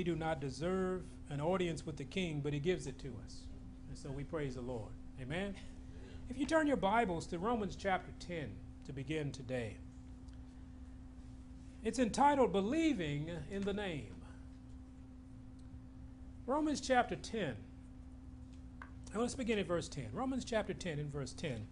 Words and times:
we 0.00 0.04
do 0.04 0.16
not 0.16 0.40
deserve 0.40 1.02
an 1.28 1.42
audience 1.42 1.84
with 1.84 1.98
the 1.98 2.04
king, 2.04 2.40
but 2.42 2.54
he 2.54 2.58
gives 2.58 2.86
it 2.86 2.98
to 2.98 3.08
us. 3.22 3.42
And 3.90 3.98
so 3.98 4.10
we 4.10 4.24
praise 4.24 4.54
the 4.54 4.62
Lord. 4.62 4.92
Amen. 5.20 5.54
If 6.30 6.38
you 6.38 6.46
turn 6.46 6.66
your 6.66 6.78
Bibles 6.78 7.26
to 7.26 7.38
Romans 7.38 7.76
chapter 7.76 8.10
10 8.26 8.48
to 8.86 8.94
begin 8.94 9.30
today, 9.30 9.76
it's 11.84 11.98
entitled 11.98 12.50
Believing 12.50 13.28
in 13.50 13.60
the 13.60 13.74
Name. 13.74 14.14
Romans 16.46 16.80
chapter 16.80 17.16
10. 17.16 17.54
And 19.12 19.20
let's 19.20 19.34
begin 19.34 19.58
at 19.58 19.66
verse 19.66 19.86
10. 19.86 20.06
Romans 20.14 20.46
chapter 20.46 20.72
10 20.72 20.98
and 20.98 21.12
verse 21.12 21.34
10. 21.34 21.66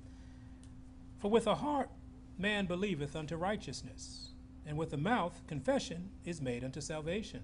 For 1.16 1.30
with 1.30 1.44
the 1.44 1.54
heart 1.54 1.88
man 2.36 2.66
believeth 2.66 3.16
unto 3.16 3.36
righteousness, 3.36 4.32
and 4.66 4.76
with 4.76 4.90
the 4.90 4.98
mouth 4.98 5.40
confession 5.46 6.10
is 6.26 6.42
made 6.42 6.62
unto 6.62 6.82
salvation. 6.82 7.40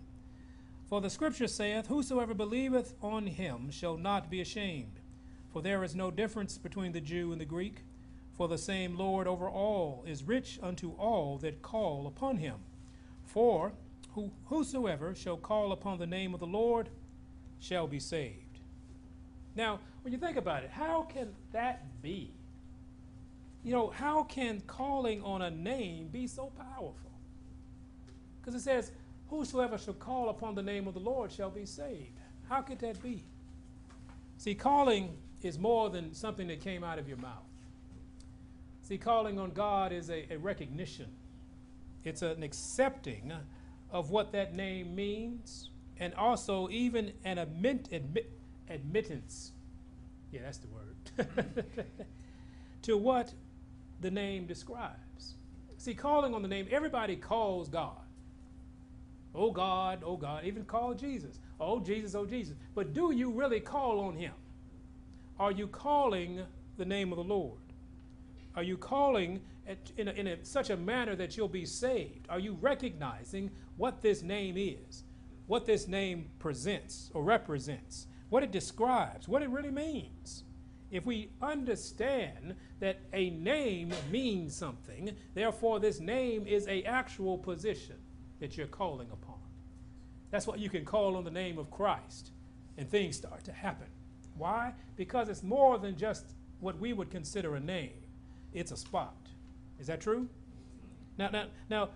For 0.94 1.00
the 1.00 1.10
scripture 1.10 1.48
saith, 1.48 1.88
Whosoever 1.88 2.34
believeth 2.34 2.94
on 3.02 3.26
him 3.26 3.68
shall 3.72 3.96
not 3.96 4.30
be 4.30 4.40
ashamed. 4.40 5.00
For 5.52 5.60
there 5.60 5.82
is 5.82 5.96
no 5.96 6.12
difference 6.12 6.56
between 6.56 6.92
the 6.92 7.00
Jew 7.00 7.32
and 7.32 7.40
the 7.40 7.44
Greek, 7.44 7.82
for 8.36 8.46
the 8.46 8.56
same 8.56 8.96
Lord 8.96 9.26
over 9.26 9.48
all 9.48 10.04
is 10.06 10.22
rich 10.22 10.60
unto 10.62 10.92
all 10.92 11.36
that 11.38 11.62
call 11.62 12.06
upon 12.06 12.36
him. 12.36 12.58
For 13.24 13.72
who, 14.14 14.30
whosoever 14.44 15.16
shall 15.16 15.36
call 15.36 15.72
upon 15.72 15.98
the 15.98 16.06
name 16.06 16.32
of 16.32 16.38
the 16.38 16.46
Lord 16.46 16.90
shall 17.58 17.88
be 17.88 17.98
saved. 17.98 18.60
Now, 19.56 19.80
when 20.02 20.12
you 20.12 20.18
think 20.20 20.36
about 20.36 20.62
it, 20.62 20.70
how 20.70 21.08
can 21.12 21.34
that 21.50 22.00
be? 22.02 22.30
You 23.64 23.72
know, 23.72 23.90
how 23.90 24.22
can 24.22 24.62
calling 24.68 25.24
on 25.24 25.42
a 25.42 25.50
name 25.50 26.06
be 26.12 26.28
so 26.28 26.52
powerful? 26.56 27.10
Because 28.40 28.54
it 28.54 28.62
says, 28.62 28.92
Whosoever 29.30 29.78
shall 29.78 29.94
call 29.94 30.28
upon 30.28 30.54
the 30.54 30.62
name 30.62 30.86
of 30.86 30.94
the 30.94 31.00
Lord 31.00 31.32
shall 31.32 31.50
be 31.50 31.66
saved. 31.66 32.18
How 32.48 32.62
could 32.62 32.78
that 32.80 33.02
be? 33.02 33.22
See, 34.38 34.54
calling 34.54 35.16
is 35.42 35.58
more 35.58 35.90
than 35.90 36.14
something 36.14 36.48
that 36.48 36.60
came 36.60 36.84
out 36.84 36.98
of 36.98 37.08
your 37.08 37.18
mouth. 37.18 37.44
See, 38.82 38.98
calling 38.98 39.38
on 39.38 39.50
God 39.52 39.92
is 39.92 40.10
a, 40.10 40.26
a 40.30 40.36
recognition, 40.36 41.08
it's 42.04 42.20
an 42.22 42.42
accepting 42.42 43.32
of 43.90 44.10
what 44.10 44.32
that 44.32 44.54
name 44.54 44.94
means, 44.94 45.70
and 45.98 46.12
also 46.14 46.68
even 46.68 47.12
an 47.24 47.38
admit, 47.38 47.88
admit, 47.92 48.30
admittance. 48.68 49.52
Yeah, 50.32 50.40
that's 50.42 50.58
the 50.58 50.68
word. 50.68 51.86
to 52.82 52.96
what 52.98 53.32
the 54.00 54.10
name 54.10 54.46
describes. 54.46 55.36
See, 55.78 55.94
calling 55.94 56.34
on 56.34 56.42
the 56.42 56.48
name, 56.48 56.66
everybody 56.70 57.16
calls 57.16 57.68
God. 57.68 58.03
Oh 59.34 59.50
God, 59.50 60.02
oh 60.04 60.16
God, 60.16 60.44
even 60.44 60.64
call 60.64 60.94
Jesus. 60.94 61.40
Oh 61.58 61.80
Jesus, 61.80 62.14
oh 62.14 62.24
Jesus. 62.24 62.56
But 62.74 62.92
do 62.92 63.12
you 63.12 63.30
really 63.30 63.60
call 63.60 64.00
on 64.00 64.14
him? 64.14 64.32
Are 65.38 65.50
you 65.50 65.66
calling 65.66 66.40
the 66.76 66.84
name 66.84 67.12
of 67.12 67.16
the 67.16 67.24
Lord? 67.24 67.58
Are 68.54 68.62
you 68.62 68.76
calling 68.76 69.40
in, 69.96 70.08
a, 70.08 70.12
in 70.12 70.26
a, 70.28 70.44
such 70.44 70.70
a 70.70 70.76
manner 70.76 71.16
that 71.16 71.36
you'll 71.36 71.48
be 71.48 71.66
saved? 71.66 72.26
Are 72.28 72.38
you 72.38 72.56
recognizing 72.60 73.50
what 73.76 74.00
this 74.00 74.22
name 74.22 74.56
is, 74.56 75.02
what 75.48 75.66
this 75.66 75.88
name 75.88 76.30
presents 76.38 77.10
or 77.12 77.24
represents, 77.24 78.06
what 78.28 78.44
it 78.44 78.52
describes, 78.52 79.26
what 79.26 79.42
it 79.42 79.50
really 79.50 79.72
means? 79.72 80.44
If 80.92 81.06
we 81.06 81.30
understand 81.42 82.54
that 82.78 83.00
a 83.12 83.30
name 83.30 83.92
means 84.12 84.54
something, 84.54 85.10
therefore 85.34 85.80
this 85.80 85.98
name 85.98 86.46
is 86.46 86.68
a 86.68 86.84
actual 86.84 87.36
position 87.36 87.96
that 88.40 88.56
you're 88.56 88.66
calling 88.66 89.08
upon. 89.12 89.38
That's 90.30 90.46
what 90.46 90.58
you 90.58 90.68
can 90.68 90.84
call 90.84 91.16
on 91.16 91.24
the 91.24 91.30
name 91.30 91.58
of 91.58 91.70
Christ, 91.70 92.30
and 92.76 92.88
things 92.88 93.16
start 93.16 93.44
to 93.44 93.52
happen. 93.52 93.86
Why? 94.36 94.72
Because 94.96 95.28
it's 95.28 95.42
more 95.42 95.78
than 95.78 95.96
just 95.96 96.24
what 96.60 96.78
we 96.80 96.92
would 96.92 97.10
consider 97.10 97.54
a 97.54 97.60
name. 97.60 97.92
It's 98.52 98.72
a 98.72 98.76
spot. 98.76 99.14
Is 99.78 99.86
that 99.86 100.00
true? 100.00 100.28
Now, 101.18 101.28
now, 101.30 101.46
now, 101.70 101.88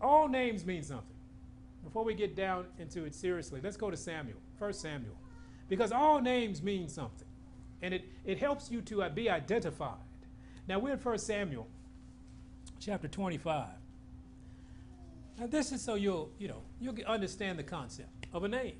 all 0.00 0.28
names 0.28 0.64
mean 0.64 0.82
something. 0.82 1.06
Before 1.82 2.04
we 2.04 2.14
get 2.14 2.34
down 2.34 2.66
into 2.78 3.04
it 3.04 3.14
seriously, 3.14 3.60
let's 3.62 3.76
go 3.76 3.90
to 3.90 3.96
Samuel, 3.96 4.38
1 4.58 4.72
Samuel. 4.72 5.16
Because 5.68 5.92
all 5.92 6.20
names 6.20 6.62
mean 6.62 6.88
something. 6.88 7.28
And 7.82 7.92
it, 7.92 8.04
it 8.24 8.38
helps 8.38 8.70
you 8.70 8.80
to 8.82 9.08
be 9.10 9.28
identified. 9.28 9.98
Now, 10.66 10.78
we're 10.78 10.94
in 10.94 10.98
1 10.98 11.18
Samuel, 11.18 11.66
chapter 12.80 13.08
25. 13.08 13.66
Now, 15.38 15.46
this 15.46 15.72
is 15.72 15.82
so 15.82 15.94
you'll, 15.94 16.30
you 16.38 16.48
know, 16.48 16.62
you'll 16.80 16.96
understand 17.06 17.58
the 17.58 17.62
concept 17.62 18.08
of 18.32 18.44
a 18.44 18.48
name. 18.48 18.76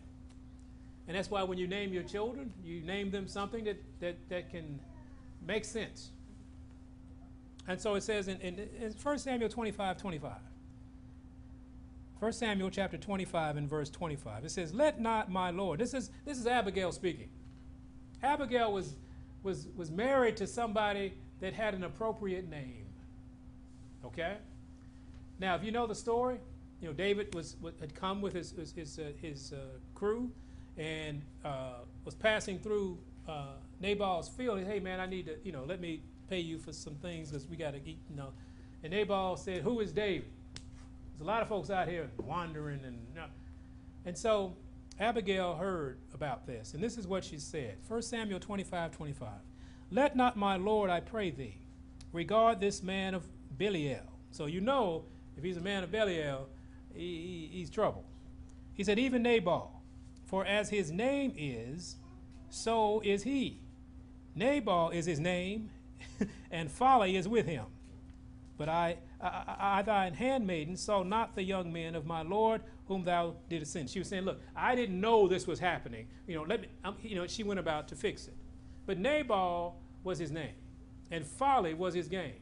And 1.06 1.16
that's 1.16 1.30
why 1.30 1.42
when 1.42 1.58
you 1.58 1.66
name 1.66 1.92
your 1.92 2.02
children, 2.02 2.52
you 2.64 2.80
name 2.80 3.10
them 3.10 3.28
something 3.28 3.64
that, 3.64 3.82
that, 4.00 4.16
that 4.28 4.50
can 4.50 4.78
make 5.46 5.64
sense. 5.64 6.10
And 7.66 7.80
so 7.80 7.94
it 7.94 8.02
says 8.02 8.28
in, 8.28 8.40
in, 8.40 8.58
in 8.80 8.92
1 8.92 9.18
Samuel 9.18 9.48
25, 9.48 9.98
25. 9.98 10.32
1 12.20 12.32
Samuel 12.32 12.70
chapter 12.70 12.96
25 12.96 13.56
and 13.56 13.68
verse 13.68 13.90
25. 13.90 14.44
It 14.44 14.50
says, 14.50 14.72
Let 14.72 15.00
not 15.00 15.30
my 15.30 15.50
Lord, 15.50 15.80
this 15.80 15.92
is, 15.92 16.10
this 16.24 16.38
is 16.38 16.46
Abigail 16.46 16.92
speaking. 16.92 17.28
Abigail 18.22 18.72
was, 18.72 18.96
was, 19.42 19.68
was 19.76 19.90
married 19.90 20.36
to 20.38 20.46
somebody 20.46 21.14
that 21.40 21.52
had 21.52 21.74
an 21.74 21.84
appropriate 21.84 22.48
name. 22.48 22.86
Okay? 24.04 24.36
Now, 25.38 25.54
if 25.54 25.64
you 25.64 25.72
know 25.72 25.86
the 25.86 25.94
story, 25.94 26.38
you 26.80 26.88
know 26.88 26.94
David 26.94 27.34
was, 27.34 27.56
had 27.80 27.94
come 27.94 28.20
with 28.20 28.34
his 28.34 28.52
his 28.52 28.72
his, 28.72 28.98
uh, 28.98 29.12
his 29.20 29.52
uh, 29.52 29.78
crew, 29.94 30.30
and 30.76 31.22
uh, 31.44 31.78
was 32.04 32.14
passing 32.14 32.58
through 32.58 32.98
uh, 33.28 33.54
Nabal's 33.80 34.28
field. 34.28 34.62
Hey 34.64 34.80
man, 34.80 35.00
I 35.00 35.06
need 35.06 35.26
to 35.26 35.36
you 35.44 35.52
know 35.52 35.64
let 35.64 35.80
me 35.80 36.02
pay 36.28 36.40
you 36.40 36.58
for 36.58 36.72
some 36.72 36.94
things 36.96 37.30
because 37.30 37.48
we 37.48 37.56
got 37.56 37.72
to 37.72 37.78
eat. 37.78 37.98
You 38.10 38.16
know, 38.16 38.28
and 38.82 38.92
Nabal 38.92 39.36
said, 39.36 39.62
"Who 39.62 39.80
is 39.80 39.92
David?" 39.92 40.30
There's 41.12 41.22
a 41.22 41.24
lot 41.24 41.42
of 41.42 41.48
folks 41.48 41.70
out 41.70 41.88
here 41.88 42.10
wandering 42.18 42.80
and 42.84 42.98
and 44.06 44.16
so 44.16 44.54
Abigail 45.00 45.54
heard 45.54 45.98
about 46.12 46.46
this, 46.46 46.74
and 46.74 46.82
this 46.82 46.98
is 46.98 47.06
what 47.06 47.24
she 47.24 47.38
said. 47.38 47.76
1 47.88 48.02
Samuel 48.02 48.38
25, 48.38 48.92
25. 48.92 49.28
Let 49.90 50.16
not 50.16 50.36
my 50.36 50.56
Lord, 50.56 50.90
I 50.90 51.00
pray 51.00 51.30
thee, 51.30 51.56
regard 52.12 52.60
this 52.60 52.82
man 52.82 53.14
of 53.14 53.26
Belial. 53.56 54.02
So 54.30 54.46
you 54.46 54.60
know 54.60 55.04
if 55.36 55.44
he's 55.44 55.56
a 55.56 55.60
man 55.60 55.84
of 55.84 55.90
Belial, 55.90 56.48
he, 56.94 57.48
he, 57.52 57.58
he's 57.58 57.70
trouble. 57.70 58.04
He 58.74 58.84
said, 58.84 58.98
even 58.98 59.22
Nabal, 59.22 59.82
for 60.24 60.44
as 60.44 60.68
his 60.68 60.90
name 60.90 61.32
is, 61.36 61.96
so 62.50 63.00
is 63.04 63.22
he. 63.22 63.60
Nabal 64.34 64.90
is 64.90 65.06
his 65.06 65.20
name, 65.20 65.70
and 66.50 66.70
folly 66.70 67.16
is 67.16 67.28
with 67.28 67.46
him. 67.46 67.66
But 68.56 68.68
I, 68.68 68.96
I, 69.20 69.56
I, 69.58 69.82
thine 69.82 70.14
handmaiden, 70.14 70.76
saw 70.76 71.02
not 71.02 71.34
the 71.34 71.42
young 71.42 71.72
men 71.72 71.94
of 71.94 72.06
my 72.06 72.22
Lord 72.22 72.62
whom 72.86 73.02
thou 73.04 73.34
didst 73.48 73.72
send. 73.72 73.90
She 73.90 73.98
was 73.98 74.08
saying, 74.08 74.24
Look, 74.24 74.40
I 74.54 74.74
didn't 74.74 75.00
know 75.00 75.26
this 75.26 75.46
was 75.46 75.58
happening. 75.58 76.06
You 76.26 76.36
know, 76.36 76.42
let 76.42 76.60
me, 76.60 76.68
um, 76.84 76.96
you 77.02 77.16
know, 77.16 77.26
she 77.26 77.42
went 77.42 77.58
about 77.58 77.88
to 77.88 77.96
fix 77.96 78.28
it. 78.28 78.34
But 78.86 78.98
Nabal 78.98 79.76
was 80.04 80.18
his 80.18 80.30
name, 80.30 80.54
and 81.10 81.26
folly 81.26 81.74
was 81.74 81.94
his 81.94 82.08
game. 82.08 82.34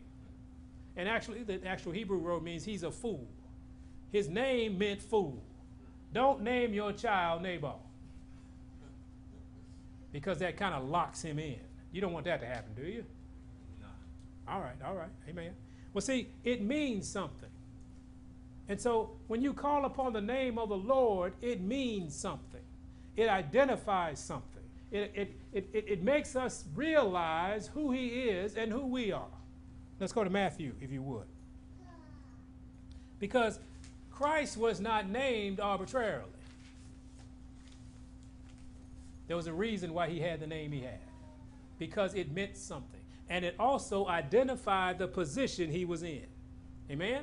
And 0.97 1.09
actually, 1.09 1.43
the 1.43 1.65
actual 1.67 1.93
Hebrew 1.93 2.19
word 2.19 2.43
means 2.43 2.65
he's 2.65 2.83
a 2.83 2.91
fool. 2.91 3.27
His 4.11 4.29
name 4.29 4.79
meant 4.79 5.01
fool. 5.01 5.43
Don't 6.13 6.43
name 6.43 6.75
your 6.75 6.93
child 6.93 7.43
Nabal 7.43 7.81
because 10.13 10.39
that 10.39 10.57
kind 10.57 10.75
of 10.75 10.89
locks 10.89 11.23
him 11.23 11.39
in. 11.39 11.59
You 11.91 12.01
don't 12.01 12.13
want 12.13 12.27
that 12.27 12.41
to 12.41 12.47
happen, 12.47 12.73
do 12.77 12.87
you? 12.87 13.05
No. 13.81 13.87
All 14.53 14.61
right, 14.61 14.77
all 14.85 14.95
right. 14.95 15.09
Amen. 15.29 15.53
Well, 15.93 16.03
see, 16.03 16.29
it 16.45 16.63
means 16.63 17.09
something. 17.09 17.49
And 18.69 18.81
so 18.81 19.11
when 19.29 19.43
you 19.43 19.53
call 19.53 19.85
upon 19.87 20.13
the 20.13 20.21
name 20.21 20.59
of 20.59 20.69
the 20.69 20.77
Lord, 20.77 21.33
it 21.41 21.61
means 21.61 22.15
something. 22.15 22.61
It 23.17 23.29
identifies 23.29 24.19
something. 24.19 24.63
It, 24.91 25.11
it, 25.15 25.37
it, 25.53 25.69
it, 25.73 25.85
it 25.89 26.03
makes 26.03 26.37
us 26.37 26.65
realize 26.75 27.69
who 27.69 27.93
He 27.93 28.09
is 28.09 28.57
and 28.57 28.71
who 28.71 28.87
we 28.87 29.13
are. 29.13 29.27
Let's 30.03 30.13
go 30.13 30.25
to 30.25 30.31
Matthew, 30.31 30.75
if 30.81 30.91
you 30.91 31.01
would. 31.01 31.27
Because 33.21 33.61
Christ 34.11 34.57
was 34.57 34.81
not 34.81 35.09
named 35.09 35.61
arbitrarily. 35.61 36.27
There 39.29 39.37
was 39.37 39.47
a 39.47 39.53
reason 39.53 39.95
why 39.95 40.09
he 40.09 40.19
had 40.19 40.41
the 40.41 40.47
name 40.49 40.73
he 40.73 40.81
had, 40.81 40.99
because 41.79 42.15
it 42.15 42.33
meant 42.33 42.57
something. 42.57 43.01
And 43.31 43.45
it 43.45 43.55
also 43.61 44.09
identified 44.09 44.99
the 44.99 45.07
position 45.07 45.71
he 45.71 45.85
was 45.85 46.03
in. 46.03 46.27
Amen? 46.91 47.23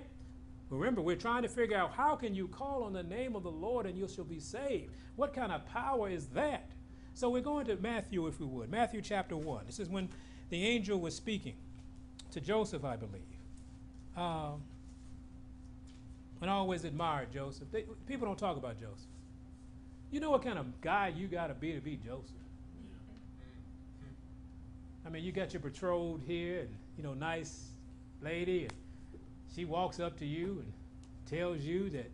Remember, 0.70 1.02
we're 1.02 1.18
trying 1.18 1.44
to 1.44 1.50
figure 1.50 1.76
out 1.76 1.92
how 1.92 2.16
can 2.16 2.34
you 2.34 2.48
call 2.48 2.84
on 2.84 2.94
the 2.94 3.04
name 3.04 3.36
of 3.36 3.44
the 3.44 3.52
Lord 3.52 3.88
and 3.88 3.98
you 3.98 4.08
shall 4.08 4.24
be 4.24 4.40
saved? 4.40 4.94
What 5.18 5.34
kind 5.34 5.52
of 5.52 5.66
power 5.66 6.10
is 6.10 6.28
that? 6.28 6.70
So 7.14 7.30
we're 7.30 7.42
going 7.42 7.66
to 7.66 7.76
Matthew, 7.76 8.26
if 8.28 8.40
we 8.40 8.46
would. 8.46 8.72
Matthew 8.72 9.02
chapter 9.02 9.36
1. 9.36 9.66
This 9.66 9.80
is 9.80 9.90
when 9.90 10.08
the 10.50 10.66
angel 10.66 10.98
was 10.98 11.14
speaking 11.14 11.56
to 12.32 12.42
Joseph, 12.42 12.86
I 12.86 12.96
believe. 12.96 13.22
Um, 14.16 14.62
and 16.42 16.50
I 16.50 16.54
always 16.54 16.84
admired 16.84 17.32
Joseph. 17.34 17.68
They, 17.72 17.86
people 18.08 18.28
don't 18.28 18.38
talk 18.38 18.58
about 18.58 18.80
Joseph. 18.80 19.08
You 20.12 20.20
know 20.20 20.32
what 20.32 20.44
kind 20.44 20.58
of 20.58 20.82
guy 20.82 21.14
you 21.16 21.28
got 21.28 21.48
to 21.48 21.54
be 21.54 21.74
to 21.74 21.80
be 21.80 21.98
Joseph? 21.98 22.32
I 25.06 25.10
mean, 25.10 25.24
you 25.24 25.32
got 25.32 25.54
your 25.54 25.62
betrothed 25.62 26.24
here, 26.26 26.62
and 26.62 26.70
you 26.98 27.04
know, 27.04 27.14
nice 27.14 27.70
lady, 28.22 28.64
and 28.64 28.74
she 29.56 29.66
walks 29.66 30.00
up 30.00 30.18
to 30.20 30.26
you 30.26 30.64
and 30.64 30.74
tells 31.26 31.62
you 31.62 31.90
that, 31.92 32.12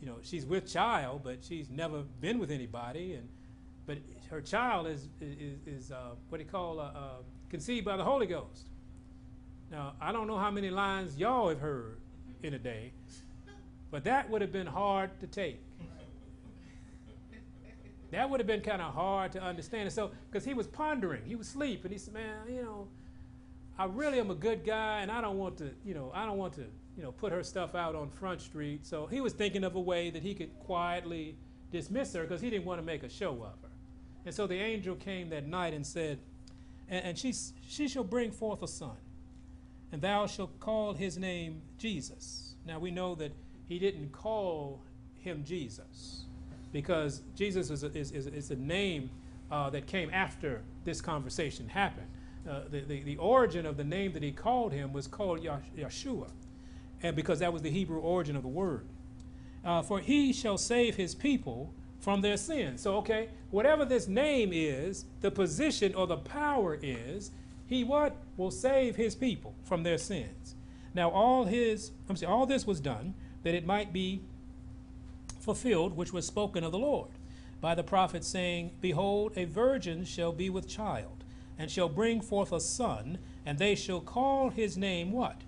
you 0.00 0.06
know, 0.06 0.16
she's 0.22 0.44
with 0.44 0.70
child, 0.70 1.22
but 1.24 1.38
she's 1.42 1.70
never 1.70 2.02
been 2.20 2.38
with 2.38 2.50
anybody, 2.50 3.14
and 3.14 3.28
but 3.86 3.98
her 4.30 4.40
child 4.40 4.86
is 4.86 5.08
is, 5.20 5.58
is 5.66 5.92
uh, 5.92 6.10
what 6.28 6.38
they 6.38 6.44
call 6.44 6.80
uh, 6.80 6.84
uh, 6.84 7.08
conceived 7.48 7.86
by 7.86 7.96
the 7.96 8.04
Holy 8.04 8.26
Ghost. 8.26 8.66
Now, 9.70 9.94
I 10.00 10.12
don't 10.12 10.26
know 10.26 10.38
how 10.38 10.50
many 10.50 10.70
lines 10.70 11.16
y'all 11.16 11.48
have 11.48 11.60
heard 11.60 11.98
in 12.42 12.54
a 12.54 12.58
day, 12.58 12.92
but 13.90 14.04
that 14.04 14.30
would 14.30 14.40
have 14.40 14.52
been 14.52 14.66
hard 14.66 15.18
to 15.20 15.26
take. 15.26 15.60
That 18.12 18.30
would 18.30 18.38
have 18.38 18.46
been 18.46 18.60
kind 18.60 18.80
of 18.80 18.94
hard 18.94 19.32
to 19.32 19.42
understand. 19.42 19.82
And 19.82 19.92
so, 19.92 20.12
because 20.30 20.44
he 20.44 20.54
was 20.54 20.68
pondering, 20.68 21.22
he 21.26 21.34
was 21.34 21.48
asleep, 21.48 21.84
and 21.84 21.92
he 21.92 21.98
said, 21.98 22.14
"Man, 22.14 22.36
you 22.48 22.62
know, 22.62 22.88
I 23.78 23.86
really 23.86 24.20
am 24.20 24.30
a 24.30 24.34
good 24.34 24.64
guy, 24.64 25.00
and 25.00 25.10
I 25.10 25.20
don't 25.20 25.38
want 25.38 25.58
to, 25.58 25.70
you 25.84 25.94
know, 25.94 26.12
I 26.14 26.24
don't 26.24 26.38
want 26.38 26.54
to, 26.54 26.66
you 26.96 27.02
know, 27.02 27.10
put 27.10 27.32
her 27.32 27.42
stuff 27.42 27.74
out 27.74 27.96
on 27.96 28.08
Front 28.08 28.40
Street." 28.40 28.86
So 28.86 29.06
he 29.06 29.20
was 29.20 29.32
thinking 29.32 29.64
of 29.64 29.74
a 29.74 29.80
way 29.80 30.10
that 30.10 30.22
he 30.22 30.34
could 30.34 30.56
quietly 30.60 31.36
dismiss 31.72 32.12
her 32.14 32.22
because 32.22 32.40
he 32.40 32.48
didn't 32.48 32.64
want 32.64 32.80
to 32.80 32.86
make 32.86 33.02
a 33.02 33.08
show 33.08 33.32
of 33.32 33.60
her. 33.62 33.70
And 34.24 34.34
so 34.34 34.46
the 34.46 34.58
angel 34.58 34.94
came 34.94 35.28
that 35.30 35.46
night 35.46 35.74
and 35.74 35.84
said, 35.84 36.20
"And, 36.88 37.04
and 37.06 37.18
she 37.18 37.34
she 37.68 37.88
shall 37.88 38.04
bring 38.04 38.30
forth 38.30 38.62
a 38.62 38.68
son, 38.68 38.96
and 39.92 40.02
thou 40.02 40.26
shalt 40.26 40.58
call 40.60 40.94
his 40.94 41.18
name 41.18 41.62
Jesus." 41.78 42.54
Now 42.66 42.78
we 42.78 42.90
know 42.90 43.14
that 43.16 43.32
he 43.68 43.78
didn't 43.78 44.12
call 44.12 44.82
him 45.18 45.44
Jesus 45.44 46.24
because 46.72 47.22
Jesus 47.34 47.70
is 47.70 47.84
a, 47.84 47.96
is, 47.96 48.12
is, 48.12 48.26
is 48.26 48.50
a 48.50 48.56
name 48.56 49.10
uh, 49.50 49.70
that 49.70 49.86
came 49.86 50.10
after 50.12 50.62
this 50.84 51.00
conversation 51.00 51.68
happened. 51.68 52.06
Uh, 52.48 52.60
the, 52.70 52.80
the, 52.80 53.02
the, 53.02 53.16
origin 53.16 53.66
of 53.66 53.76
the 53.76 53.84
name 53.84 54.12
that 54.12 54.22
he 54.22 54.30
called 54.30 54.72
him 54.72 54.92
was 54.92 55.06
called 55.06 55.40
Yeshua, 55.40 56.30
and 57.02 57.16
because 57.16 57.40
that 57.40 57.52
was 57.52 57.62
the 57.62 57.70
Hebrew 57.70 57.98
origin 58.00 58.36
of 58.36 58.42
the 58.42 58.48
word. 58.48 58.86
Uh, 59.64 59.82
for 59.82 59.98
he 59.98 60.32
shall 60.32 60.58
save 60.58 60.94
his 60.94 61.14
people 61.14 61.72
from 61.98 62.20
their 62.20 62.36
sins. 62.36 62.82
So, 62.82 62.96
okay, 62.98 63.30
whatever 63.50 63.84
this 63.84 64.06
name 64.06 64.50
is, 64.52 65.06
the 65.22 65.30
position 65.30 65.94
or 65.94 66.06
the 66.06 66.18
power 66.18 66.78
is, 66.80 67.32
he 67.66 67.84
what 67.84 68.16
will 68.36 68.50
save 68.50 68.96
his 68.96 69.14
people 69.14 69.54
from 69.64 69.82
their 69.82 69.98
sins. 69.98 70.54
Now, 70.94 71.10
all 71.10 71.44
his, 71.44 71.90
I'm 72.08 72.16
sorry, 72.16 72.32
all 72.32 72.46
this 72.46 72.66
was 72.66 72.80
done 72.80 73.14
that 73.42 73.54
it 73.54 73.66
might 73.66 73.92
be 73.92 74.22
fulfilled, 75.40 75.96
which 75.96 76.12
was 76.12 76.26
spoken 76.26 76.64
of 76.64 76.72
the 76.72 76.78
Lord 76.78 77.10
by 77.60 77.74
the 77.74 77.82
prophet, 77.82 78.24
saying, 78.24 78.72
Behold, 78.80 79.32
a 79.36 79.44
virgin 79.44 80.04
shall 80.04 80.32
be 80.32 80.50
with 80.50 80.68
child, 80.68 81.24
and 81.58 81.70
shall 81.70 81.88
bring 81.88 82.20
forth 82.20 82.52
a 82.52 82.60
son, 82.60 83.18
and 83.44 83.58
they 83.58 83.74
shall 83.74 84.00
call 84.00 84.50
his 84.50 84.76
name 84.76 85.12
what? 85.12 85.42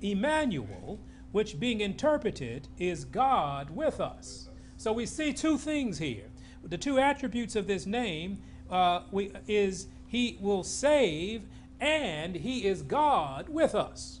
Emmanuel, 0.00 0.98
which 1.32 1.60
being 1.60 1.80
interpreted 1.80 2.68
is 2.78 3.04
God 3.04 3.70
with 3.70 4.00
us. 4.00 4.48
So 4.76 4.92
we 4.92 5.06
see 5.06 5.32
two 5.32 5.58
things 5.58 5.98
here. 5.98 6.30
The 6.64 6.78
two 6.78 6.98
attributes 6.98 7.56
of 7.56 7.66
this 7.66 7.86
name 7.86 8.38
uh, 8.70 9.02
we, 9.10 9.32
is 9.46 9.88
he 10.08 10.38
will 10.40 10.64
save 10.64 11.42
and 11.80 12.34
he 12.34 12.66
is 12.66 12.82
God 12.82 13.48
with 13.48 13.74
us. 13.74 14.20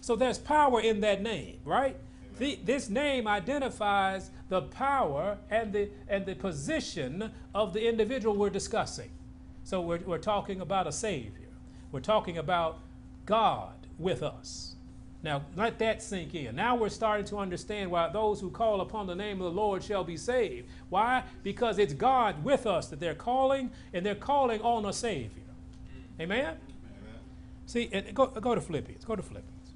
So 0.00 0.14
there's 0.14 0.38
power 0.38 0.80
in 0.80 1.00
that 1.00 1.22
name, 1.22 1.58
right? 1.64 1.96
The, 2.38 2.58
this 2.64 2.88
name 2.88 3.26
identifies 3.26 4.30
the 4.48 4.62
power 4.62 5.38
and 5.50 5.72
the, 5.72 5.90
and 6.08 6.26
the 6.26 6.34
position 6.34 7.32
of 7.54 7.72
the 7.72 7.88
individual 7.88 8.36
we're 8.36 8.50
discussing. 8.50 9.10
So 9.64 9.80
we're, 9.80 9.98
we're 9.98 10.18
talking 10.18 10.60
about 10.60 10.86
a 10.86 10.92
Savior. 10.92 11.48
We're 11.92 12.00
talking 12.00 12.38
about 12.38 12.78
God 13.26 13.74
with 13.98 14.22
us. 14.22 14.71
Now, 15.22 15.42
let 15.56 15.78
that 15.78 16.02
sink 16.02 16.34
in. 16.34 16.56
Now 16.56 16.74
we're 16.74 16.88
starting 16.88 17.24
to 17.26 17.38
understand 17.38 17.90
why 17.90 18.08
those 18.08 18.40
who 18.40 18.50
call 18.50 18.80
upon 18.80 19.06
the 19.06 19.14
name 19.14 19.40
of 19.40 19.44
the 19.44 19.60
Lord 19.60 19.82
shall 19.84 20.02
be 20.02 20.16
saved. 20.16 20.68
Why? 20.88 21.22
Because 21.44 21.78
it's 21.78 21.94
God 21.94 22.42
with 22.42 22.66
us 22.66 22.88
that 22.88 22.98
they're 22.98 23.14
calling, 23.14 23.70
and 23.92 24.04
they're 24.04 24.16
calling 24.16 24.60
on 24.62 24.84
a 24.84 24.92
Savior. 24.92 25.30
Amen? 26.20 26.40
Amen. 26.40 26.56
See, 27.66 27.86
go, 28.12 28.26
go 28.26 28.54
to 28.54 28.60
Philippians. 28.60 29.04
Go 29.04 29.14
to 29.14 29.22
Philippians. 29.22 29.70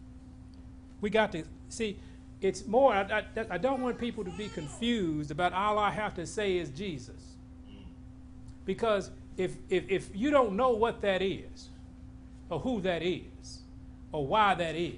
We 1.01 1.11
got 1.11 1.31
to 1.33 1.45
see 1.69 1.99
it's 2.41 2.67
more, 2.67 2.93
I, 2.93 3.25
I, 3.37 3.47
I, 3.53 3.59
don't 3.59 3.81
want 3.81 3.99
people 3.99 4.23
to 4.25 4.31
be 4.31 4.49
confused 4.49 5.31
about 5.31 5.53
all 5.53 5.79
I 5.79 5.91
have 5.91 6.15
to 6.15 6.27
say 6.27 6.59
is 6.59 6.69
Jesus. 6.71 7.37
Because 8.65 9.11
if, 9.37 9.57
if, 9.71 9.89
if 9.89 10.11
you 10.15 10.31
don't 10.31 10.55
know 10.55 10.71
what 10.71 11.01
that 11.01 11.23
is, 11.23 11.71
or 12.51 12.61
who 12.61 12.81
that 12.83 13.03
is, 13.03 13.61
or 14.13 14.27
why 14.27 14.55
that 14.55 14.75
is, 14.77 14.95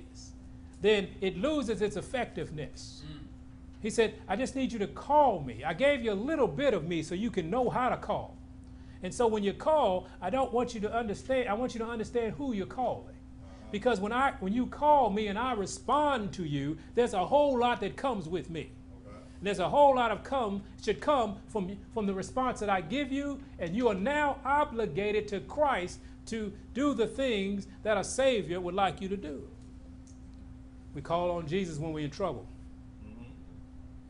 then 0.80 1.08
it 1.20 1.36
loses 1.36 1.82
its 1.82 1.96
effectiveness. 1.96 3.02
Mm. 3.06 3.24
He 3.80 3.90
said, 3.90 4.14
I 4.26 4.36
just 4.36 4.56
need 4.56 4.72
you 4.72 4.78
to 4.80 4.86
call 4.86 5.40
me. 5.40 5.62
I 5.64 5.72
gave 5.72 6.02
you 6.02 6.12
a 6.12 6.14
little 6.14 6.48
bit 6.48 6.74
of 6.74 6.86
me 6.86 7.02
so 7.02 7.14
you 7.14 7.30
can 7.30 7.48
know 7.48 7.70
how 7.70 7.88
to 7.88 7.96
call. 7.96 8.36
And 9.02 9.14
so 9.14 9.26
when 9.26 9.44
you 9.44 9.52
call, 9.52 10.08
I 10.20 10.30
don't 10.30 10.52
want 10.52 10.74
you 10.74 10.80
to 10.80 10.92
understand, 10.92 11.48
I 11.48 11.54
want 11.54 11.74
you 11.74 11.78
to 11.80 11.86
understand 11.86 12.34
who 12.34 12.52
you're 12.52 12.66
calling. 12.66 13.14
Because 13.70 14.00
when, 14.00 14.12
I, 14.12 14.32
when 14.40 14.52
you 14.52 14.66
call 14.66 15.10
me 15.10 15.28
and 15.28 15.38
I 15.38 15.52
respond 15.52 16.32
to 16.34 16.44
you, 16.44 16.78
there's 16.94 17.14
a 17.14 17.24
whole 17.24 17.58
lot 17.58 17.80
that 17.82 17.96
comes 17.96 18.28
with 18.28 18.50
me. 18.50 18.70
There's 19.40 19.60
a 19.60 19.68
whole 19.68 19.94
lot 19.94 20.10
of 20.10 20.24
come 20.24 20.62
should 20.82 21.00
come 21.00 21.36
from, 21.46 21.76
from 21.94 22.06
the 22.06 22.14
response 22.14 22.58
that 22.60 22.70
I 22.70 22.80
give 22.80 23.12
you, 23.12 23.38
and 23.60 23.76
you 23.76 23.86
are 23.88 23.94
now 23.94 24.38
obligated 24.44 25.28
to 25.28 25.40
Christ 25.40 26.00
to 26.26 26.52
do 26.74 26.92
the 26.92 27.06
things 27.06 27.68
that 27.84 27.96
a 27.96 28.02
Savior 28.02 28.60
would 28.60 28.74
like 28.74 29.00
you 29.00 29.08
to 29.08 29.16
do. 29.16 29.48
We 30.94 31.02
call 31.02 31.30
on 31.32 31.46
Jesus 31.46 31.78
when 31.78 31.92
we're 31.92 32.04
in 32.04 32.10
trouble. 32.10 32.46
Mm-hmm. 33.06 33.30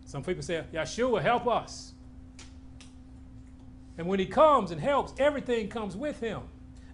Some 0.06 0.22
people 0.22 0.42
say, 0.42 0.64
Yeshua, 0.72 1.20
help 1.22 1.46
us. 1.46 1.92
And 3.98 4.06
when 4.06 4.20
he 4.20 4.26
comes 4.26 4.70
and 4.70 4.80
helps, 4.80 5.12
everything 5.18 5.68
comes 5.68 5.96
with 5.96 6.20
him. 6.20 6.42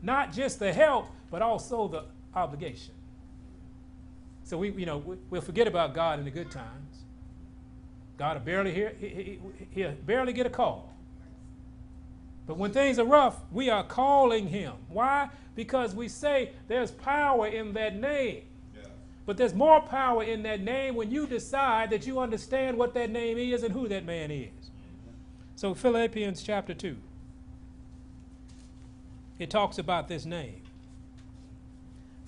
Not 0.03 0.33
just 0.33 0.59
the 0.59 0.73
help, 0.73 1.09
but 1.31 1.43
also 1.43 1.87
the 1.88 2.05
obligation. 2.35 2.95
So 4.45 4.59
we, 4.59 4.71
you 4.73 4.87
know, 4.87 4.99
we, 4.99 5.17
will 5.31 5.41
forget 5.41 5.67
about 5.67 5.95
God 5.95 6.19
in 6.19 6.25
the 6.25 6.31
good 6.31 6.50
times. 6.50 7.05
God 8.17 8.37
will 8.37 8.45
barely 8.45 8.73
hear, 8.73 8.95
he, 8.99 9.38
he, 9.71 9.85
barely 9.85 10.33
get 10.33 10.47
a 10.47 10.50
call. 10.50 10.95
But 12.47 12.59
when 12.59 12.73
things 12.73 12.99
are 12.99 13.05
rough, 13.05 13.41
we 13.50 13.71
are 13.71 13.85
calling 13.85 14.49
him. 14.49 14.75
Why? 14.88 15.31
Because 15.55 15.95
we 15.95 16.09
say 16.09 16.53
there's 16.69 16.91
power 16.91 17.47
in 17.47 17.73
that 17.75 17.97
name. 17.97 18.43
But 19.26 19.37
there's 19.37 19.54
more 19.54 19.81
power 19.81 20.23
in 20.23 20.43
that 20.43 20.61
name 20.61 20.95
when 20.95 21.11
you 21.11 21.26
decide 21.26 21.90
that 21.90 22.07
you 22.07 22.21
understand 22.21 22.76
what 22.76 22.95
that 22.95 23.11
name 23.11 23.38
is 23.38 23.62
and 23.62 23.73
who 23.73 23.88
that 23.88 24.04
man 24.04 24.31
is. 24.31 24.71
So 25.57 25.75
Philippians 25.75 26.43
chapter 26.43 26.75
2. 26.75 26.97
It 29.38 29.50
talks 29.50 29.78
about 29.78 30.09
this 30.09 30.25
name. 30.25 30.62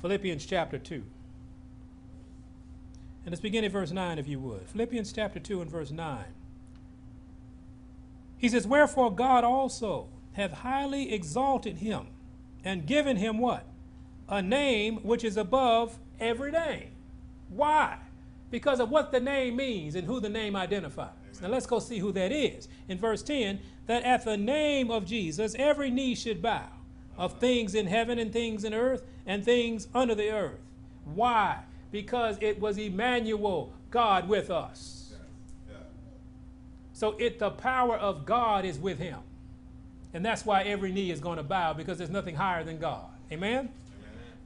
Philippians 0.01 0.47
chapter 0.47 0.79
2. 0.79 0.95
And 0.95 3.33
let's 3.33 3.41
begin 3.41 3.65
at 3.65 3.73
verse 3.73 3.91
9, 3.91 4.19
if 4.19 4.29
you 4.29 4.39
would. 4.39 4.69
Philippians 4.69 5.13
chapter 5.13 5.41
2 5.41 5.61
and 5.61 5.71
verse 5.71 5.91
9. 5.91 6.25
He 8.39 8.49
says, 8.49 8.67
Wherefore 8.67 9.15
God 9.15 9.45
also 9.45 10.09
hath 10.33 10.53
highly 10.53 11.13
exalted 11.13 11.79
him 11.79 12.09
and 12.65 12.87
given 12.87 13.17
him 13.17 13.39
what? 13.39 13.67
A 14.29 14.43
name 14.43 14.97
which 14.99 15.25
is 15.25 15.37
above 15.37 15.99
every 16.21 16.51
name. 16.51 16.91
Why? 17.49 17.99
Because 18.51 18.81
of 18.81 18.91
what 18.91 19.13
the 19.13 19.21
name 19.21 19.57
means 19.57 19.95
and 19.95 20.07
who 20.07 20.21
the 20.21 20.29
name 20.29 20.57
identifies. 20.57 21.11
Now 21.43 21.49
let's 21.49 21.67
go 21.67 21.79
see 21.79 21.99
who 21.99 22.13
that 22.13 22.33
is. 22.33 22.69
In 22.89 22.99
verse 22.99 23.23
10, 23.23 23.61
that 23.87 24.05
at 24.05 24.25
the 24.25 24.37
name 24.37 24.91
of 24.91 25.05
Jesus 25.05 25.55
every 25.59 25.91
knee 25.91 26.15
should 26.15 26.41
bow 26.41 26.69
of 27.17 27.39
things 27.39 27.75
in 27.75 27.87
heaven 27.87 28.19
and 28.19 28.33
things 28.33 28.65
in 28.65 28.75
earth 28.75 29.05
and 29.27 29.45
things 29.45 29.89
under 29.95 30.15
the 30.15 30.31
earth. 30.31 30.61
Why? 31.05 31.61
Because 31.91 32.37
it 32.41 32.61
was 32.61 32.79
Emmanuel, 32.79 33.73
God 33.91 34.29
with 34.29 34.51
us. 34.51 35.15
So 36.93 37.15
it 37.19 37.39
the 37.39 37.51
power 37.51 37.97
of 37.97 38.25
God 38.25 38.65
is 38.65 38.79
with 38.79 38.99
him. 38.99 39.19
And 40.15 40.25
that's 40.25 40.47
why 40.47 40.63
every 40.63 40.93
knee 40.93 41.11
is 41.11 41.21
going 41.21 41.37
to 41.37 41.43
bow 41.43 41.75
because 41.75 41.99
there's 41.99 42.11
nothing 42.11 42.35
higher 42.35 42.65
than 42.65 42.79
God. 42.79 43.05
Amen? 43.31 43.69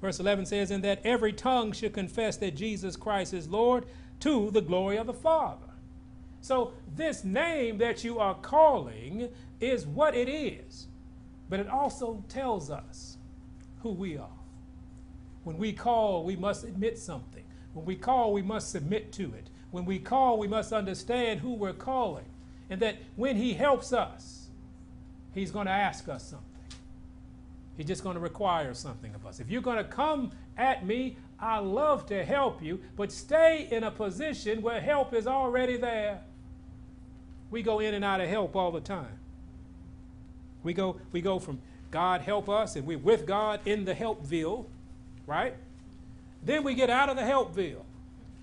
Verse 0.00 0.18
11 0.18 0.46
says, 0.46 0.70
And 0.70 0.84
that 0.84 1.00
every 1.04 1.32
tongue 1.32 1.72
should 1.72 1.92
confess 1.92 2.36
that 2.38 2.56
Jesus 2.56 2.96
Christ 2.96 3.34
is 3.34 3.48
Lord 3.48 3.86
to 4.20 4.50
the 4.50 4.60
glory 4.60 4.96
of 4.96 5.06
the 5.06 5.12
Father. 5.12 5.66
So 6.40 6.72
this 6.94 7.22
name 7.22 7.78
that 7.78 8.02
you 8.02 8.18
are 8.18 8.34
calling 8.34 9.28
is 9.60 9.86
what 9.86 10.14
it 10.14 10.28
is. 10.28 10.86
But 11.48 11.60
it 11.60 11.68
also 11.68 12.24
tells 12.28 12.70
us 12.70 13.18
who 13.82 13.90
we 13.90 14.16
are. 14.16 14.28
When 15.44 15.58
we 15.58 15.72
call, 15.72 16.24
we 16.24 16.36
must 16.36 16.64
admit 16.64 16.98
something. 16.98 17.44
When 17.72 17.84
we 17.84 17.96
call, 17.96 18.32
we 18.32 18.42
must 18.42 18.70
submit 18.70 19.12
to 19.12 19.34
it. 19.34 19.50
When 19.70 19.84
we 19.84 19.98
call, 19.98 20.38
we 20.38 20.48
must 20.48 20.72
understand 20.72 21.40
who 21.40 21.54
we're 21.54 21.72
calling. 21.72 22.26
And 22.68 22.80
that 22.80 22.96
when 23.16 23.36
He 23.36 23.54
helps 23.54 23.92
us, 23.92 24.48
He's 25.34 25.50
going 25.50 25.66
to 25.66 25.72
ask 25.72 26.08
us 26.08 26.28
something. 26.28 26.49
He's 27.80 27.86
just 27.86 28.02
going 28.02 28.12
to 28.12 28.20
require 28.20 28.74
something 28.74 29.14
of 29.14 29.24
us. 29.24 29.40
If 29.40 29.48
you're 29.48 29.62
going 29.62 29.78
to 29.78 29.84
come 29.84 30.32
at 30.58 30.84
me, 30.84 31.16
I 31.38 31.60
love 31.60 32.04
to 32.08 32.22
help 32.22 32.62
you, 32.62 32.78
but 32.94 33.10
stay 33.10 33.68
in 33.70 33.84
a 33.84 33.90
position 33.90 34.60
where 34.60 34.82
help 34.82 35.14
is 35.14 35.26
already 35.26 35.78
there. 35.78 36.20
We 37.50 37.62
go 37.62 37.78
in 37.80 37.94
and 37.94 38.04
out 38.04 38.20
of 38.20 38.28
help 38.28 38.54
all 38.54 38.70
the 38.70 38.82
time. 38.82 39.18
We 40.62 40.74
go, 40.74 41.00
we 41.10 41.22
go 41.22 41.38
from 41.38 41.62
God 41.90 42.20
help 42.20 42.50
us, 42.50 42.76
and 42.76 42.86
we're 42.86 42.98
with 42.98 43.24
God 43.24 43.60
in 43.64 43.86
the 43.86 43.94
helpville, 43.94 44.66
right? 45.26 45.54
Then 46.44 46.64
we 46.64 46.74
get 46.74 46.90
out 46.90 47.08
of 47.08 47.16
the 47.16 47.22
helpville. 47.22 47.86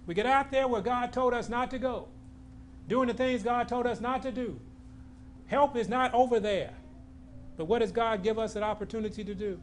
We 0.07 0.15
get 0.15 0.25
out 0.25 0.49
there 0.49 0.67
where 0.67 0.81
God 0.81 1.13
told 1.13 1.35
us 1.35 1.47
not 1.47 1.69
to 1.69 1.77
go, 1.77 2.07
doing 2.89 3.07
the 3.07 3.13
things 3.13 3.43
God 3.43 3.67
told 3.67 3.85
us 3.85 4.01
not 4.01 4.23
to 4.23 4.31
do. 4.31 4.59
Help 5.45 5.75
is 5.75 5.87
not 5.87 6.11
over 6.15 6.39
there. 6.39 6.73
But 7.57 7.65
what 7.65 7.79
does 7.79 7.91
God 7.91 8.23
give 8.23 8.37
us 8.37 8.55
an 8.55 8.63
opportunity 8.63 9.23
to 9.23 9.33
do? 9.35 9.59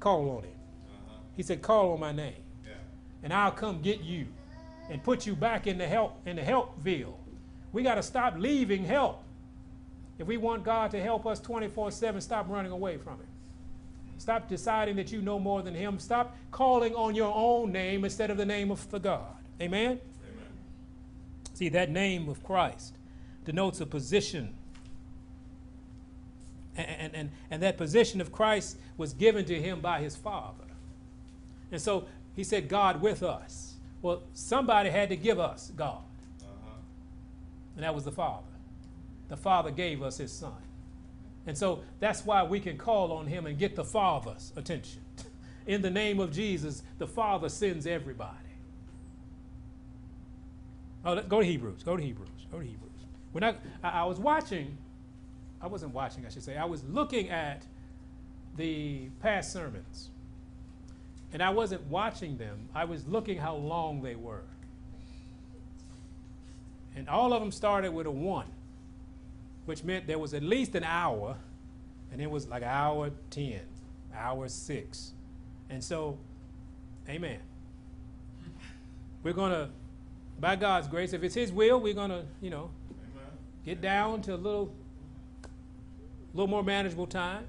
Call 0.00 0.30
on 0.30 0.44
Him. 0.44 0.50
Uh-huh. 0.88 1.18
He 1.36 1.42
said, 1.42 1.62
Call 1.62 1.92
on 1.92 2.00
my 2.00 2.12
name, 2.12 2.42
yeah. 2.64 2.72
and 3.22 3.32
I'll 3.32 3.52
come 3.52 3.82
get 3.82 4.00
you 4.00 4.26
and 4.90 5.02
put 5.02 5.26
you 5.26 5.36
back 5.36 5.66
in 5.66 5.78
the 5.78 5.86
help 5.86 6.20
in 6.26 6.36
the 6.36 6.42
helpville. 6.42 7.14
We 7.72 7.82
got 7.82 7.96
to 7.96 8.02
stop 8.02 8.34
leaving 8.38 8.84
help. 8.84 9.22
If 10.18 10.26
we 10.26 10.36
want 10.36 10.64
God 10.64 10.90
to 10.92 11.02
help 11.02 11.26
us 11.26 11.40
24 11.40 11.90
7, 11.90 12.20
stop 12.20 12.48
running 12.48 12.72
away 12.72 12.96
from 12.96 13.14
Him. 13.14 13.26
Stop 14.16 14.48
deciding 14.48 14.96
that 14.96 15.10
you 15.10 15.20
know 15.20 15.38
more 15.38 15.62
than 15.62 15.74
Him. 15.74 15.98
Stop 15.98 16.36
calling 16.50 16.94
on 16.94 17.14
your 17.14 17.34
own 17.34 17.72
name 17.72 18.04
instead 18.04 18.30
of 18.30 18.36
the 18.36 18.46
name 18.46 18.70
of 18.70 18.88
the 18.90 19.00
God. 19.00 19.36
Amen? 19.60 19.90
Amen. 19.90 20.00
See, 21.52 21.68
that 21.70 21.90
name 21.90 22.28
of 22.28 22.42
Christ 22.44 22.96
denotes 23.44 23.80
a 23.80 23.86
position. 23.86 24.54
And, 26.76 27.14
and, 27.14 27.30
and 27.50 27.62
that 27.62 27.76
position 27.76 28.20
of 28.20 28.32
Christ 28.32 28.78
was 28.96 29.12
given 29.12 29.44
to 29.44 29.60
him 29.60 29.80
by 29.80 30.00
his 30.00 30.16
Father. 30.16 30.64
And 31.70 31.80
so 31.80 32.06
he 32.34 32.44
said, 32.44 32.68
God 32.68 33.00
with 33.00 33.22
us. 33.22 33.74
Well, 34.02 34.22
somebody 34.32 34.90
had 34.90 35.08
to 35.10 35.16
give 35.16 35.38
us 35.38 35.72
God. 35.76 36.02
Uh-huh. 36.42 36.70
And 37.76 37.84
that 37.84 37.94
was 37.94 38.04
the 38.04 38.12
Father. 38.12 38.42
The 39.28 39.36
Father 39.36 39.70
gave 39.70 40.02
us 40.02 40.18
his 40.18 40.32
Son. 40.32 40.52
And 41.46 41.56
so 41.56 41.80
that's 42.00 42.24
why 42.24 42.42
we 42.42 42.60
can 42.60 42.76
call 42.76 43.12
on 43.12 43.26
him 43.26 43.46
and 43.46 43.58
get 43.58 43.76
the 43.76 43.84
Father's 43.84 44.52
attention. 44.56 45.02
In 45.66 45.82
the 45.82 45.90
name 45.90 46.20
of 46.20 46.32
Jesus, 46.32 46.82
the 46.98 47.06
Father 47.06 47.48
sends 47.48 47.86
everybody. 47.86 48.30
Oh, 51.04 51.20
go 51.22 51.40
to 51.40 51.46
Hebrews. 51.46 51.82
Go 51.82 51.96
to 51.96 52.02
Hebrews. 52.02 52.28
Go 52.50 52.58
to 52.58 52.64
Hebrews. 52.64 52.90
When 53.32 53.44
I, 53.44 53.54
I 53.82 54.04
was 54.04 54.18
watching, 54.18 54.76
I 55.64 55.66
wasn't 55.66 55.94
watching, 55.94 56.26
I 56.26 56.28
should 56.28 56.44
say, 56.44 56.56
I 56.56 56.66
was 56.66 56.84
looking 56.84 57.30
at 57.30 57.64
the 58.56 59.08
past 59.20 59.52
sermons. 59.52 60.10
And 61.32 61.42
I 61.42 61.50
wasn't 61.50 61.82
watching 61.86 62.36
them, 62.36 62.68
I 62.74 62.84
was 62.84 63.06
looking 63.08 63.38
how 63.38 63.56
long 63.56 64.02
they 64.02 64.14
were. 64.14 64.44
And 66.94 67.08
all 67.08 67.32
of 67.32 67.40
them 67.40 67.50
started 67.50 67.92
with 67.92 68.06
a 68.06 68.10
one 68.10 68.46
which 69.64 69.82
meant 69.82 70.06
there 70.06 70.18
was 70.18 70.34
at 70.34 70.42
least 70.42 70.74
an 70.74 70.84
hour, 70.84 71.36
and 72.12 72.20
it 72.20 72.30
was 72.30 72.46
like 72.48 72.62
hour 72.62 73.10
10, 73.30 73.60
hour 74.14 74.48
6. 74.48 75.12
And 75.70 75.82
so, 75.82 76.18
amen. 77.08 77.38
We're 79.22 79.32
going 79.32 79.52
to, 79.52 79.70
by 80.38 80.56
God's 80.56 80.86
grace, 80.86 81.14
if 81.14 81.22
it's 81.22 81.34
His 81.34 81.50
will, 81.50 81.80
we're 81.80 81.94
going 81.94 82.10
to, 82.10 82.24
you 82.42 82.50
know, 82.50 82.70
amen. 82.90 83.26
get 83.64 83.80
down 83.80 84.20
to 84.22 84.34
a 84.34 84.36
little, 84.36 84.70
little 86.34 86.48
more 86.48 86.62
manageable 86.62 87.06
time. 87.06 87.46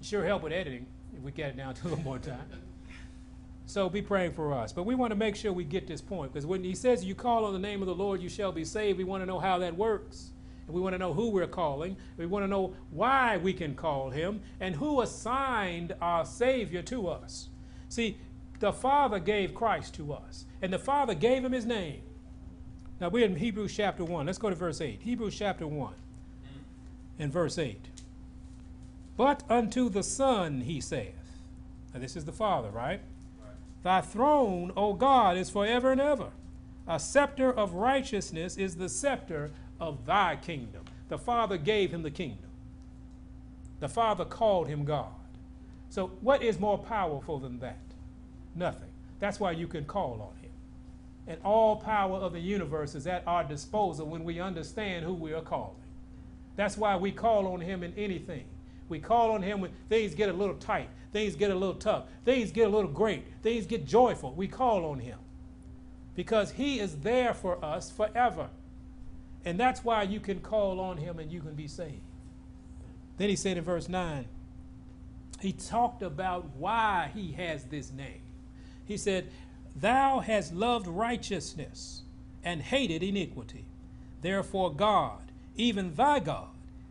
Sure 0.00 0.24
help 0.24 0.42
with 0.42 0.52
editing 0.52 0.86
if 1.16 1.22
we 1.22 1.30
get 1.30 1.50
it 1.50 1.56
down 1.56 1.74
to 1.74 1.86
a 1.86 1.88
little 1.88 2.04
more 2.04 2.18
time. 2.18 2.40
So 3.66 3.88
be 3.88 4.00
praying 4.00 4.32
for 4.32 4.54
us. 4.54 4.72
But 4.72 4.84
we 4.84 4.94
want 4.94 5.10
to 5.10 5.16
make 5.16 5.36
sure 5.36 5.52
we 5.52 5.64
get 5.64 5.86
this 5.86 6.00
point 6.00 6.32
because 6.32 6.46
when 6.46 6.62
he 6.62 6.74
says 6.74 7.04
you 7.04 7.14
call 7.14 7.44
on 7.44 7.52
the 7.52 7.58
name 7.58 7.82
of 7.82 7.88
the 7.88 7.94
Lord, 7.94 8.22
you 8.22 8.28
shall 8.28 8.52
be 8.52 8.64
saved, 8.64 8.96
we 8.96 9.04
want 9.04 9.22
to 9.22 9.26
know 9.26 9.40
how 9.40 9.58
that 9.58 9.76
works. 9.76 10.30
And 10.66 10.74
we 10.74 10.80
want 10.80 10.94
to 10.94 10.98
know 10.98 11.12
who 11.12 11.30
we're 11.30 11.46
calling. 11.46 11.96
We 12.16 12.26
want 12.26 12.44
to 12.44 12.48
know 12.48 12.74
why 12.90 13.36
we 13.36 13.52
can 13.52 13.74
call 13.74 14.10
him 14.10 14.40
and 14.60 14.74
who 14.74 15.00
assigned 15.00 15.94
our 16.00 16.24
Savior 16.24 16.82
to 16.82 17.08
us. 17.08 17.48
See, 17.88 18.18
the 18.58 18.72
Father 18.72 19.18
gave 19.18 19.54
Christ 19.54 19.94
to 19.94 20.12
us, 20.12 20.46
and 20.62 20.72
the 20.72 20.78
Father 20.78 21.14
gave 21.14 21.44
him 21.44 21.52
his 21.52 21.66
name. 21.66 22.00
Now 23.00 23.10
we're 23.10 23.26
in 23.26 23.36
Hebrews 23.36 23.76
chapter 23.76 24.04
1. 24.04 24.26
Let's 24.26 24.38
go 24.38 24.48
to 24.48 24.56
verse 24.56 24.80
8. 24.80 25.02
Hebrews 25.02 25.36
chapter 25.36 25.66
1 25.66 25.92
and 27.18 27.32
verse 27.32 27.58
8. 27.58 27.88
But 29.16 29.42
unto 29.48 29.88
the 29.88 30.02
Son 30.02 30.62
he 30.62 30.80
saith, 30.80 31.14
now 31.94 32.00
this 32.00 32.16
is 32.16 32.26
the 32.26 32.32
Father, 32.32 32.68
right? 32.68 33.00
right? 33.40 33.54
Thy 33.82 34.00
throne, 34.02 34.72
O 34.76 34.92
God, 34.92 35.38
is 35.38 35.48
forever 35.48 35.92
and 35.92 36.00
ever. 36.00 36.28
A 36.86 37.00
scepter 37.00 37.50
of 37.50 37.72
righteousness 37.72 38.56
is 38.56 38.76
the 38.76 38.88
scepter 38.88 39.50
of 39.80 40.04
thy 40.04 40.36
kingdom. 40.36 40.84
The 41.08 41.18
Father 41.18 41.56
gave 41.56 41.92
him 41.92 42.02
the 42.02 42.10
kingdom. 42.10 42.50
The 43.80 43.88
Father 43.88 44.24
called 44.24 44.68
him 44.68 44.84
God. 44.84 45.08
So, 45.88 46.08
what 46.20 46.42
is 46.42 46.60
more 46.60 46.78
powerful 46.78 47.38
than 47.38 47.60
that? 47.60 47.78
Nothing. 48.54 48.88
That's 49.18 49.40
why 49.40 49.52
you 49.52 49.66
can 49.66 49.84
call 49.84 50.20
on 50.20 50.42
him. 50.42 50.50
And 51.26 51.40
all 51.44 51.76
power 51.76 52.18
of 52.18 52.32
the 52.32 52.40
universe 52.40 52.94
is 52.94 53.06
at 53.06 53.22
our 53.26 53.44
disposal 53.44 54.06
when 54.06 54.24
we 54.24 54.40
understand 54.40 55.04
who 55.04 55.14
we 55.14 55.32
are 55.32 55.42
calling. 55.42 55.76
That's 56.56 56.76
why 56.76 56.96
we 56.96 57.12
call 57.12 57.46
on 57.48 57.60
him 57.60 57.82
in 57.82 57.92
anything. 57.96 58.44
We 58.88 58.98
call 58.98 59.32
on 59.32 59.42
him 59.42 59.60
when 59.60 59.72
things 59.88 60.14
get 60.14 60.28
a 60.28 60.32
little 60.32 60.54
tight, 60.56 60.88
things 61.12 61.36
get 61.36 61.50
a 61.50 61.54
little 61.54 61.74
tough, 61.74 62.04
things 62.24 62.50
get 62.50 62.66
a 62.66 62.70
little 62.70 62.90
great, 62.90 63.24
things 63.42 63.66
get 63.66 63.86
joyful. 63.86 64.32
We 64.32 64.48
call 64.48 64.86
on 64.86 65.00
him 65.00 65.18
because 66.14 66.52
he 66.52 66.80
is 66.80 66.96
there 66.98 67.34
for 67.34 67.62
us 67.64 67.90
forever. 67.90 68.48
And 69.44 69.60
that's 69.60 69.84
why 69.84 70.02
you 70.02 70.18
can 70.18 70.40
call 70.40 70.80
on 70.80 70.96
him 70.96 71.18
and 71.18 71.30
you 71.30 71.40
can 71.40 71.54
be 71.54 71.68
saved. 71.68 72.00
Then 73.18 73.28
he 73.28 73.36
said 73.36 73.56
in 73.56 73.64
verse 73.64 73.88
9, 73.88 74.26
he 75.40 75.52
talked 75.52 76.02
about 76.02 76.46
why 76.56 77.10
he 77.14 77.32
has 77.32 77.64
this 77.64 77.92
name. 77.92 78.22
He 78.84 78.96
said, 78.96 79.28
Thou 79.74 80.20
hast 80.20 80.54
loved 80.54 80.86
righteousness 80.86 82.02
and 82.42 82.62
hated 82.62 83.02
iniquity. 83.02 83.66
Therefore, 84.22 84.72
God, 84.72 85.25
even 85.56 85.94
thy 85.94 86.20
God, 86.20 86.48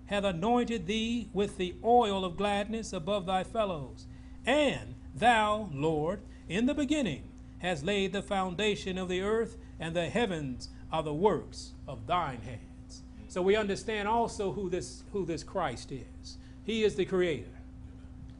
hath 0.07 0.23
anointed 0.23 0.85
thee 0.85 1.29
with 1.33 1.57
the 1.57 1.75
oil 1.83 2.23
of 2.23 2.37
gladness 2.37 2.93
above 2.93 3.25
thy 3.25 3.43
fellows. 3.43 4.05
And 4.45 4.95
thou, 5.15 5.69
Lord, 5.73 6.21
in 6.47 6.65
the 6.65 6.73
beginning 6.73 7.23
hast 7.59 7.83
laid 7.83 8.13
the 8.13 8.21
foundation 8.21 8.97
of 8.97 9.09
the 9.09 9.21
earth, 9.21 9.57
and 9.79 9.95
the 9.95 10.07
heavens 10.07 10.69
are 10.91 11.01
the 11.01 11.13
works 11.13 11.71
of 11.87 12.05
thine 12.05 12.41
hands. 12.41 13.01
So 13.27 13.41
we 13.41 13.55
understand 13.55 14.07
also 14.07 14.51
who 14.51 14.69
this, 14.69 15.03
who 15.11 15.25
this 15.25 15.43
Christ 15.43 15.91
is. 15.91 16.37
He 16.63 16.83
is 16.83 16.95
the 16.95 17.05
creator. 17.05 17.49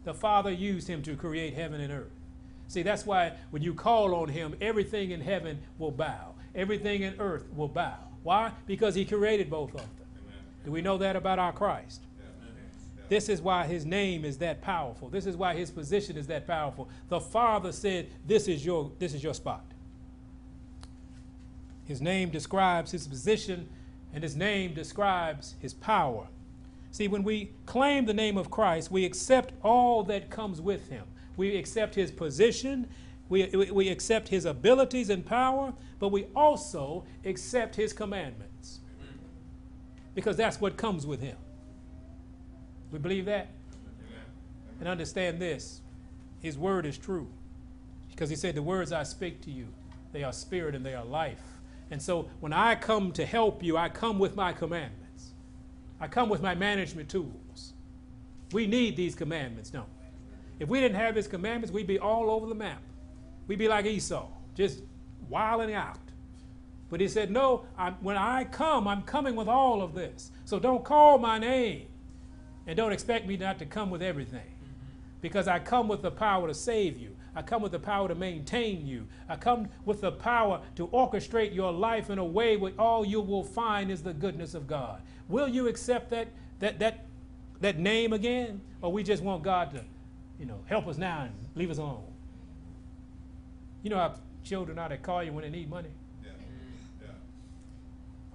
The 0.04 0.14
Father 0.14 0.52
used 0.52 0.88
him 0.88 1.02
to 1.04 1.16
create 1.16 1.56
heaven 1.56 1.82
and 1.82 1.92
earth. 1.92 2.12
See, 2.68 2.84
that's 2.84 3.06
why 3.06 3.34
when 3.50 3.62
you 3.62 3.74
call 3.74 4.14
on 4.16 4.30
him, 4.30 4.56
everything 4.62 5.12
in 5.12 5.22
heaven 5.22 5.60
will 5.80 5.92
bow, 5.92 6.34
everything 6.54 7.02
in 7.02 7.16
earth 7.20 7.46
will 7.56 7.68
bow. 7.68 7.98
Why? 8.24 8.52
Because 8.66 8.96
he 8.96 9.06
created 9.06 9.50
both 9.50 9.74
of 9.74 9.82
them. 9.82 10.05
Do 10.66 10.72
we 10.72 10.82
know 10.82 10.98
that 10.98 11.16
about 11.16 11.40
our 11.40 11.54
Christ? 11.54 12.02
This 13.08 13.30
is 13.30 13.40
why 13.40 13.68
his 13.68 13.86
name 13.86 14.26
is 14.26 14.40
that 14.40 14.62
powerful. 14.62 15.10
This 15.10 15.28
is 15.28 15.38
why 15.38 15.54
his 15.56 15.70
position 15.70 16.18
is 16.18 16.26
that 16.28 16.48
powerful. 16.48 16.90
The 17.10 17.20
Father 17.20 17.72
said, 17.72 18.10
This 18.26 18.48
is 18.48 18.66
your, 18.66 18.92
this 18.98 19.14
is 19.14 19.24
your 19.24 19.36
spot. 19.36 19.64
His 21.86 22.02
name 22.02 22.32
describes 22.32 22.92
his 22.92 23.08
position, 23.08 23.70
and 24.12 24.24
his 24.24 24.36
name 24.36 24.74
describes 24.74 25.54
his 25.60 25.74
power. 25.74 26.28
See, 26.90 27.08
when 27.08 27.24
we 27.24 27.52
claim 27.68 28.06
the 28.06 28.14
name 28.14 28.38
of 28.38 28.50
Christ, 28.50 28.90
we 28.90 29.06
accept 29.06 29.54
all 29.64 30.02
that 30.04 30.32
comes 30.32 30.60
with 30.60 30.90
him. 30.90 31.04
We 31.38 31.58
accept 31.58 31.94
his 31.94 32.10
position, 32.10 32.88
we, 33.30 33.48
we 33.48 33.90
accept 33.90 34.30
his 34.30 34.46
abilities 34.46 35.10
and 35.10 35.26
power, 35.26 35.74
but 36.00 36.10
we 36.10 36.26
also 36.36 37.04
accept 37.24 37.76
his 37.76 37.92
commandments. 37.92 38.55
Because 40.16 40.38
that's 40.38 40.60
what 40.60 40.78
comes 40.78 41.06
with 41.06 41.22
him. 41.22 41.38
We 42.92 42.98
believe 42.98 43.26
that? 43.26 43.50
And 44.80 44.90
understand 44.90 45.40
this 45.40 45.82
his 46.42 46.58
word 46.58 46.86
is 46.86 46.98
true. 46.98 47.28
Because 48.10 48.30
he 48.30 48.36
said, 48.36 48.56
The 48.56 48.62
words 48.62 48.92
I 48.92 49.04
speak 49.04 49.42
to 49.42 49.52
you, 49.52 49.68
they 50.14 50.24
are 50.24 50.32
spirit 50.32 50.76
and 50.76 50.86
they 50.86 50.94
are 50.96 51.06
life. 51.06 51.42
And 51.92 52.02
so 52.02 52.30
when 52.40 52.54
I 52.54 52.76
come 52.76 53.12
to 53.14 53.26
help 53.26 53.62
you, 53.62 53.78
I 53.78 53.90
come 53.90 54.18
with 54.18 54.36
my 54.36 54.54
commandments. 54.54 55.32
I 56.00 56.08
come 56.08 56.30
with 56.30 56.42
my 56.42 56.56
management 56.56 57.10
tools. 57.10 57.74
We 58.52 58.68
need 58.68 58.96
these 58.96 59.16
commandments, 59.16 59.70
don't 59.70 59.88
we? 60.00 60.06
If 60.60 60.70
we 60.70 60.80
didn't 60.80 60.98
have 60.98 61.16
his 61.16 61.28
commandments, 61.28 61.74
we'd 61.74 61.88
be 61.88 62.00
all 62.00 62.30
over 62.30 62.48
the 62.48 62.56
map. 62.56 62.82
We'd 63.48 63.60
be 63.60 63.68
like 63.68 63.86
Esau, 63.86 64.28
just 64.56 64.82
wilding 65.30 65.74
out. 65.74 65.98
But 66.90 67.02
he 67.02 67.08
said, 67.08 67.32
No, 67.32 67.66
I'm, 67.78 67.94
when 67.96 68.18
I 68.18 68.44
come, 68.44 68.88
I'm 68.88 69.02
coming 69.02 69.36
with 69.36 69.48
all 69.48 69.82
of 69.82 69.94
this. 69.96 70.32
So 70.46 70.60
don't 70.60 70.84
call 70.84 71.18
my 71.18 71.40
name. 71.40 71.88
And 72.68 72.78
don't 72.78 72.92
expect 72.92 73.28
me 73.28 73.38
not 73.38 73.60
to 73.60 73.66
come 73.66 73.90
with 73.90 74.02
everything. 74.02 74.56
Because 75.22 75.48
I 75.48 75.60
come 75.60 75.88
with 75.88 76.02
the 76.02 76.12
power 76.12 76.48
to 76.48 76.54
save 76.54 76.98
you. 76.98 77.16
I 77.36 77.42
come 77.42 77.62
with 77.62 77.74
the 77.74 77.80
power 77.80 78.08
to 78.08 78.16
maintain 78.16 78.88
you. 78.88 79.08
I 79.28 79.36
come 79.36 79.68
with 79.84 80.02
the 80.02 80.12
power 80.12 80.62
to 80.76 80.88
orchestrate 80.88 81.54
your 81.54 81.72
life 81.72 82.10
in 82.10 82.18
a 82.18 82.24
way 82.24 82.56
where 82.56 82.72
all 82.80 83.04
you 83.04 83.20
will 83.20 83.44
find 83.44 83.92
is 83.92 84.04
the 84.04 84.14
goodness 84.14 84.54
of 84.54 84.68
God. 84.68 85.02
Will 85.28 85.48
you 85.48 85.68
accept 85.68 86.12
that, 86.12 86.30
that, 86.60 86.80
that, 86.80 87.06
that 87.60 87.78
name 87.78 88.14
again? 88.14 88.62
Or 88.82 88.92
we 88.92 89.04
just 89.04 89.22
want 89.22 89.44
God 89.44 89.72
to, 89.72 89.84
you 90.40 90.46
know, 90.46 90.62
help 90.66 90.88
us 90.88 90.98
now 90.98 91.24
and 91.24 91.34
leave 91.56 91.72
us 91.72 91.78
alone? 91.78 92.04
You 93.84 93.90
know 93.90 93.98
how 93.98 94.16
children 94.44 94.80
are, 94.80 94.88
they 94.88 94.98
call 94.98 95.24
you 95.24 95.34
when 95.34 95.44
they 95.44 95.50
need 95.50 95.70
money? 95.70 95.90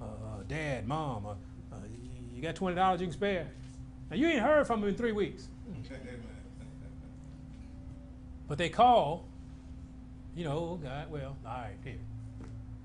Uh, 0.00 0.04
uh, 0.04 0.42
Dad, 0.48 0.86
Mom, 0.88 1.26
uh, 1.26 1.30
uh, 1.72 1.76
you 2.34 2.42
got 2.42 2.54
$20 2.54 2.92
you 2.92 3.06
can 3.06 3.12
spare? 3.12 3.48
Now, 4.10 4.16
you 4.16 4.28
ain't 4.28 4.40
heard 4.40 4.66
from 4.66 4.80
them 4.80 4.88
in 4.88 4.96
three 4.96 5.12
weeks. 5.12 5.48
But 8.48 8.58
they 8.58 8.68
call, 8.68 9.26
you 10.34 10.42
know, 10.44 10.58
oh 10.58 10.80
God, 10.82 11.10
well, 11.10 11.36
all 11.46 11.52
right, 11.52 11.76
here. 11.84 11.94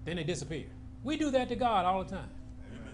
Then 0.03 0.17
they 0.17 0.23
disappear. 0.23 0.65
We 1.03 1.17
do 1.17 1.31
that 1.31 1.49
to 1.49 1.55
God 1.55 1.85
all 1.85 2.03
the 2.03 2.09
time. 2.09 2.29
Amen. 2.71 2.93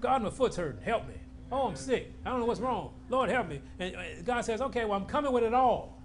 God, 0.00 0.22
my 0.22 0.30
foot's 0.30 0.56
hurting. 0.56 0.80
Help 0.82 1.06
me. 1.06 1.14
Oh, 1.52 1.68
I'm 1.68 1.76
sick. 1.76 2.10
I 2.24 2.30
don't 2.30 2.40
know 2.40 2.46
what's 2.46 2.60
wrong. 2.60 2.94
Lord, 3.10 3.28
help 3.28 3.48
me. 3.48 3.60
And 3.78 3.96
uh, 3.96 4.00
God 4.24 4.42
says, 4.42 4.62
okay, 4.62 4.86
well, 4.86 4.98
I'm 4.98 5.04
coming 5.04 5.32
with 5.32 5.42
it 5.42 5.52
all. 5.52 6.00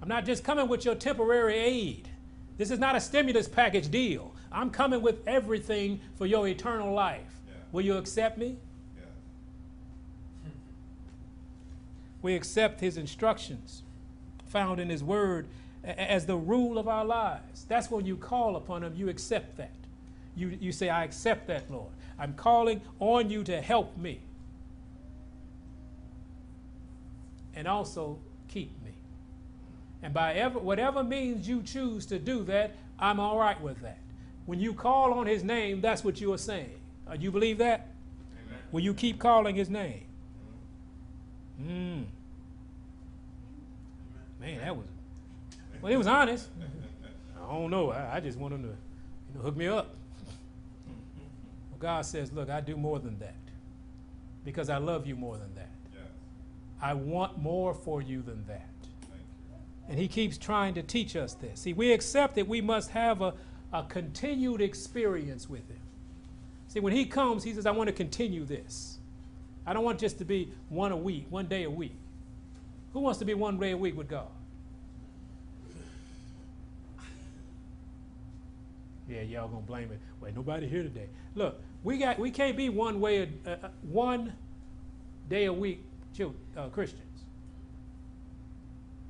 I'm 0.00 0.08
not 0.08 0.24
just 0.24 0.44
coming 0.44 0.68
with 0.68 0.84
your 0.84 0.94
temporary 0.94 1.56
aid. 1.56 2.08
This 2.56 2.70
is 2.70 2.78
not 2.78 2.94
a 2.96 3.00
stimulus 3.00 3.48
package 3.48 3.90
deal. 3.90 4.33
I'm 4.54 4.70
coming 4.70 5.02
with 5.02 5.26
everything 5.26 6.00
for 6.16 6.26
your 6.26 6.46
eternal 6.46 6.92
life. 6.94 7.22
Yeah. 7.46 7.54
Will 7.72 7.82
you 7.82 7.96
accept 7.96 8.38
me? 8.38 8.56
Yeah. 8.96 10.50
We 12.22 12.34
accept 12.34 12.80
his 12.80 12.96
instructions 12.96 13.82
found 14.46 14.78
in 14.78 14.88
his 14.88 15.02
word 15.02 15.48
as 15.82 16.26
the 16.26 16.36
rule 16.36 16.78
of 16.78 16.86
our 16.86 17.04
lives. 17.04 17.64
That's 17.64 17.90
when 17.90 18.06
you 18.06 18.16
call 18.16 18.56
upon 18.56 18.84
him, 18.84 18.94
you 18.96 19.08
accept 19.08 19.56
that. 19.56 19.72
You, 20.36 20.56
you 20.60 20.72
say, 20.72 20.88
I 20.88 21.04
accept 21.04 21.48
that, 21.48 21.70
Lord. 21.70 21.90
I'm 22.18 22.34
calling 22.34 22.80
on 23.00 23.30
you 23.30 23.42
to 23.44 23.60
help 23.60 23.96
me. 23.96 24.20
And 27.54 27.68
also 27.68 28.18
keep 28.48 28.70
me. 28.84 28.92
And 30.02 30.14
by 30.14 30.34
ever, 30.34 30.58
whatever 30.58 31.02
means 31.02 31.48
you 31.48 31.62
choose 31.62 32.06
to 32.06 32.18
do 32.18 32.44
that, 32.44 32.76
I'm 32.98 33.18
all 33.18 33.38
right 33.38 33.60
with 33.60 33.80
that. 33.82 33.98
When 34.46 34.60
you 34.60 34.74
call 34.74 35.14
on 35.14 35.26
his 35.26 35.42
name, 35.42 35.80
that's 35.80 36.04
what 36.04 36.20
you 36.20 36.32
are 36.32 36.38
saying. 36.38 36.78
Uh, 37.08 37.14
you 37.14 37.30
believe 37.30 37.58
that? 37.58 37.88
Amen. 38.46 38.58
Will 38.72 38.80
you 38.80 38.94
keep 38.94 39.18
calling 39.18 39.54
his 39.54 39.70
name? 39.70 40.04
Mm. 41.60 42.04
Man, 44.40 44.58
that 44.58 44.76
was. 44.76 44.86
Well, 45.80 45.90
he 45.90 45.96
was 45.96 46.06
honest. 46.06 46.48
I 47.36 47.52
don't 47.52 47.70
know. 47.70 47.90
I, 47.90 48.16
I 48.16 48.20
just 48.20 48.38
want 48.38 48.54
him 48.54 48.62
to, 48.62 48.68
you 48.68 49.34
know, 49.34 49.40
hook 49.42 49.56
me 49.56 49.66
up. 49.66 49.94
Well, 51.70 51.78
God 51.78 52.06
says, 52.06 52.32
look, 52.32 52.50
I 52.50 52.60
do 52.60 52.76
more 52.76 52.98
than 52.98 53.18
that 53.18 53.34
because 54.44 54.68
I 54.70 54.78
love 54.78 55.06
you 55.06 55.16
more 55.16 55.36
than 55.36 55.54
that. 55.54 55.70
Yes. 55.92 56.02
I 56.80 56.94
want 56.94 57.38
more 57.38 57.74
for 57.74 58.02
you 58.02 58.22
than 58.22 58.44
that. 58.46 58.68
Thank 59.02 59.12
you. 59.12 59.84
And 59.88 59.98
he 59.98 60.08
keeps 60.08 60.38
trying 60.38 60.74
to 60.74 60.82
teach 60.82 61.16
us 61.16 61.34
this. 61.34 61.60
See, 61.60 61.72
we 61.72 61.92
accept 61.92 62.34
that 62.36 62.48
we 62.48 62.60
must 62.60 62.90
have 62.90 63.22
a, 63.22 63.34
a 63.74 63.82
continued 63.82 64.60
experience 64.60 65.50
with 65.50 65.68
him. 65.68 65.80
See, 66.68 66.80
when 66.80 66.92
he 66.92 67.04
comes, 67.04 67.42
he 67.42 67.52
says, 67.52 67.66
I 67.66 67.72
want 67.72 67.88
to 67.88 67.92
continue 67.92 68.44
this. 68.44 68.98
I 69.66 69.72
don't 69.72 69.84
want 69.84 69.98
just 69.98 70.18
to 70.18 70.24
be 70.24 70.52
one 70.68 70.92
a 70.92 70.96
week, 70.96 71.26
one 71.28 71.46
day 71.46 71.64
a 71.64 71.70
week. 71.70 71.96
Who 72.92 73.00
wants 73.00 73.18
to 73.18 73.24
be 73.24 73.34
one 73.34 73.58
day 73.58 73.72
a 73.72 73.76
week 73.76 73.96
with 73.96 74.08
God? 74.08 74.28
Yeah, 79.08 79.22
y'all 79.22 79.48
gonna 79.48 79.60
blame 79.60 79.90
it. 79.90 79.98
Wait, 80.20 80.34
nobody 80.34 80.68
here 80.68 80.82
today. 80.82 81.08
Look, 81.34 81.60
we 81.82 81.98
got 81.98 82.18
we 82.18 82.30
can't 82.30 82.56
be 82.56 82.68
one 82.70 83.00
way 83.00 83.28
uh, 83.46 83.50
uh, 83.50 83.68
one 83.82 84.32
day 85.28 85.44
a 85.44 85.52
week 85.52 85.84
uh, 86.56 86.68
Christians. 86.68 87.02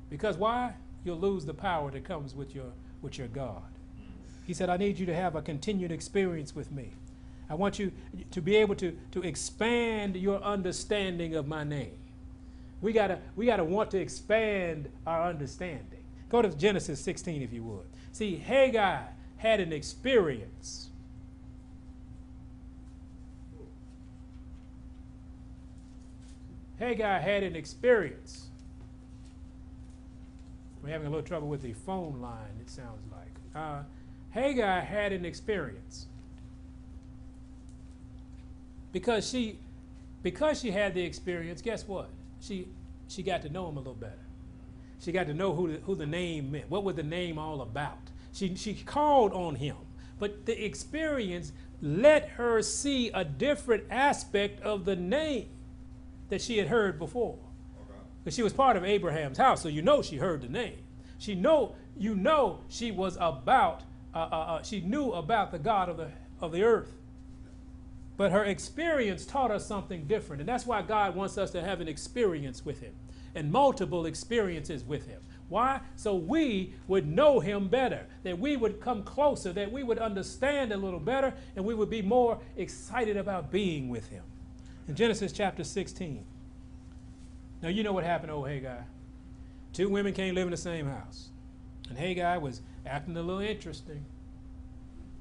Because 0.09 0.37
why? 0.37 0.73
You'll 1.03 1.19
lose 1.19 1.45
the 1.45 1.53
power 1.53 1.91
that 1.91 2.03
comes 2.03 2.33
with 2.33 2.53
your 2.53 2.71
with 3.01 3.17
your 3.17 3.27
God. 3.27 3.61
He 4.45 4.53
said, 4.53 4.69
I 4.69 4.77
need 4.77 4.99
you 4.99 5.05
to 5.07 5.15
have 5.15 5.35
a 5.35 5.41
continued 5.41 5.91
experience 5.91 6.55
with 6.55 6.71
me. 6.71 6.91
I 7.49 7.55
want 7.55 7.79
you 7.79 7.91
to 8.31 8.41
be 8.41 8.55
able 8.55 8.75
to, 8.75 8.97
to 9.11 9.21
expand 9.21 10.15
your 10.15 10.41
understanding 10.41 11.35
of 11.35 11.47
my 11.47 11.63
name. 11.63 11.97
We 12.81 12.93
gotta 12.93 13.19
we 13.35 13.45
gotta 13.45 13.63
want 13.63 13.91
to 13.91 13.99
expand 13.99 14.89
our 15.07 15.27
understanding. 15.27 16.03
Go 16.29 16.41
to 16.41 16.49
Genesis 16.49 16.99
16 16.99 17.41
if 17.41 17.53
you 17.53 17.63
would. 17.63 17.85
See, 18.11 18.35
Hagar 18.35 19.09
had 19.37 19.59
an 19.59 19.73
experience. 19.73 20.89
Hagar 26.77 27.19
had 27.19 27.43
an 27.43 27.55
experience. 27.55 28.47
We're 30.83 30.89
having 30.89 31.07
a 31.07 31.09
little 31.09 31.25
trouble 31.25 31.47
with 31.47 31.61
the 31.61 31.73
phone 31.73 32.21
line, 32.21 32.59
it 32.61 32.69
sounds 32.69 33.01
like. 33.11 33.31
Uh, 33.55 33.83
Hagar 34.35 34.81
had 34.81 35.13
an 35.13 35.23
experience. 35.23 36.07
Because 38.91 39.29
she 39.29 39.57
because 40.23 40.59
she 40.59 40.71
had 40.71 40.93
the 40.93 41.01
experience, 41.01 41.61
guess 41.61 41.87
what? 41.87 42.09
She 42.41 42.67
she 43.07 43.23
got 43.23 43.41
to 43.43 43.49
know 43.49 43.69
him 43.69 43.77
a 43.77 43.79
little 43.79 43.93
better. 43.93 44.25
She 44.99 45.13
got 45.13 45.27
to 45.27 45.33
know 45.33 45.53
who 45.53 45.71
the, 45.71 45.77
who 45.79 45.95
the 45.95 46.05
name 46.05 46.51
meant. 46.51 46.69
What 46.69 46.83
was 46.83 46.95
the 46.95 47.03
name 47.03 47.39
all 47.39 47.61
about? 47.61 47.97
She 48.33 48.55
she 48.55 48.73
called 48.73 49.31
on 49.31 49.55
him. 49.55 49.77
But 50.19 50.45
the 50.45 50.65
experience 50.65 51.53
let 51.81 52.27
her 52.31 52.61
see 52.61 53.09
a 53.11 53.23
different 53.23 53.85
aspect 53.89 54.61
of 54.63 54.83
the 54.83 54.97
name 54.97 55.47
that 56.27 56.41
she 56.41 56.57
had 56.57 56.67
heard 56.67 56.99
before. 56.99 57.37
Because 58.21 58.35
she 58.35 58.43
was 58.43 58.51
part 58.51 58.75
of 58.75 58.83
Abraham's 58.83 59.37
house, 59.37 59.61
so 59.61 59.69
you 59.69 59.81
know 59.81 60.01
she 60.01 60.17
heard 60.17 60.41
the 60.41 60.49
name. 60.49 60.79
She 61.19 61.35
know 61.35 61.75
you 61.97 62.15
know 62.15 62.59
she 62.67 62.91
was 62.91 63.17
about 63.21 63.83
uh, 64.15 64.19
uh, 64.19 64.35
uh, 64.35 64.63
she 64.63 64.79
knew 64.79 65.11
about 65.11 65.51
the 65.51 65.59
God 65.59 65.89
of 65.89 65.97
the 65.97 66.09
of 66.39 66.51
the 66.51 66.63
earth. 66.63 66.93
But 68.17 68.31
her 68.31 68.45
experience 68.45 69.25
taught 69.25 69.51
us 69.51 69.65
something 69.65 70.05
different, 70.05 70.39
and 70.39 70.47
that's 70.47 70.65
why 70.65 70.81
God 70.81 71.15
wants 71.15 71.37
us 71.37 71.51
to 71.51 71.61
have 71.61 71.81
an 71.81 71.87
experience 71.87 72.63
with 72.63 72.79
Him 72.79 72.93
and 73.35 73.51
multiple 73.51 74.05
experiences 74.05 74.85
with 74.85 75.05
Him. 75.05 75.21
Why? 75.49 75.81
So 75.97 76.15
we 76.15 76.73
would 76.87 77.05
know 77.05 77.41
Him 77.41 77.67
better, 77.67 78.05
that 78.23 78.39
we 78.39 78.55
would 78.55 78.79
come 78.79 79.03
closer, 79.03 79.51
that 79.53 79.71
we 79.71 79.83
would 79.83 79.99
understand 79.99 80.71
a 80.71 80.77
little 80.77 80.99
better, 80.99 81.33
and 81.57 81.65
we 81.65 81.73
would 81.73 81.89
be 81.89 82.01
more 82.01 82.39
excited 82.55 83.17
about 83.17 83.51
being 83.51 83.89
with 83.89 84.07
Him. 84.09 84.23
In 84.87 84.95
Genesis 84.95 85.33
chapter 85.33 85.63
16. 85.63 86.23
Now, 87.61 87.69
you 87.69 87.83
know 87.83 87.93
what 87.93 88.05
happened 88.05 88.29
to 88.29 88.35
old 88.35 88.47
Hagar. 88.47 88.85
Two 89.73 89.89
women 89.89 90.13
can't 90.13 90.35
live 90.35 90.47
in 90.47 90.51
the 90.51 90.57
same 90.57 90.87
house. 90.87 91.29
And 91.89 91.97
Hagar 91.97 92.39
was 92.39 92.61
acting 92.85 93.15
a 93.17 93.21
little 93.21 93.41
interesting. 93.41 94.05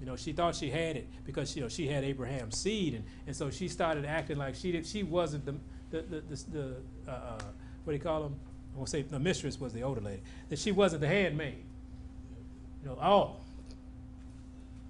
You 0.00 0.06
know, 0.06 0.16
she 0.16 0.32
thought 0.32 0.54
she 0.54 0.70
had 0.70 0.96
it 0.96 1.08
because 1.24 1.54
you 1.56 1.62
know 1.62 1.68
she 1.68 1.86
had 1.86 2.04
Abraham's 2.04 2.58
seed, 2.58 2.94
and, 2.94 3.04
and 3.26 3.34
so 3.34 3.50
she 3.50 3.68
started 3.68 4.04
acting 4.04 4.36
like 4.36 4.54
she 4.54 4.72
did. 4.72 4.86
She 4.86 5.02
wasn't 5.02 5.46
the 5.46 5.54
the 5.90 6.02
the, 6.02 6.20
the, 6.20 6.44
the 6.50 6.76
uh, 7.08 7.10
uh, 7.10 7.38
what 7.84 7.92
do 7.92 7.96
you 7.96 8.02
call 8.02 8.22
them? 8.22 8.36
I 8.74 8.76
won't 8.76 8.88
say 8.88 9.02
the 9.02 9.18
mistress 9.18 9.60
was 9.60 9.72
the 9.72 9.82
older 9.82 10.00
lady. 10.00 10.22
That 10.48 10.58
she 10.58 10.72
wasn't 10.72 11.00
the 11.00 11.08
handmaid. 11.08 11.64
You 12.82 12.90
know, 12.90 12.98
oh, 13.00 13.36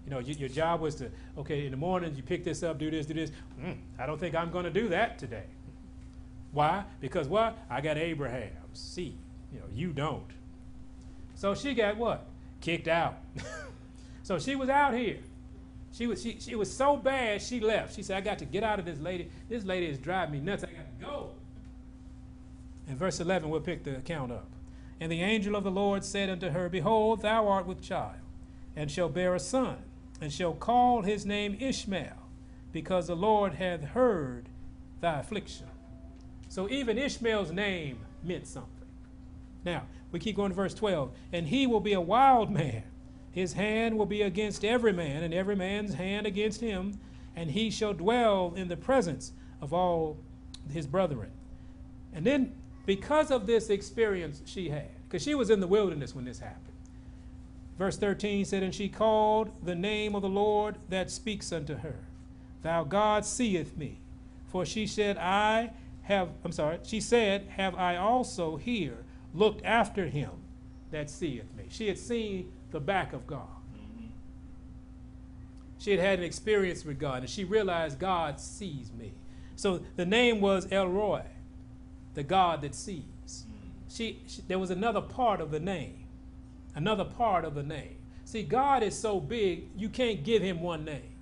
you 0.05 0.11
know, 0.11 0.19
your 0.19 0.49
job 0.49 0.81
was 0.81 0.97
to 0.97 1.11
okay 1.39 1.65
in 1.65 1.71
the 1.71 1.77
morning 1.77 2.15
you 2.17 2.23
pick 2.23 2.45
this 2.45 2.63
up, 2.63 2.79
do 2.79 2.91
this, 2.91 3.07
do 3.07 3.15
this. 3.15 3.31
Mm, 3.61 3.77
I 3.99 4.07
don't 4.07 4.19
think 4.19 4.35
I'm 4.35 4.51
going 4.51 4.65
to 4.65 4.71
do 4.71 4.89
that 4.89 5.19
today. 5.19 5.45
Why? 6.53 6.85
Because 7.01 7.27
what? 7.27 7.59
I 7.69 7.81
got 7.81 7.99
Abraham's 7.99 8.79
seed. 8.79 9.19
You 9.53 9.61
know, 9.61 9.67
you 9.73 9.93
don't. 9.93 10.31
So 11.35 11.55
she 11.55 11.75
got 11.75 11.97
what? 11.97 12.27
Kicked 12.65 12.89
out. 12.89 13.19
so 14.23 14.39
she 14.39 14.57
was 14.57 14.71
out 14.71 14.95
here. 14.95 15.19
She 15.93 16.07
was 16.07 16.23
she, 16.23 16.39
she 16.41 16.55
was 16.55 16.75
so 16.75 16.97
bad 16.97 17.43
she 17.43 17.61
left. 17.61 17.95
She 17.95 18.03
said, 18.03 18.17
I 18.17 18.23
got 18.23 18.39
to 18.39 18.47
get 18.47 18.65
out 18.65 18.79
of 18.79 18.87
this 18.87 18.99
lady. 18.99 19.29
This 19.51 19.65
lady 19.65 19.85
is 19.85 19.99
driving 19.99 20.33
me 20.33 20.41
nuts. 20.41 20.65
I 20.65 20.69
got 20.69 20.99
to 20.99 21.05
go. 21.05 21.31
In 22.89 22.97
verse 22.97 23.21
11, 23.21 23.51
we'll 23.51 23.61
pick 23.61 23.85
the 23.85 23.99
account 23.99 24.33
up. 24.33 24.47
And 24.99 25.13
the 25.13 25.21
angel 25.21 25.57
of 25.57 25.63
the 25.63 25.71
Lord 25.71 26.07
said 26.07 26.31
unto 26.31 26.49
her, 26.49 26.71
Behold, 26.71 27.21
thou 27.21 27.49
art 27.49 27.67
with 27.67 27.83
child, 27.83 28.17
and 28.75 28.91
shall 28.91 29.11
bear 29.11 29.35
a 29.35 29.41
son, 29.41 29.77
and 30.23 30.33
shall 30.33 30.55
call 30.55 31.03
his 31.03 31.27
name 31.27 31.59
Ishmael, 31.61 32.17
because 32.73 33.09
the 33.09 33.15
Lord 33.15 33.55
hath 33.55 33.83
heard 33.83 34.49
thy 35.03 35.21
affliction. 35.21 35.67
So 36.49 36.67
even 36.71 36.97
Ishmael's 36.97 37.53
name 37.53 37.99
meant 38.23 38.47
something. 38.47 38.71
Now, 39.67 39.83
we 40.15 40.21
keep 40.21 40.37
going 40.37 40.51
to 40.51 40.55
verse 40.55 40.75
12. 40.75 41.11
And 41.33 41.49
he 41.49 41.67
will 41.67 41.81
be 41.81 41.93
a 41.93 42.01
wild 42.01 42.49
man, 42.49 42.85
His 43.33 43.53
hand 43.55 43.99
will 43.99 44.07
be 44.07 44.23
against 44.23 44.65
every 44.65 44.93
man, 44.93 45.25
and 45.25 45.35
every 45.35 45.57
man's 45.57 45.95
hand 45.95 46.25
against 46.25 46.61
him, 46.61 47.01
and 47.35 47.51
he 47.51 47.69
shall 47.69 47.93
dwell 47.93 48.55
in 48.55 48.69
the 48.69 48.77
presence 48.77 49.33
of 49.61 49.75
all 49.75 50.17
his 50.73 50.87
brethren. 50.87 51.33
And 52.13 52.25
then, 52.25 52.55
because 52.87 53.33
of 53.33 53.47
this 53.47 53.71
experience 53.71 54.41
she 54.47 54.69
had, 54.69 54.89
because 55.09 55.25
she 55.25 55.35
was 55.35 55.51
in 55.51 55.59
the 55.59 55.67
wilderness 55.67 56.15
when 56.15 56.25
this 56.25 56.39
happened, 56.39 56.77
verse 57.77 57.97
13 57.97 58.45
said, 58.45 58.63
And 58.63 58.73
she 58.73 58.89
called 58.89 59.51
the 59.65 59.75
name 59.75 60.15
of 60.15 60.23
the 60.23 60.29
Lord 60.29 60.77
that 60.91 61.11
speaks 61.11 61.53
unto 61.53 61.79
her, 61.79 61.97
Thou 62.63 62.85
God 62.85 63.27
seeth 63.27 63.77
me. 63.77 63.99
For 64.47 64.65
she 64.65 64.87
said, 64.87 65.19
I 65.19 65.73
have, 66.03 66.29
I'm 66.45 66.53
sorry, 66.53 66.79
she 66.85 67.01
said, 67.01 67.49
Have 67.57 67.75
I 67.75 67.97
also 67.97 68.55
here 68.55 69.04
looked 69.35 69.65
after 69.65 70.07
him 70.07 70.31
that 70.91 71.11
seeth 71.11 71.53
me? 71.57 71.65
She 71.69 71.89
had 71.89 71.99
seen 71.99 72.53
the 72.71 72.81
back 72.81 73.13
of 73.13 73.27
God. 73.27 73.49
Mm-hmm. 73.77 74.07
She 75.79 75.91
had 75.91 76.01
had 76.01 76.19
an 76.21 76.25
experience 76.25 76.85
with 76.85 76.99
God, 76.99 77.19
and 77.19 77.29
she 77.29 77.45
realized 77.45 77.99
God 77.99 78.41
sees 78.41 78.91
me. 78.93 79.13
So 79.57 79.83
the 79.97 80.07
name 80.07 80.41
was 80.41 80.67
El 80.73 80.89
Roi, 80.89 81.23
the 82.15 82.23
God 82.23 82.63
that 82.63 82.75
sees. 82.75 83.03
Mm-hmm. 83.27 83.69
She, 83.89 84.23
she, 84.27 84.43
there 84.49 84.59
was 84.59 84.71
another 84.71 85.01
part 85.01 85.41
of 85.41 85.51
the 85.51 85.61
name, 85.61 86.05
another 86.75 87.05
part 87.05 87.45
of 87.45 87.55
the 87.55 87.63
name. 87.63 87.97
See, 88.25 88.43
God 88.43 88.83
is 88.83 88.99
so 88.99 89.21
big, 89.21 89.69
you 89.77 89.89
can't 89.89 90.25
give 90.25 90.43
him 90.43 90.61
one 90.61 90.85
name. 90.85 91.15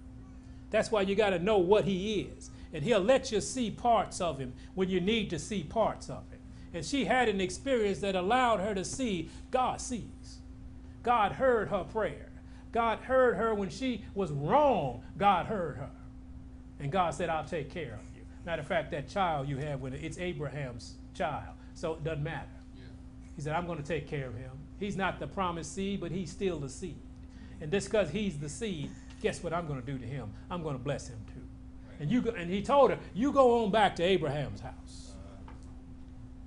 That's 0.70 0.90
why 0.90 1.02
you 1.02 1.14
got 1.14 1.30
to 1.30 1.38
know 1.38 1.58
what 1.58 1.84
he 1.84 2.20
is. 2.22 2.50
And 2.72 2.82
he'll 2.82 3.00
let 3.00 3.30
you 3.30 3.40
see 3.42 3.70
parts 3.70 4.20
of 4.20 4.38
him 4.38 4.54
when 4.74 4.88
you 4.88 5.00
need 5.00 5.28
to 5.30 5.38
see 5.38 5.62
parts 5.62 6.08
of 6.08 6.24
him. 6.30 6.31
And 6.74 6.84
she 6.84 7.04
had 7.04 7.28
an 7.28 7.40
experience 7.40 7.98
that 8.00 8.16
allowed 8.16 8.60
her 8.60 8.74
to 8.74 8.84
see 8.84 9.30
God 9.50 9.80
sees. 9.80 10.38
God 11.02 11.32
heard 11.32 11.68
her 11.68 11.84
prayer. 11.84 12.30
God 12.70 13.00
heard 13.00 13.36
her 13.36 13.54
when 13.54 13.68
she 13.68 14.04
was 14.14 14.30
wrong. 14.30 15.02
God 15.18 15.46
heard 15.46 15.76
her. 15.76 15.90
And 16.80 16.90
God 16.90 17.14
said, 17.14 17.28
I'll 17.28 17.44
take 17.44 17.70
care 17.70 17.94
of 17.94 18.16
you. 18.16 18.22
Matter 18.46 18.62
of 18.62 18.68
fact, 18.68 18.90
that 18.92 19.08
child 19.08 19.48
you 19.48 19.58
have 19.58 19.80
with 19.80 19.94
it, 19.94 20.02
it's 20.02 20.18
Abraham's 20.18 20.94
child. 21.14 21.54
So 21.74 21.92
it 21.94 22.04
doesn't 22.04 22.24
matter. 22.24 22.48
Yeah. 22.76 22.84
He 23.36 23.42
said, 23.42 23.54
I'm 23.54 23.66
going 23.66 23.78
to 23.78 23.84
take 23.84 24.08
care 24.08 24.28
of 24.28 24.34
him. 24.34 24.50
He's 24.80 24.96
not 24.96 25.20
the 25.20 25.26
promised 25.26 25.74
seed, 25.74 26.00
but 26.00 26.10
he's 26.10 26.30
still 26.30 26.58
the 26.58 26.68
seed. 26.68 26.96
And 27.60 27.70
just 27.70 27.88
because 27.88 28.10
he's 28.10 28.38
the 28.38 28.48
seed, 28.48 28.90
guess 29.20 29.42
what 29.42 29.52
I'm 29.52 29.66
going 29.66 29.80
to 29.80 29.86
do 29.86 29.98
to 29.98 30.06
him? 30.06 30.32
I'm 30.50 30.62
going 30.62 30.76
to 30.76 30.82
bless 30.82 31.08
him 31.08 31.18
too. 31.32 31.40
And 32.00 32.10
you 32.10 32.22
go, 32.22 32.30
and 32.30 32.50
he 32.50 32.62
told 32.62 32.90
her, 32.90 32.98
you 33.14 33.30
go 33.32 33.62
on 33.62 33.70
back 33.70 33.94
to 33.96 34.02
Abraham's 34.02 34.60
house 34.60 35.01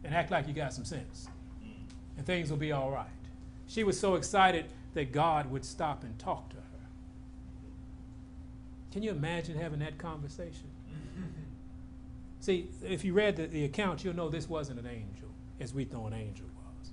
and 0.05 0.13
act 0.13 0.31
like 0.31 0.47
you 0.47 0.53
got 0.53 0.73
some 0.73 0.85
sense, 0.85 1.27
and 2.17 2.25
things 2.25 2.49
will 2.49 2.57
be 2.57 2.71
all 2.71 2.91
right. 2.91 3.07
She 3.67 3.83
was 3.83 3.99
so 3.99 4.15
excited 4.15 4.65
that 4.93 5.11
God 5.11 5.51
would 5.51 5.65
stop 5.65 6.03
and 6.03 6.17
talk 6.19 6.49
to 6.49 6.55
her. 6.55 6.61
Can 8.91 9.03
you 9.03 9.11
imagine 9.11 9.57
having 9.57 9.79
that 9.79 9.97
conversation? 9.97 10.69
See, 12.39 12.69
if 12.83 13.03
you 13.03 13.13
read 13.13 13.35
the, 13.35 13.47
the 13.47 13.65
account, 13.65 14.05
you'll 14.05 14.15
know 14.15 14.29
this 14.29 14.47
wasn't 14.47 14.79
an 14.79 14.87
angel, 14.87 15.29
as 15.59 15.73
we 15.73 15.83
thought 15.83 16.07
an 16.07 16.13
angel 16.13 16.45
was. 16.55 16.91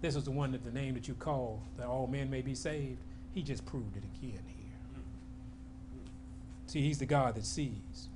This 0.00 0.14
was 0.14 0.24
the 0.24 0.30
one 0.30 0.52
that 0.52 0.64
the 0.64 0.70
name 0.70 0.94
that 0.94 1.08
you 1.08 1.14
call 1.14 1.62
that 1.76 1.86
all 1.86 2.06
men 2.06 2.30
may 2.30 2.40
be 2.40 2.54
saved. 2.54 3.02
He 3.32 3.42
just 3.42 3.66
proved 3.66 3.96
it 3.96 4.04
again 4.04 4.42
here. 4.46 4.62
See, 6.66 6.80
he's 6.80 6.98
the 6.98 7.06
God 7.06 7.34
that 7.34 7.44
sees. 7.44 8.08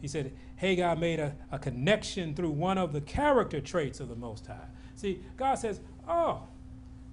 He 0.00 0.06
said 0.06 0.30
Hagar 0.58 0.96
made 0.96 1.20
a, 1.20 1.34
a 1.50 1.58
connection 1.58 2.34
through 2.34 2.50
one 2.50 2.78
of 2.78 2.92
the 2.92 3.00
character 3.00 3.60
traits 3.60 4.00
of 4.00 4.08
the 4.08 4.16
Most 4.16 4.46
High. 4.46 4.66
See, 4.96 5.20
God 5.36 5.54
says, 5.54 5.80
Oh, 6.08 6.42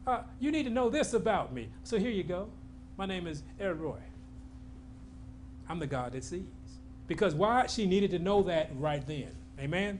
uh, 0.07 0.21
you 0.39 0.51
need 0.51 0.63
to 0.63 0.69
know 0.69 0.89
this 0.89 1.13
about 1.13 1.53
me. 1.53 1.69
So 1.83 1.97
here 1.97 2.09
you 2.09 2.23
go. 2.23 2.49
My 2.97 3.05
name 3.05 3.27
is 3.27 3.43
El 3.59 3.73
Roi. 3.73 3.99
I'm 5.69 5.79
the 5.79 5.87
God 5.87 6.13
that 6.13 6.23
sees. 6.23 6.43
Because 7.07 7.35
why? 7.35 7.67
She 7.67 7.85
needed 7.85 8.11
to 8.11 8.19
know 8.19 8.41
that 8.43 8.71
right 8.75 9.05
then. 9.05 9.29
Amen? 9.59 9.99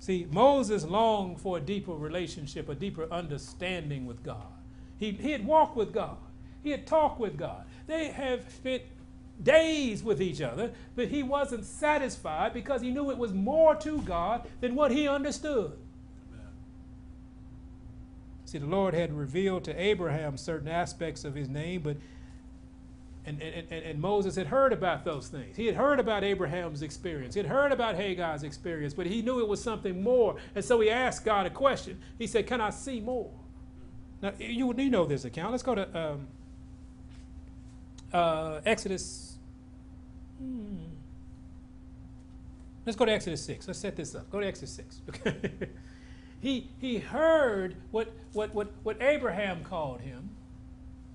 See, 0.00 0.26
Moses 0.30 0.84
longed 0.84 1.40
for 1.40 1.58
a 1.58 1.60
deeper 1.60 1.92
relationship, 1.92 2.68
a 2.68 2.74
deeper 2.74 3.06
understanding 3.12 4.06
with 4.06 4.22
God. 4.22 4.52
He, 4.98 5.12
he 5.12 5.30
had 5.30 5.46
walked 5.46 5.76
with 5.76 5.92
God, 5.92 6.16
he 6.62 6.70
had 6.70 6.86
talked 6.86 7.20
with 7.20 7.36
God. 7.36 7.64
They 7.86 8.08
have 8.08 8.50
spent 8.50 8.82
days 9.42 10.02
with 10.02 10.22
each 10.22 10.40
other, 10.40 10.72
but 10.94 11.08
he 11.08 11.22
wasn't 11.22 11.64
satisfied 11.64 12.52
because 12.52 12.80
he 12.82 12.90
knew 12.90 13.10
it 13.10 13.18
was 13.18 13.32
more 13.32 13.74
to 13.76 14.00
God 14.02 14.46
than 14.60 14.74
what 14.74 14.90
he 14.90 15.08
understood. 15.08 15.72
See, 18.44 18.58
the 18.58 18.66
Lord 18.66 18.94
had 18.94 19.12
revealed 19.12 19.64
to 19.64 19.80
Abraham 19.80 20.36
certain 20.36 20.68
aspects 20.68 21.24
of 21.24 21.34
his 21.34 21.48
name, 21.48 21.80
but 21.82 21.96
and, 23.26 23.40
and, 23.40 23.66
and, 23.70 23.84
and, 23.84 24.00
Moses 24.00 24.36
had 24.36 24.46
heard 24.46 24.72
about 24.72 25.04
those 25.04 25.28
things. 25.28 25.56
He 25.56 25.64
had 25.64 25.74
heard 25.74 25.98
about 25.98 26.22
Abraham's 26.24 26.82
experience. 26.82 27.34
He 27.34 27.40
had 27.40 27.48
heard 27.48 27.72
about 27.72 27.94
Hagar's 27.94 28.42
experience, 28.42 28.92
but 28.92 29.06
he 29.06 29.22
knew 29.22 29.40
it 29.40 29.48
was 29.48 29.62
something 29.62 30.02
more. 30.02 30.36
And 30.54 30.62
so 30.62 30.78
he 30.80 30.90
asked 30.90 31.24
God 31.24 31.46
a 31.46 31.50
question. 31.50 31.98
He 32.18 32.26
said, 32.26 32.46
Can 32.46 32.60
I 32.60 32.68
see 32.68 33.00
more? 33.00 33.30
Now, 34.20 34.32
you, 34.38 34.74
you 34.76 34.90
know 34.90 35.06
this 35.06 35.24
account. 35.24 35.52
Let's 35.52 35.62
go 35.62 35.74
to 35.74 35.98
um, 35.98 36.28
uh, 38.12 38.60
Exodus. 38.66 39.23
Hmm. 40.44 40.76
Let's 42.84 42.96
go 42.96 43.04
to 43.04 43.12
Exodus 43.12 43.42
6. 43.44 43.66
Let's 43.66 43.78
set 43.78 43.96
this 43.96 44.14
up. 44.14 44.30
Go 44.30 44.40
to 44.40 44.46
Exodus 44.46 44.74
6. 44.74 45.00
he, 46.40 46.68
he 46.78 46.98
heard 46.98 47.76
what, 47.90 48.12
what, 48.32 48.54
what, 48.54 48.72
what 48.82 49.00
Abraham 49.00 49.64
called 49.64 50.02
him 50.02 50.30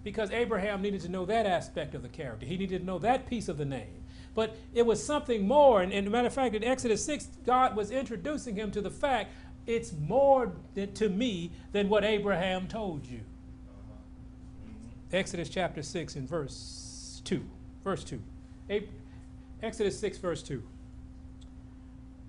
because 0.03 0.31
Abraham 0.31 0.81
needed 0.81 1.01
to 1.01 1.09
know 1.09 1.25
that 1.25 1.45
aspect 1.45 1.93
of 1.93 2.01
the 2.01 2.09
character. 2.09 2.45
He 2.45 2.57
needed 2.57 2.79
to 2.79 2.85
know 2.85 2.99
that 2.99 3.27
piece 3.27 3.49
of 3.49 3.57
the 3.57 3.65
name. 3.65 4.03
But 4.33 4.55
it 4.73 4.85
was 4.85 5.03
something 5.03 5.47
more. 5.47 5.81
And, 5.81 5.91
and 5.91 6.07
a 6.07 6.09
matter 6.09 6.27
of 6.27 6.33
fact, 6.33 6.55
in 6.55 6.63
Exodus 6.63 7.05
6, 7.05 7.27
God 7.45 7.75
was 7.75 7.91
introducing 7.91 8.55
him 8.55 8.71
to 8.71 8.81
the 8.81 8.89
fact 8.89 9.31
it's 9.67 9.93
more 9.93 10.53
to 10.95 11.09
me 11.09 11.51
than 11.73 11.89
what 11.89 12.03
Abraham 12.03 12.67
told 12.67 13.05
you. 13.05 13.19
Exodus 15.11 15.49
chapter 15.49 15.83
6 15.83 16.15
and 16.15 16.27
verse 16.27 17.21
2. 17.25 17.43
Verse 17.83 18.03
2. 18.03 18.21
Exodus 19.61 19.99
6, 19.99 20.17
verse 20.17 20.43
2. 20.43 20.63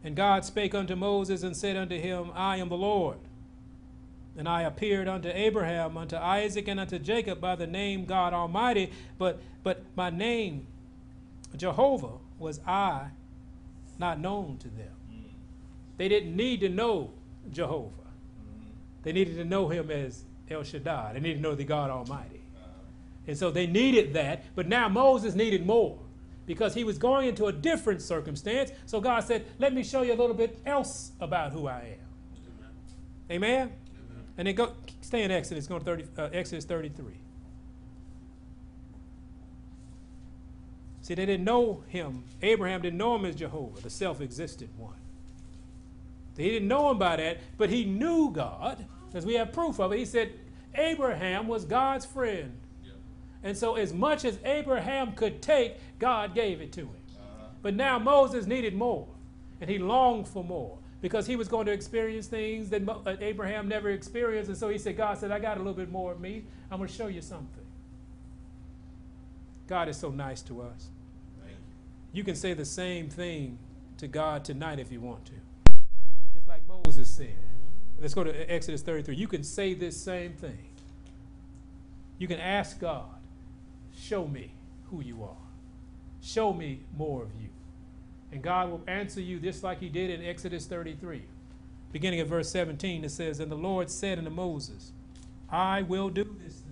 And 0.03 0.17
God 0.17 0.45
spake 0.45 0.75
unto 0.75 0.97
Moses 0.97 1.43
and 1.43 1.57
said 1.57 1.77
unto 1.77 1.99
him, 1.99 2.31
I 2.35 2.57
am 2.57 2.69
the 2.69 2.77
Lord. 2.77 3.19
And 4.37 4.49
I 4.49 4.63
appeared 4.63 5.09
unto 5.09 5.29
Abraham, 5.29 5.97
unto 5.97 6.17
Isaac, 6.17 6.69
and 6.69 6.81
unto 6.81 6.99
Jacob 6.99 7.41
by 7.41 7.57
the 7.57 7.67
name 7.67 8.05
God 8.07 8.33
Almighty, 8.33 8.93
but 9.19 9.41
but 9.63 9.83
my 9.97 10.11
name, 10.11 10.67
Jehovah, 11.57 12.19
was 12.39 12.61
I 12.67 13.09
not 13.99 14.19
known 14.19 14.57
to 14.59 14.69
them. 14.69 14.93
They 15.99 16.09
didn't 16.09 16.35
need 16.35 16.61
to 16.61 16.69
know 16.71 17.11
Jehovah. 17.53 17.91
They 19.03 19.13
needed 19.13 19.37
to 19.37 19.45
know 19.45 19.69
him 19.69 19.91
as 19.91 20.25
El 20.51 20.63
Shaddai. 20.63 21.13
They 21.13 21.21
needed 21.21 21.37
to 21.37 21.43
know 21.43 21.55
the 21.55 21.65
God 21.65 21.91
Almighty. 21.91 22.41
And 23.27 23.37
so 23.37 23.51
they 23.51 23.67
needed 23.67 24.15
that, 24.15 24.45
but 24.55 24.67
now 24.67 24.89
Moses 24.89 25.35
needed 25.35 25.67
more 25.67 25.99
because 26.47 26.75
he 26.75 26.85
was 26.85 26.99
going 26.99 27.29
into 27.29 27.47
a 27.47 27.53
different 27.53 28.03
circumstance. 28.03 28.71
So 28.87 29.01
God 29.01 29.21
said, 29.25 29.47
Let 29.59 29.75
me 29.75 29.83
show 29.83 30.03
you 30.03 30.13
a 30.13 30.19
little 30.19 30.35
bit 30.35 30.59
else 30.67 31.13
about 31.21 31.53
who 31.53 31.67
I 31.67 31.97
am. 31.99 32.45
Amen? 33.31 33.59
Amen? 33.59 33.73
And 34.39 34.49
then 34.49 34.55
go 34.55 34.73
stay 35.01 35.23
in 35.23 35.31
Exodus, 35.31 35.67
go 35.67 35.79
to 35.79 35.85
30, 35.85 36.05
uh, 36.19 36.29
Exodus 36.33 36.65
33. 36.65 37.15
See, 41.03 41.15
they 41.15 41.27
didn't 41.27 41.45
know 41.45 41.83
him. 41.89 42.25
Abraham 42.43 42.83
didn't 42.83 42.99
know 42.99 43.17
him 43.17 43.25
as 43.25 43.35
Jehovah, 43.35 43.81
the 43.81 43.91
self 43.91 44.21
existent 44.21 44.71
one. 44.77 44.95
He 46.37 46.51
didn't 46.51 46.69
know 46.69 46.91
him 46.91 46.99
by 46.99 47.17
that, 47.17 47.39
but 47.59 47.69
he 47.69 47.85
knew 47.85 48.31
God, 48.31 48.87
because 49.09 49.27
we 49.27 49.35
have 49.35 49.53
proof 49.53 49.81
of 49.81 49.93
it. 49.93 49.99
He 49.99 50.05
said 50.05 50.33
Abraham 50.75 51.49
was 51.49 51.65
God's 51.65 52.07
friend. 52.07 52.60
And 53.43 53.57
so, 53.57 53.77
as 53.77 53.93
much 53.93 54.25
as 54.25 54.39
Abraham 54.45 55.13
could 55.13 55.41
take, 55.41 55.77
God 55.99 56.35
gave 56.35 56.61
it 56.61 56.73
to 56.73 56.81
him. 56.81 56.89
Uh-huh. 56.89 57.47
But 57.63 57.75
now 57.75 57.99
Moses 57.99 58.47
needed 58.47 58.75
more, 58.75 59.09
and 59.61 59.71
he 59.71 59.79
longed 59.79 60.29
for 60.29 60.45
more 60.45 60.79
because 61.01 61.27
he 61.27 61.37
was 61.37 61.49
going 61.49 61.67
to 61.67 61.73
experience 61.73 62.27
things 62.27 62.69
that 62.71 62.83
Abraham 63.21 63.69
never 63.69 63.91
experienced. 63.91 64.49
And 64.49 64.59
so 64.59 64.69
he 64.69 64.79
said, 64.79 64.97
God 64.97 65.17
said, 65.19 65.31
I 65.31 65.39
got 65.39 65.57
a 65.57 65.61
little 65.61 65.75
bit 65.75 65.91
more 65.91 66.13
of 66.13 66.21
me. 66.21 66.45
I'm 66.71 66.79
going 66.79 66.89
to 66.89 66.95
show 66.95 67.07
you 67.07 67.23
something. 67.23 67.65
God 69.67 69.89
is 69.89 69.97
so 69.97 70.11
nice 70.11 70.43
to 70.43 70.63
us. 70.63 70.89
You. 71.47 71.55
you 72.13 72.25
can 72.25 72.35
say 72.35 72.53
the 72.53 72.65
same 72.65 73.09
thing 73.09 73.59
to 73.99 74.09
God 74.09 74.45
tonight 74.45 74.79
if 74.79 74.93
you 74.93 75.01
want 75.01 75.25
to. 75.27 75.33
Just 76.35 76.49
like 76.49 76.63
Moses 76.69 77.09
said. 77.09 77.37
Let's 78.01 78.15
go 78.15 78.25
to 78.25 78.53
Exodus 78.53 78.83
33. 78.83 79.15
You 79.15 79.29
can 79.29 79.45
say 79.45 79.75
this 79.75 79.97
same 79.97 80.33
thing. 80.33 80.59
You 82.19 82.27
can 82.27 82.41
ask 82.41 82.81
God, 82.81 83.20
show 84.01 84.27
me 84.27 84.53
who 84.91 85.03
you 85.03 85.23
are. 85.23 85.37
Show 86.23 86.53
me 86.53 86.81
more 86.97 87.23
of 87.23 87.31
you. 87.41 87.49
And 88.33 88.43
God 88.43 88.71
will 88.71 88.83
answer 88.87 89.21
you 89.21 89.39
just 89.39 89.63
like 89.63 89.81
he 89.81 89.89
did 89.89 90.11
in 90.11 90.25
Exodus 90.25 90.67
33. 90.67 91.23
Beginning 91.93 92.21
at 92.21 92.27
verse 92.27 92.51
17, 92.51 93.05
it 93.05 93.11
says, 93.11 93.41
And 93.41 93.51
the 93.51 93.57
Lord 93.57 93.91
said 93.91 94.19
unto 94.19 94.31
Moses, 94.31 94.93
I 95.51 95.83
will 95.83 96.09
do 96.09 96.37
this 96.43 96.55
thing. 96.55 96.67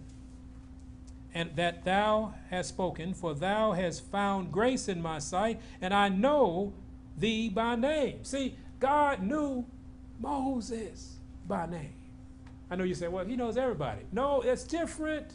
And 1.35 1.57
that 1.57 1.85
thou 1.85 2.35
hast 2.51 2.69
spoken, 2.69 3.15
for 3.15 3.35
thou 3.35 3.73
hast 3.73 4.09
found 4.11 4.53
grace 4.53 4.89
in 4.89 5.03
my 5.03 5.19
sight, 5.19 5.61
and 5.81 5.93
I 5.93 6.09
know 6.09 6.73
thee 7.17 7.49
by 7.49 7.75
name. 7.75 8.25
See, 8.25 8.57
God 8.79 9.23
knew 9.23 9.67
Moses 10.21 11.17
by 11.47 11.67
name. 11.67 11.95
I 12.71 12.77
know 12.77 12.85
you 12.85 12.95
say, 12.95 13.09
well, 13.09 13.25
he 13.25 13.35
knows 13.35 13.57
everybody. 13.57 14.03
No, 14.13 14.43
it's 14.43 14.65
different. 14.65 15.35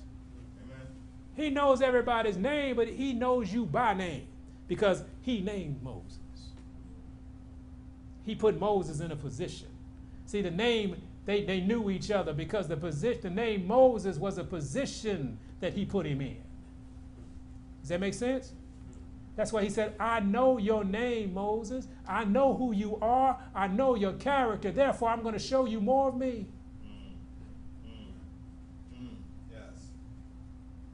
He 1.35 1.49
knows 1.49 1.81
everybody's 1.81 2.37
name, 2.37 2.75
but 2.75 2.87
he 2.87 3.13
knows 3.13 3.51
you 3.51 3.65
by 3.65 3.93
name 3.93 4.27
because 4.67 5.03
he 5.21 5.41
named 5.41 5.81
Moses. 5.81 6.19
He 8.25 8.35
put 8.35 8.59
Moses 8.59 8.99
in 8.99 9.11
a 9.11 9.15
position. 9.15 9.67
See, 10.25 10.41
the 10.41 10.51
name, 10.51 11.01
they, 11.25 11.43
they 11.43 11.59
knew 11.59 11.89
each 11.89 12.11
other 12.11 12.33
because 12.33 12.67
the 12.67 12.77
position, 12.77 13.21
the 13.21 13.29
name 13.29 13.67
Moses 13.67 14.17
was 14.17 14.37
a 14.37 14.43
position 14.43 15.37
that 15.59 15.73
he 15.73 15.85
put 15.85 16.05
him 16.05 16.21
in. 16.21 16.37
Does 17.81 17.89
that 17.89 17.99
make 17.99 18.13
sense? 18.13 18.53
That's 19.35 19.51
why 19.51 19.63
he 19.63 19.69
said, 19.69 19.95
I 19.99 20.19
know 20.19 20.57
your 20.57 20.83
name, 20.83 21.33
Moses. 21.33 21.87
I 22.07 22.23
know 22.23 22.53
who 22.53 22.71
you 22.71 22.97
are. 23.01 23.37
I 23.55 23.67
know 23.67 23.95
your 23.95 24.13
character. 24.13 24.71
Therefore, 24.71 25.09
I'm 25.09 25.21
going 25.21 25.33
to 25.33 25.39
show 25.39 25.65
you 25.65 25.81
more 25.81 26.09
of 26.09 26.17
me. 26.17 26.45
Mm. 26.85 27.89
Mm. 27.89 29.01
Mm. 29.01 29.15
Yes. 29.51 29.87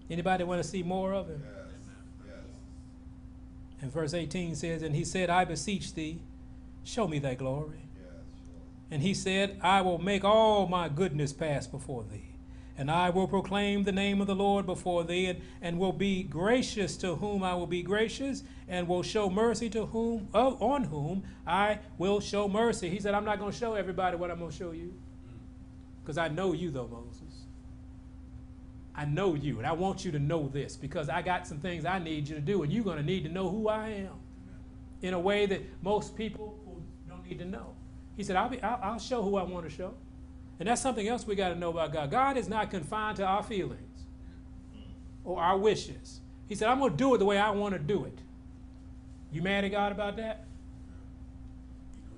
Anybody 0.10 0.44
want 0.44 0.62
to 0.62 0.68
see 0.68 0.82
more 0.82 1.14
of 1.14 1.28
him? 1.28 1.44
Yes. 1.46 1.76
Yes. 2.26 2.36
And 3.82 3.94
verse 3.94 4.14
18 4.14 4.56
says, 4.56 4.82
And 4.82 4.96
he 4.96 5.06
said, 5.06 5.30
I 5.30 5.46
beseech 5.46 5.94
thee, 5.94 6.20
show 6.84 7.08
me 7.08 7.20
thy 7.20 7.36
glory. 7.36 7.82
Yes. 7.96 8.14
And 8.90 9.02
he 9.04 9.14
said, 9.14 9.60
I 9.62 9.82
will 9.82 10.00
make 10.00 10.24
all 10.24 10.68
my 10.68 10.90
goodness 10.90 11.32
pass 11.32 11.68
before 11.68 12.04
thee. 12.04 12.24
And 12.76 12.90
I 12.90 13.10
will 13.10 13.28
proclaim 13.28 13.84
the 13.84 13.92
name 13.92 14.22
of 14.22 14.28
the 14.28 14.36
Lord 14.36 14.66
before 14.66 15.04
thee, 15.04 15.26
and, 15.26 15.42
and 15.62 15.78
will 15.78 15.92
be 15.92 16.24
gracious 16.24 16.96
to 16.98 17.16
whom 17.16 17.44
I 17.44 17.54
will 17.54 17.68
be 17.68 17.84
gracious, 17.84 18.44
and 18.70 18.88
will 18.88 19.04
show 19.04 19.30
mercy 19.30 19.70
to 19.72 19.88
whom 19.88 20.30
of, 20.34 20.62
on 20.62 20.86
whom 20.86 21.24
I 21.46 21.80
will 21.98 22.22
show 22.22 22.48
mercy. 22.48 22.90
He 22.90 23.02
said, 23.02 23.14
I'm 23.14 23.26
not 23.26 23.38
going 23.38 23.52
to 23.52 23.58
show 23.58 23.74
everybody 23.74 24.16
what 24.16 24.32
I'm 24.32 24.40
going 24.40 24.52
to 24.52 24.58
show 24.58 24.72
you. 24.72 24.94
Mm. 24.94 25.40
Because 26.02 26.18
I 26.18 26.30
know 26.30 26.54
you, 26.54 26.72
though, 26.72 26.88
Moses. 26.88 27.29
I 28.96 29.06
know 29.06 29.36
you, 29.36 29.58
and 29.60 29.68
I 29.68 29.72
want 29.72 30.04
you 30.04 30.12
to 30.12 30.20
know 30.20 30.48
this 30.48 30.76
because 30.76 31.10
I 31.10 31.22
got 31.22 31.48
some 31.48 31.60
things 31.60 31.86
I 31.86 32.00
need 32.00 32.28
you 32.28 32.36
to 32.36 32.42
do, 32.42 32.64
and 32.64 32.72
you're 32.72 32.84
going 32.84 32.98
to 32.98 33.04
need 33.04 33.24
to 33.24 33.30
know 33.30 33.50
who 33.50 33.70
I 33.70 33.90
am 33.90 34.14
in 35.02 35.14
a 35.14 35.20
way 35.20 35.46
that 35.46 35.62
most 35.82 36.16
people 36.18 36.60
don't 37.08 37.26
need 37.28 37.40
to 37.40 37.46
know. 37.46 37.74
He 38.18 38.24
said, 38.24 38.36
I'll, 38.36 38.50
be, 38.50 38.62
I'll, 38.62 38.80
I'll 38.84 39.00
show 39.00 39.24
who 39.24 39.38
I 39.38 39.44
want 39.44 39.70
to 39.70 39.74
show. 39.74 39.94
And 40.60 40.68
that's 40.68 40.82
something 40.82 41.08
else 41.08 41.26
we 41.26 41.36
got 41.36 41.50
to 41.50 41.56
know 41.56 41.70
about 41.70 41.94
God. 41.94 42.12
God 42.12 42.36
is 42.36 42.50
not 42.50 42.70
confined 42.70 43.16
to 43.18 43.26
our 43.26 43.44
feelings 43.44 44.04
or 45.24 45.40
our 45.40 45.58
wishes. 45.58 46.20
He 46.48 46.56
said, 46.56 46.68
I'm 46.68 46.80
going 46.80 46.92
to 46.92 46.98
do 46.98 47.16
it 47.16 47.20
the 47.20 47.26
way 47.26 47.38
I 47.38 47.52
want 47.52 47.74
to 47.76 47.80
do 47.80 48.04
it. 48.04 48.20
You 49.32 49.42
mad 49.42 49.64
at 49.64 49.72
God 49.72 49.92
about 49.94 50.18
that? 50.18 50.46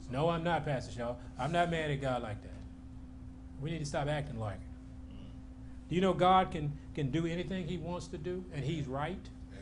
No, 0.10 0.30
I'm 0.30 0.44
not, 0.44 0.66
Pastor 0.66 0.92
Shaw. 0.92 1.16
I'm 1.38 1.52
not 1.52 1.70
mad 1.70 1.92
at 1.92 2.02
God 2.02 2.24
like 2.24 2.42
that. 2.42 2.50
We 3.62 3.70
need 3.70 3.80
to 3.80 3.86
stop 3.86 4.08
acting 4.08 4.40
like 4.40 4.56
it. 4.56 4.71
Do 5.92 5.96
you 5.96 6.02
know 6.02 6.14
God 6.14 6.52
can, 6.52 6.72
can 6.96 7.12
do 7.12 7.26
anything 7.26 7.68
He 7.68 7.78
wants 7.78 8.08
to 8.08 8.18
do, 8.18 8.46
and 8.54 8.64
He's 8.64 8.88
right? 8.88 9.20
Yes. 9.52 9.62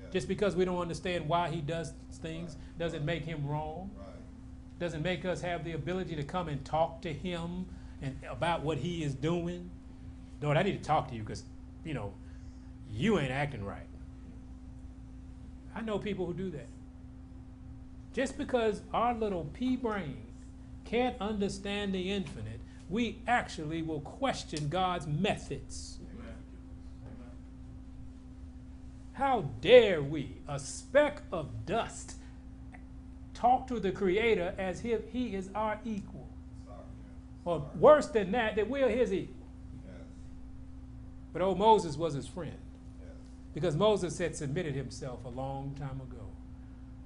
Yes. 0.00 0.10
Just 0.10 0.26
because 0.26 0.56
we 0.56 0.64
don't 0.64 0.80
understand 0.80 1.28
why 1.28 1.50
He 1.50 1.60
does 1.60 1.92
things 2.14 2.56
doesn't 2.78 3.04
make 3.04 3.26
Him 3.26 3.46
wrong. 3.46 3.90
Right. 3.94 4.06
Doesn't 4.80 5.02
make 5.02 5.26
us 5.26 5.42
have 5.42 5.64
the 5.64 5.72
ability 5.72 6.16
to 6.16 6.22
come 6.22 6.48
and 6.48 6.64
talk 6.64 7.02
to 7.02 7.12
Him 7.12 7.66
and 8.00 8.16
about 8.26 8.62
what 8.62 8.78
He 8.78 9.04
is 9.04 9.14
doing. 9.14 9.70
Lord, 10.40 10.56
I 10.56 10.62
need 10.62 10.82
to 10.82 10.82
talk 10.82 11.08
to 11.08 11.14
you 11.14 11.20
because, 11.20 11.44
you 11.84 11.92
know, 11.92 12.14
you 12.90 13.18
ain't 13.18 13.30
acting 13.30 13.62
right. 13.62 13.86
I 15.74 15.82
know 15.82 15.98
people 15.98 16.24
who 16.24 16.32
do 16.32 16.48
that. 16.52 16.68
Just 18.14 18.38
because 18.38 18.80
our 18.94 19.12
little 19.12 19.44
pea 19.52 19.76
brain 19.76 20.16
can't 20.86 21.20
understand 21.20 21.94
the 21.94 22.10
infinite, 22.12 22.60
we 22.88 23.18
actually 23.26 23.82
will 23.82 24.00
question 24.00 24.68
God's 24.68 25.06
methods. 25.06 25.98
How 29.12 29.48
dare 29.62 30.02
we, 30.02 30.36
a 30.46 30.58
speck 30.58 31.22
of 31.32 31.64
dust, 31.64 32.16
talk 33.32 33.66
to 33.68 33.80
the 33.80 33.90
Creator 33.90 34.54
as 34.58 34.84
if 34.84 35.10
He 35.10 35.34
is 35.34 35.48
our 35.54 35.80
equal? 35.84 36.28
Or 37.44 37.70
worse 37.78 38.08
than 38.08 38.32
that, 38.32 38.56
that 38.56 38.68
we're 38.68 38.90
His 38.90 39.12
equal. 39.12 39.46
But 41.36 41.42
old 41.42 41.58
Moses 41.58 41.98
was 41.98 42.14
his 42.14 42.26
friend 42.26 42.56
because 43.52 43.76
Moses 43.76 44.16
had 44.16 44.34
submitted 44.34 44.74
himself 44.74 45.22
a 45.26 45.28
long 45.28 45.74
time 45.78 46.00
ago. 46.00 46.24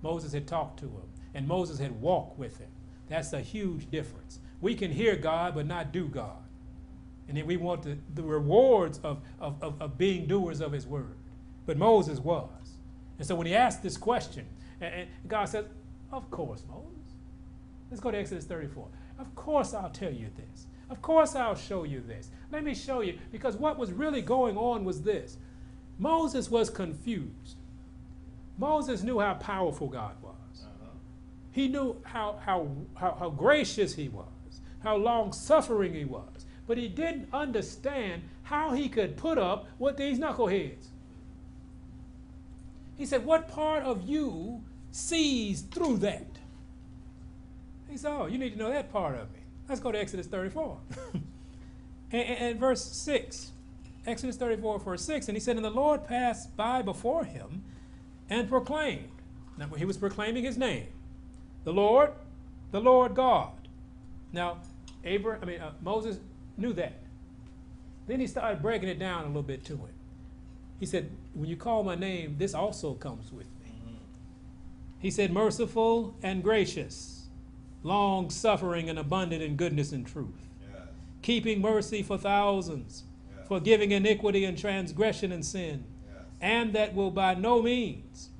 Moses 0.02 0.32
had 0.32 0.46
talked 0.46 0.78
to 0.80 0.86
him, 0.86 1.08
and 1.34 1.48
Moses 1.48 1.80
had 1.80 2.00
walked 2.00 2.38
with 2.38 2.58
him. 2.58 2.68
That's 3.08 3.32
a 3.32 3.40
huge 3.40 3.90
difference. 3.90 4.38
We 4.60 4.74
can 4.74 4.90
hear 4.90 5.16
God 5.16 5.54
but 5.54 5.66
not 5.66 5.92
do 5.92 6.06
God. 6.06 6.36
And 7.28 7.36
then 7.36 7.46
we 7.46 7.56
want 7.56 7.82
the, 7.82 7.96
the 8.14 8.22
rewards 8.22 8.98
of, 9.04 9.20
of, 9.38 9.62
of, 9.62 9.80
of 9.80 9.96
being 9.96 10.26
doers 10.26 10.60
of 10.60 10.72
his 10.72 10.86
word. 10.86 11.16
But 11.66 11.76
Moses 11.76 12.18
was. 12.18 12.48
And 13.18 13.26
so 13.26 13.34
when 13.36 13.46
he 13.46 13.54
asked 13.54 13.82
this 13.82 13.96
question, 13.96 14.46
and, 14.80 14.94
and 14.94 15.08
God 15.28 15.44
says, 15.44 15.66
Of 16.12 16.30
course, 16.30 16.64
Moses. 16.68 16.90
Let's 17.90 18.00
go 18.00 18.10
to 18.10 18.18
Exodus 18.18 18.44
34. 18.44 18.86
Of 19.18 19.34
course, 19.34 19.74
I'll 19.74 19.90
tell 19.90 20.12
you 20.12 20.28
this. 20.36 20.66
Of 20.88 21.02
course, 21.02 21.36
I'll 21.36 21.54
show 21.54 21.84
you 21.84 22.00
this. 22.00 22.30
Let 22.50 22.64
me 22.64 22.74
show 22.74 23.00
you. 23.00 23.18
Because 23.30 23.56
what 23.56 23.78
was 23.78 23.92
really 23.92 24.22
going 24.22 24.56
on 24.56 24.84
was 24.84 25.02
this 25.02 25.36
Moses 25.98 26.50
was 26.50 26.70
confused. 26.70 27.56
Moses 28.58 29.02
knew 29.02 29.20
how 29.20 29.34
powerful 29.34 29.88
God 29.88 30.14
was. 30.22 30.64
Uh-huh. 30.64 30.90
He 31.52 31.68
knew 31.68 31.96
how, 32.02 32.38
how, 32.44 32.68
how, 32.94 33.16
how 33.18 33.30
gracious 33.30 33.94
he 33.94 34.08
was, 34.08 34.26
how 34.82 34.96
long 34.96 35.32
suffering 35.32 35.94
he 35.94 36.04
was. 36.04 36.46
But 36.66 36.78
he 36.78 36.88
didn't 36.88 37.28
understand 37.32 38.22
how 38.42 38.72
he 38.72 38.88
could 38.88 39.16
put 39.16 39.38
up 39.38 39.66
with 39.78 39.96
these 39.96 40.18
knuckleheads. 40.18 40.86
He 42.96 43.06
said, 43.06 43.24
What 43.24 43.48
part 43.48 43.82
of 43.82 44.08
you 44.08 44.62
sees 44.90 45.62
through 45.62 45.98
that? 45.98 46.26
He 47.88 47.96
said, 47.96 48.12
Oh, 48.12 48.26
you 48.26 48.38
need 48.38 48.52
to 48.52 48.58
know 48.58 48.70
that 48.70 48.92
part 48.92 49.16
of 49.16 49.32
me. 49.32 49.40
Let's 49.68 49.80
go 49.80 49.92
to 49.92 49.98
Exodus 49.98 50.26
34. 50.26 50.78
and, 51.14 51.24
and, 52.12 52.38
and 52.38 52.60
verse 52.60 52.84
6. 52.84 53.52
Exodus 54.06 54.36
34, 54.36 54.80
verse 54.80 55.04
6. 55.04 55.28
And 55.28 55.36
he 55.36 55.40
said, 55.40 55.56
And 55.56 55.64
the 55.64 55.70
Lord 55.70 56.04
passed 56.04 56.56
by 56.56 56.82
before 56.82 57.24
him 57.24 57.64
and 58.28 58.48
proclaimed. 58.48 59.08
Now, 59.58 59.66
he 59.76 59.84
was 59.84 59.96
proclaiming 59.96 60.44
his 60.44 60.56
name. 60.56 60.86
The 61.64 61.72
Lord, 61.72 62.12
the 62.70 62.80
Lord 62.80 63.14
God. 63.14 63.52
Now, 64.32 64.58
Abraham, 65.04 65.42
I 65.42 65.46
mean, 65.46 65.60
uh, 65.60 65.72
Moses 65.82 66.18
knew 66.56 66.72
that. 66.74 66.94
Then 68.06 68.20
he 68.20 68.26
started 68.26 68.60
breaking 68.62 68.88
it 68.88 68.98
down 68.98 69.24
a 69.24 69.26
little 69.28 69.42
bit 69.42 69.64
to 69.66 69.74
him. 69.76 69.88
He 70.78 70.86
said, 70.86 71.10
When 71.34 71.48
you 71.48 71.56
call 71.56 71.82
my 71.84 71.94
name, 71.94 72.36
this 72.38 72.54
also 72.54 72.94
comes 72.94 73.32
with 73.32 73.46
me. 73.64 73.72
He 74.98 75.10
said, 75.10 75.32
Merciful 75.32 76.14
and 76.22 76.42
gracious, 76.42 77.28
long 77.82 78.30
suffering 78.30 78.90
and 78.90 78.98
abundant 78.98 79.42
in 79.42 79.56
goodness 79.56 79.92
and 79.92 80.06
truth, 80.06 80.48
Yes. 80.60 80.80
keeping 81.22 81.60
mercy 81.60 82.02
for 82.02 82.18
thousands, 82.18 83.04
Yes. 83.36 83.48
forgiving 83.48 83.92
iniquity 83.92 84.44
and 84.44 84.58
transgression 84.58 85.32
and 85.32 85.44
sin, 85.44 85.84
Yes. 86.06 86.24
and 86.40 86.72
that 86.74 86.94
will 86.94 87.10
by 87.10 87.34
no 87.34 87.62
means 87.62 88.30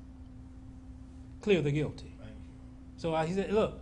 clear 1.41 1.61
the 1.61 1.71
guilty. 1.71 2.13
So 2.97 3.15
I- 3.15 3.25
he 3.25 3.33
said, 3.33 3.51
Look, 3.51 3.79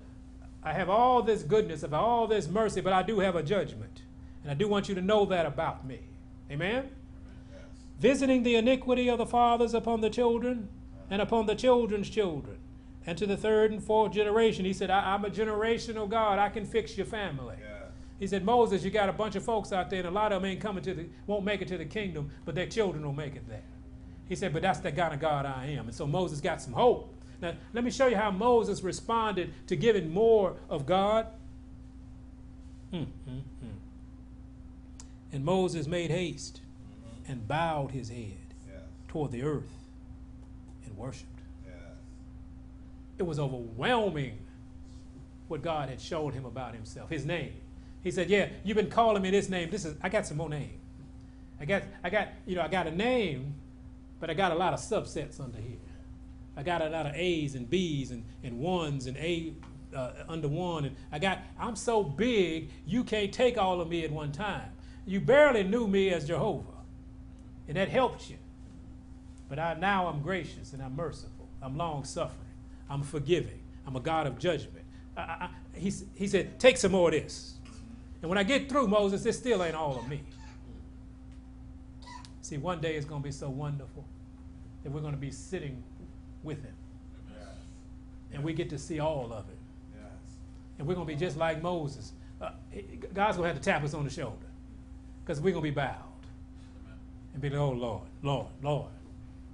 I 0.64 0.74
have 0.74 0.90
all 0.90 1.22
this 1.22 1.44
goodness, 1.44 1.84
of 1.84 1.94
all 1.94 2.28
this 2.28 2.48
mercy, 2.48 2.82
but 2.82 2.94
I 2.94 3.02
do 3.04 3.20
have 3.20 3.36
a 3.36 3.44
judgment. 3.44 4.02
And 4.44 4.52
I 4.52 4.54
do 4.54 4.68
want 4.68 4.90
you 4.90 4.96
to 4.96 5.02
know 5.02 5.26
that 5.26 5.46
about 5.46 5.86
me. 5.86 6.00
Amen? 6.52 6.90
Yes. 7.52 7.62
Visiting 8.00 8.44
the 8.44 8.56
iniquity 8.56 9.10
of 9.10 9.18
the 9.18 9.26
fathers 9.26 9.74
upon 9.74 10.02
the 10.02 10.10
children 10.10 10.70
and 11.10 11.22
upon 11.22 11.46
the 11.46 11.56
children's 11.56 12.10
children, 12.10 12.58
and 13.06 13.18
to 13.18 13.26
the 13.26 13.38
third 13.38 13.72
and 13.72 13.84
fourth 13.84 14.12
generation. 14.12 14.66
He 14.66 14.74
said, 14.74 14.92
I, 14.92 15.16
am 15.16 15.26
a 15.26 15.30
generational 15.30 16.08
God. 16.08 16.38
I 16.38 16.50
can 16.50 16.66
fix 16.66 16.98
your 16.98 17.08
family. 17.08 17.56
He 18.20 18.28
said, 18.28 18.44
Moses, 18.44 18.84
you 18.84 18.92
got 18.92 19.08
a 19.08 19.14
bunch 19.14 19.36
of 19.36 19.44
folks 19.44 19.72
out 19.72 19.90
there, 19.90 20.00
and 20.00 20.08
a 20.08 20.12
lot 20.12 20.34
of 20.34 20.42
them 20.42 20.52
ain't 20.52 20.60
coming 20.60 20.84
to 20.84 20.94
the, 20.94 21.06
won't 21.26 21.46
make 21.46 21.62
it 21.62 21.70
to 21.70 21.78
the 21.78 21.86
kingdom, 21.86 22.30
but 22.44 22.54
their 22.54 22.68
children 22.68 23.06
will 23.06 23.14
make 23.14 23.36
it 23.36 23.48
there. 23.48 23.64
He 24.28 24.36
said, 24.36 24.52
but 24.52 24.62
that's 24.62 24.80
the 24.80 24.92
kind 24.92 25.14
of 25.14 25.20
God 25.20 25.46
I 25.46 25.68
am. 25.68 25.88
And 25.88 25.96
so 25.96 26.06
Moses 26.06 26.42
got 26.42 26.62
some 26.62 26.74
hope. 26.74 27.16
Now, 27.42 27.54
let 27.74 27.84
me 27.84 27.92
show 27.92 28.08
you 28.08 28.16
how 28.18 28.32
Moses 28.32 28.82
responded 28.82 29.54
to 29.68 29.76
giving 29.76 30.14
more 30.14 30.56
of 30.70 30.86
God. 30.86 31.28
Mm, 32.92 33.06
mm, 33.06 33.08
mm. 33.30 33.42
And 35.32 35.46
Moses 35.46 35.88
made 35.88 36.10
haste 36.10 36.62
Mhm. 36.62 37.30
and 37.32 37.48
bowed 37.48 37.92
his 37.92 38.10
head 38.10 38.54
Yes. 38.68 38.82
toward 39.08 39.32
the 39.32 39.44
earth 39.44 39.72
and 40.86 40.98
worshiped. 40.98 41.40
Yes. 41.66 41.76
It 43.20 43.24
was 43.24 43.40
overwhelming 43.40 44.40
what 45.48 45.62
God 45.62 45.90
had 45.90 46.02
shown 46.02 46.34
him 46.34 46.46
about 46.46 46.74
himself, 46.74 47.10
his 47.10 47.26
name. 47.26 47.54
He 48.04 48.12
said, 48.12 48.30
Yeah, 48.30 48.50
you've 48.64 48.78
been 48.78 48.90
calling 48.90 49.22
me 49.22 49.30
this 49.30 49.50
name. 49.50 49.70
This 49.70 49.86
is 49.86 49.96
I 50.02 50.10
got 50.10 50.26
some 50.26 50.38
more 50.38 50.50
name. 50.50 50.80
I 51.60 51.66
got 51.66 51.84
I 52.04 52.10
got, 52.10 52.30
you 52.46 52.56
know, 52.56 52.62
I 52.62 52.68
got 52.68 52.88
a 52.88 52.92
name, 52.92 53.54
but 54.20 54.30
I 54.30 54.34
got 54.34 54.52
a 54.52 54.56
lot 54.56 54.74
of 54.74 54.80
subsets 54.80 55.40
under 55.40 55.60
here. 55.60 55.78
I 56.60 56.64
got 56.64 56.82
a 56.82 56.90
lot 56.90 57.06
of 57.06 57.16
A's 57.16 57.56
and 57.56 57.70
B's 57.70 58.12
and, 58.12 58.26
and 58.44 58.60
ones 58.60 59.08
and 59.08 59.16
A 59.16 59.54
uh, 59.96 60.12
under 60.28 60.50
one. 60.50 60.84
And 60.84 60.96
I 61.10 61.18
got, 61.18 61.40
I'm 61.58 61.78
so 61.78 62.04
big, 62.04 62.70
you 62.86 63.06
can't 63.06 63.32
take 63.32 63.58
all 63.58 63.80
of 63.80 63.88
me 63.88 64.04
at 64.04 64.12
one 64.12 64.34
time. 64.34 64.70
You 65.06 65.22
barely 65.22 65.64
knew 65.64 65.88
me 65.88 66.10
as 66.10 66.28
Jehovah. 66.28 66.68
And 67.70 67.78
that 67.78 67.88
helped 67.88 68.30
you. 68.30 68.36
But 69.48 69.58
I, 69.58 69.76
now 69.76 70.08
I'm 70.08 70.22
gracious 70.22 70.74
and 70.74 70.84
I'm 70.84 70.98
merciful. 70.98 71.48
I'm 71.62 71.78
long 71.78 72.04
suffering. 72.04 72.36
I'm 72.90 73.04
forgiving. 73.04 73.62
I'm 73.88 73.96
a 73.96 74.02
God 74.02 74.28
of 74.28 74.38
judgment. 74.38 74.84
I, 75.16 75.22
I, 75.22 75.50
he, 75.74 75.94
he 76.14 76.28
said, 76.28 76.60
Take 76.60 76.76
some 76.76 76.92
more 76.92 77.08
of 77.08 77.14
this. 77.14 77.54
And 78.22 78.28
when 78.28 78.38
I 78.38 78.44
get 78.44 78.68
through, 78.68 78.90
Moses, 78.90 79.24
this 79.24 79.38
still 79.38 79.64
ain't 79.64 79.76
all 79.76 79.98
of 79.98 80.10
me. 80.10 80.24
See, 82.42 82.58
one 82.58 82.82
day 82.82 82.98
it's 82.98 83.06
going 83.06 83.22
to 83.22 83.26
be 83.26 83.32
so 83.32 83.50
wonderful 83.50 84.04
that 84.84 84.92
we're 84.92 85.00
going 85.00 85.14
to 85.14 85.20
be 85.20 85.32
sitting 85.32 85.82
with 86.44 86.62
him. 86.64 86.74
Yes. 87.30 87.48
And 88.34 88.44
we 88.44 88.54
get 88.54 88.70
to 88.70 88.78
see 88.78 89.00
all 89.00 89.32
of 89.32 89.46
it. 89.50 89.58
Yes. 89.96 90.12
And 90.78 90.88
we're 90.88 90.96
going 90.96 91.08
to 91.08 91.14
be 91.14 91.20
just 91.20 91.38
like 91.38 91.62
Moses. 91.62 92.14
Uh, 92.42 92.52
God's 93.14 93.38
going 93.38 93.50
to 93.50 93.54
have 93.54 93.58
to 93.58 93.64
tap 93.64 93.84
us 93.84 93.94
on 93.94 94.04
the 94.04 94.10
shoulder 94.10 94.48
because 95.24 95.42
we're 95.42 95.52
going 95.52 95.66
to 95.66 95.72
be 95.72 95.76
bowed 95.76 95.96
and 97.34 97.42
be 97.42 97.50
like, 97.50 97.60
oh, 97.60 97.72
Lord, 97.72 98.04
Lord, 98.24 98.48
Lord, 98.62 98.90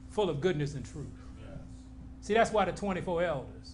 full 0.10 0.30
of 0.30 0.40
goodness 0.42 0.76
and 0.76 0.86
truth. 0.86 1.08
Yes. 1.40 1.60
See, 2.22 2.34
that's 2.34 2.52
why 2.52 2.66
the 2.66 2.72
24 2.72 3.24
elders 3.24 3.74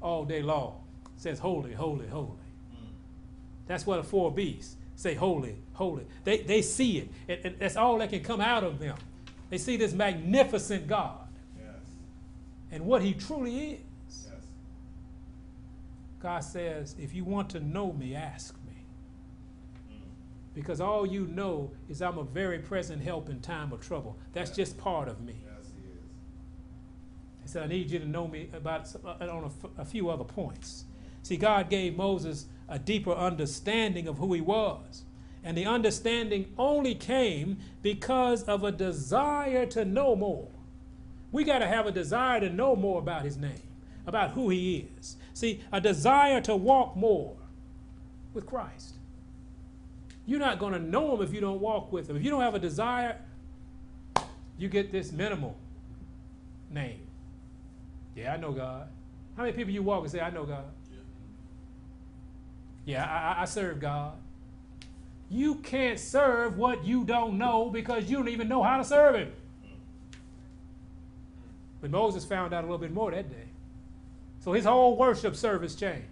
all 0.00 0.24
day 0.24 0.42
long 0.42 0.80
says, 1.16 1.38
holy, 1.38 1.72
holy, 1.72 2.06
holy. 2.06 2.30
That's 3.66 3.84
why 3.84 3.96
the 3.96 4.04
four 4.04 4.30
beasts 4.30 4.76
say, 4.94 5.14
holy, 5.14 5.56
holy. 5.72 6.04
They, 6.24 6.38
they 6.38 6.62
see 6.62 6.98
it, 6.98 7.08
and, 7.28 7.40
and 7.44 7.58
that's 7.58 7.76
all 7.76 7.98
that 7.98 8.10
can 8.10 8.22
come 8.22 8.40
out 8.40 8.64
of 8.64 8.78
them. 8.78 8.96
They 9.50 9.58
see 9.58 9.76
this 9.76 9.92
magnificent 9.92 10.86
God. 10.86 11.18
And 12.70 12.84
what 12.84 13.02
he 13.02 13.14
truly 13.14 13.80
is. 14.08 14.28
Yes. 14.30 14.46
God 16.20 16.40
says, 16.40 16.94
if 16.98 17.14
you 17.14 17.24
want 17.24 17.50
to 17.50 17.60
know 17.60 17.92
me, 17.92 18.14
ask 18.14 18.54
me. 18.66 18.84
Mm. 19.92 19.98
Because 20.54 20.80
all 20.80 21.06
you 21.06 21.26
know 21.26 21.70
is 21.88 22.02
I'm 22.02 22.18
a 22.18 22.24
very 22.24 22.58
present 22.58 23.02
help 23.02 23.28
in 23.28 23.40
time 23.40 23.72
of 23.72 23.80
trouble. 23.80 24.16
That's 24.32 24.50
just 24.50 24.76
part 24.78 25.08
of 25.08 25.20
me. 25.20 25.34
Yes, 25.44 25.70
he 25.74 25.88
is. 25.90 26.04
He 27.42 27.48
said, 27.48 27.64
I 27.64 27.66
need 27.66 27.90
you 27.90 27.98
to 28.00 28.08
know 28.08 28.26
me 28.26 28.50
about 28.52 28.92
uh, 29.04 29.14
on 29.20 29.44
a 29.44 29.46
f- 29.46 29.70
a, 29.78 29.84
few 29.84 30.10
other 30.10 30.24
points. 30.24 30.84
See, 31.22 31.36
God 31.36 31.70
gave 31.70 31.96
Moses 31.96 32.46
a 32.68 32.78
deeper 32.78 33.12
understanding 33.12 34.08
of 34.08 34.18
who 34.18 34.32
he 34.32 34.40
was. 34.40 35.04
And 35.44 35.56
the 35.56 35.64
understanding 35.64 36.52
only 36.58 36.96
came 36.96 37.58
because 37.80 38.42
of 38.44 38.64
a 38.64 38.72
desire 38.72 39.64
to 39.66 39.84
know 39.84 40.16
more. 40.16 40.48
We 41.36 41.44
got 41.44 41.58
to 41.58 41.66
have 41.66 41.86
a 41.86 41.92
desire 41.92 42.40
to 42.40 42.48
know 42.48 42.74
more 42.74 42.98
about 42.98 43.20
his 43.20 43.36
name, 43.36 43.60
about 44.06 44.30
who 44.30 44.48
he 44.48 44.88
is. 44.98 45.18
See, 45.34 45.62
a 45.70 45.82
desire 45.82 46.40
to 46.40 46.56
walk 46.56 46.96
more 46.96 47.36
with 48.32 48.46
Christ. 48.46 48.94
You're 50.24 50.40
not 50.40 50.58
going 50.58 50.72
to 50.72 50.78
know 50.78 51.14
him 51.14 51.20
if 51.20 51.34
you 51.34 51.42
don't 51.42 51.60
walk 51.60 51.92
with 51.92 52.08
him. 52.08 52.16
If 52.16 52.24
you 52.24 52.30
don't 52.30 52.40
have 52.40 52.54
a 52.54 52.58
desire, 52.58 53.18
you 54.56 54.70
get 54.70 54.90
this 54.90 55.12
minimal 55.12 55.58
name. 56.70 57.00
Yeah, 58.14 58.32
I 58.32 58.38
know 58.38 58.52
God. 58.52 58.88
How 59.36 59.42
many 59.42 59.54
people 59.54 59.74
you 59.74 59.82
walk 59.82 60.04
and 60.04 60.10
say, 60.10 60.20
I 60.20 60.30
know 60.30 60.46
God? 60.46 60.64
Yeah, 62.86 63.04
I, 63.04 63.42
I- 63.42 63.44
serve 63.44 63.78
God. 63.78 64.14
You 65.28 65.56
can't 65.56 66.00
serve 66.00 66.56
what 66.56 66.86
you 66.86 67.04
don't 67.04 67.36
know 67.36 67.68
because 67.68 68.08
you 68.08 68.16
don't 68.16 68.28
even 68.30 68.48
know 68.48 68.62
how 68.62 68.78
to 68.78 68.84
serve 68.84 69.16
Him. 69.16 69.32
But 71.86 71.92
Moses 71.92 72.24
found 72.24 72.52
out 72.52 72.64
a 72.64 72.66
little 72.66 72.78
bit 72.78 72.92
more 72.92 73.12
that 73.12 73.30
day. 73.30 73.46
So 74.40 74.52
his 74.52 74.64
whole 74.64 74.96
worship 74.96 75.36
service 75.36 75.76
changed. 75.76 76.08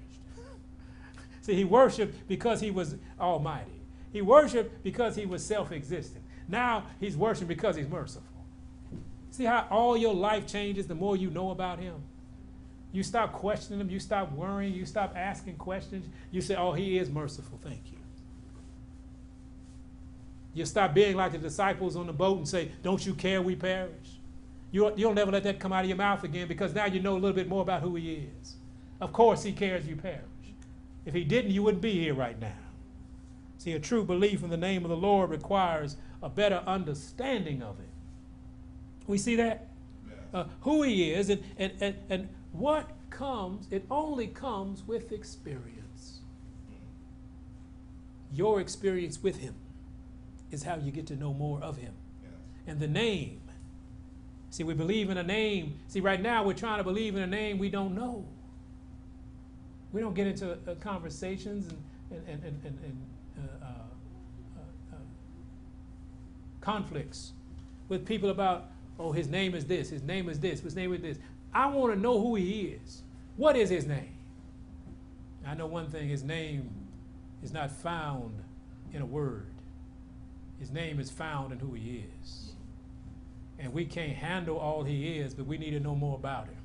See, 1.40 1.56
he 1.56 1.64
worshiped 1.64 2.28
because 2.28 2.60
he 2.60 2.70
was 2.70 2.94
almighty. 3.18 3.82
He 4.12 4.22
worshiped 4.22 4.84
because 4.84 5.16
he 5.16 5.26
was 5.26 5.44
self 5.44 5.72
existent. 5.72 6.24
Now 6.46 6.84
he's 7.00 7.16
worshiping 7.16 7.48
because 7.48 7.74
he's 7.74 7.88
merciful. 7.88 8.22
See 9.32 9.46
how 9.46 9.66
all 9.68 9.96
your 9.96 10.14
life 10.14 10.46
changes 10.46 10.86
the 10.86 10.94
more 10.94 11.16
you 11.16 11.28
know 11.28 11.50
about 11.50 11.80
him? 11.80 11.96
You 12.92 13.02
stop 13.02 13.32
questioning 13.32 13.80
him, 13.80 13.90
you 13.90 13.98
stop 13.98 14.30
worrying, 14.30 14.74
you 14.74 14.86
stop 14.86 15.14
asking 15.16 15.56
questions. 15.56 16.06
You 16.30 16.40
say, 16.40 16.54
Oh, 16.54 16.70
he 16.70 16.98
is 16.98 17.10
merciful, 17.10 17.58
thank 17.60 17.90
you. 17.90 17.98
You 20.54 20.66
stop 20.66 20.94
being 20.94 21.16
like 21.16 21.32
the 21.32 21.38
disciples 21.38 21.96
on 21.96 22.06
the 22.06 22.12
boat 22.12 22.36
and 22.36 22.48
say, 22.48 22.70
Don't 22.84 23.04
you 23.04 23.14
care 23.14 23.42
we 23.42 23.56
perish? 23.56 24.20
You, 24.74 24.92
you'll 24.96 25.14
never 25.14 25.30
let 25.30 25.44
that 25.44 25.60
come 25.60 25.72
out 25.72 25.84
of 25.84 25.88
your 25.88 25.96
mouth 25.96 26.24
again 26.24 26.48
because 26.48 26.74
now 26.74 26.86
you 26.86 26.98
know 26.98 27.12
a 27.12 27.20
little 27.20 27.32
bit 27.32 27.48
more 27.48 27.62
about 27.62 27.80
who 27.80 27.94
he 27.94 28.28
is. 28.40 28.56
Of 29.00 29.12
course, 29.12 29.44
he 29.44 29.52
cares 29.52 29.86
you 29.86 29.94
perish. 29.94 30.24
If 31.06 31.14
he 31.14 31.22
didn't, 31.22 31.52
you 31.52 31.62
wouldn't 31.62 31.80
be 31.80 31.92
here 31.92 32.12
right 32.12 32.36
now. 32.40 32.58
See, 33.58 33.70
a 33.74 33.78
true 33.78 34.02
belief 34.02 34.42
in 34.42 34.50
the 34.50 34.56
name 34.56 34.84
of 34.84 34.88
the 34.88 34.96
Lord 34.96 35.30
requires 35.30 35.96
a 36.24 36.28
better 36.28 36.60
understanding 36.66 37.62
of 37.62 37.78
it. 37.78 37.88
We 39.06 39.16
see 39.16 39.36
that? 39.36 39.68
Uh, 40.32 40.46
who 40.62 40.82
he 40.82 41.12
is 41.12 41.30
and, 41.30 41.44
and, 41.56 41.72
and, 41.80 41.96
and 42.10 42.28
what 42.50 42.90
comes, 43.10 43.68
it 43.70 43.86
only 43.92 44.26
comes 44.26 44.82
with 44.84 45.12
experience. 45.12 46.18
Your 48.32 48.60
experience 48.60 49.22
with 49.22 49.36
him 49.36 49.54
is 50.50 50.64
how 50.64 50.78
you 50.78 50.90
get 50.90 51.06
to 51.06 51.14
know 51.14 51.32
more 51.32 51.62
of 51.62 51.76
him. 51.76 51.92
And 52.66 52.80
the 52.80 52.88
name. 52.88 53.40
See, 54.54 54.62
we 54.62 54.72
believe 54.72 55.10
in 55.10 55.18
a 55.18 55.22
name. 55.24 55.80
See, 55.88 55.98
right 55.98 56.22
now 56.22 56.44
we're 56.44 56.52
trying 56.52 56.78
to 56.78 56.84
believe 56.84 57.16
in 57.16 57.22
a 57.22 57.26
name 57.26 57.58
we 57.58 57.68
don't 57.68 57.92
know. 57.92 58.24
We 59.90 60.00
don't 60.00 60.14
get 60.14 60.28
into 60.28 60.52
uh, 60.52 60.76
conversations 60.78 61.72
and, 62.12 62.22
and, 62.28 62.44
and, 62.44 62.64
and, 62.64 62.78
and, 62.84 63.06
uh, 63.36 63.64
uh, 63.64 63.68
uh, 64.92 64.96
conflicts 66.60 67.32
with 67.88 68.06
people 68.06 68.30
about, 68.30 68.70
oh, 69.00 69.10
his 69.10 69.26
name 69.26 69.56
is 69.56 69.64
this, 69.64 69.90
his 69.90 70.04
name 70.04 70.28
is 70.28 70.38
this, 70.38 70.60
his 70.60 70.76
name 70.76 70.94
is 70.94 71.00
this. 71.00 71.18
I 71.52 71.66
want 71.66 71.92
to 71.92 71.98
know 71.98 72.20
who 72.20 72.36
he 72.36 72.78
is. 72.80 73.02
What 73.36 73.56
is 73.56 73.68
his 73.68 73.88
name? 73.88 74.14
I 75.44 75.54
know 75.54 75.66
one 75.66 75.90
thing 75.90 76.08
his 76.08 76.22
name 76.22 76.70
is 77.42 77.52
not 77.52 77.72
found 77.72 78.40
in 78.92 79.02
a 79.02 79.06
word, 79.06 79.48
his 80.60 80.70
name 80.70 81.00
is 81.00 81.10
found 81.10 81.52
in 81.52 81.58
who 81.58 81.74
he 81.74 82.04
is. 82.22 82.53
And 83.58 83.72
we 83.72 83.84
can't 83.84 84.12
handle 84.12 84.58
all 84.58 84.82
he 84.82 85.18
is, 85.18 85.34
but 85.34 85.46
we 85.46 85.58
need 85.58 85.70
to 85.70 85.80
know 85.80 85.94
more 85.94 86.16
about 86.16 86.46
him. 86.46 86.56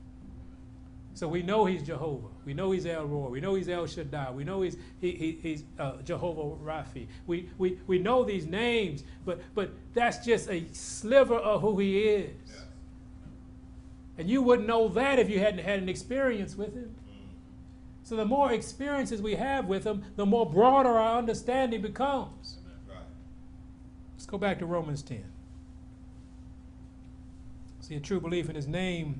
So 1.13 1.27
we 1.27 1.41
know 1.43 1.65
he's 1.65 1.83
Jehovah. 1.83 2.29
We 2.45 2.53
know 2.53 2.71
he's 2.71 2.85
El 2.85 3.05
Roi. 3.05 3.27
We 3.27 3.41
know 3.41 3.55
he's 3.55 3.67
El 3.67 3.85
Shaddai. 3.87 4.31
We 4.31 4.45
know 4.45 4.61
he's 4.61 4.77
he, 5.01 5.11
he, 5.11 5.39
he's 5.41 5.63
uh, 5.77 5.97
Jehovah 6.03 6.55
Raphi. 6.63 7.07
We, 7.27 7.49
we, 7.57 7.77
we 7.87 7.99
know 7.99 8.23
these 8.23 8.45
names, 8.45 9.03
but 9.25 9.41
but 9.53 9.71
that's 9.93 10.25
just 10.25 10.49
a 10.49 10.65
sliver 10.71 11.35
of 11.35 11.61
who 11.61 11.77
he 11.79 12.03
is. 12.03 12.31
And 14.17 14.29
you 14.29 14.41
wouldn't 14.41 14.67
know 14.67 14.87
that 14.89 15.19
if 15.19 15.29
you 15.29 15.39
hadn't 15.39 15.63
had 15.63 15.81
an 15.81 15.89
experience 15.89 16.55
with 16.55 16.73
him. 16.73 16.95
So 18.03 18.15
the 18.15 18.25
more 18.25 18.51
experiences 18.53 19.21
we 19.21 19.35
have 19.35 19.65
with 19.65 19.83
him, 19.83 20.03
the 20.15 20.25
more 20.25 20.49
broader 20.49 20.89
our 20.89 21.17
understanding 21.17 21.81
becomes. 21.81 22.57
Right. 22.87 22.97
Let's 24.15 24.25
go 24.25 24.37
back 24.37 24.59
to 24.59 24.65
Romans 24.65 25.01
10. 25.03 25.23
See, 27.89 27.95
a 27.95 27.99
true 27.99 28.19
belief 28.19 28.47
in 28.51 28.55
his 28.55 28.67
name 28.67 29.19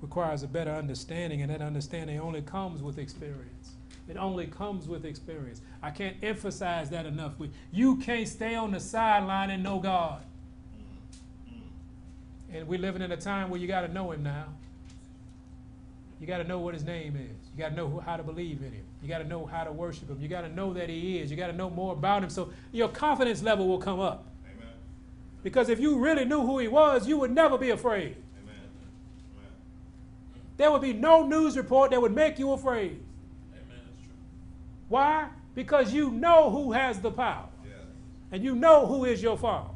requires 0.00 0.42
a 0.42 0.48
better 0.48 0.72
understanding, 0.72 1.40
and 1.40 1.52
that 1.52 1.62
understanding 1.62 2.18
only 2.18 2.42
comes 2.42 2.82
with 2.82 2.98
experience. 2.98 3.76
It 4.08 4.16
only 4.16 4.48
comes 4.48 4.88
with 4.88 5.04
experience. 5.04 5.60
I 5.84 5.90
can't 5.90 6.16
emphasize 6.20 6.90
that 6.90 7.06
enough. 7.06 7.34
You 7.70 7.98
can't 7.98 8.26
stay 8.26 8.56
on 8.56 8.72
the 8.72 8.80
sideline 8.80 9.50
and 9.50 9.62
know 9.62 9.78
God. 9.78 10.24
And 12.52 12.66
we're 12.66 12.80
living 12.80 13.02
in 13.02 13.12
a 13.12 13.16
time 13.16 13.50
where 13.50 13.60
you 13.60 13.68
got 13.68 13.82
to 13.82 13.88
know 13.88 14.10
him 14.10 14.24
now. 14.24 14.46
You 16.20 16.26
got 16.26 16.38
to 16.38 16.44
know 16.44 16.58
what 16.58 16.74
his 16.74 16.82
name 16.82 17.14
is. 17.14 17.50
You 17.52 17.62
got 17.62 17.68
to 17.68 17.76
know 17.76 17.88
who, 17.88 18.00
how 18.00 18.16
to 18.16 18.24
believe 18.24 18.62
in 18.62 18.72
him. 18.72 18.84
You 19.00 19.08
got 19.08 19.18
to 19.18 19.28
know 19.28 19.46
how 19.46 19.62
to 19.62 19.70
worship 19.70 20.10
him. 20.10 20.20
You 20.20 20.26
got 20.26 20.40
to 20.40 20.48
know 20.48 20.72
that 20.72 20.88
he 20.88 21.20
is. 21.20 21.30
You 21.30 21.36
got 21.36 21.46
to 21.46 21.52
know 21.52 21.70
more 21.70 21.92
about 21.92 22.24
him 22.24 22.30
so 22.30 22.52
your 22.72 22.88
confidence 22.88 23.44
level 23.44 23.68
will 23.68 23.78
come 23.78 24.00
up. 24.00 24.26
Because 25.42 25.68
if 25.68 25.80
you 25.80 25.98
really 25.98 26.24
knew 26.24 26.40
who 26.40 26.58
he 26.58 26.68
was, 26.68 27.08
you 27.08 27.18
would 27.18 27.32
never 27.32 27.58
be 27.58 27.70
afraid. 27.70 28.16
There 30.56 30.70
would 30.70 30.82
be 30.82 30.92
no 30.92 31.26
news 31.26 31.56
report 31.56 31.90
that 31.90 32.00
would 32.00 32.14
make 32.14 32.38
you 32.38 32.52
afraid. 32.52 33.02
Why? 34.88 35.28
Because 35.54 35.92
you 35.92 36.10
know 36.10 36.50
who 36.50 36.72
has 36.72 37.00
the 37.00 37.10
power. 37.10 37.48
And 38.30 38.42
you 38.42 38.54
know 38.54 38.86
who 38.86 39.04
is 39.04 39.22
your 39.22 39.36
father. 39.36 39.74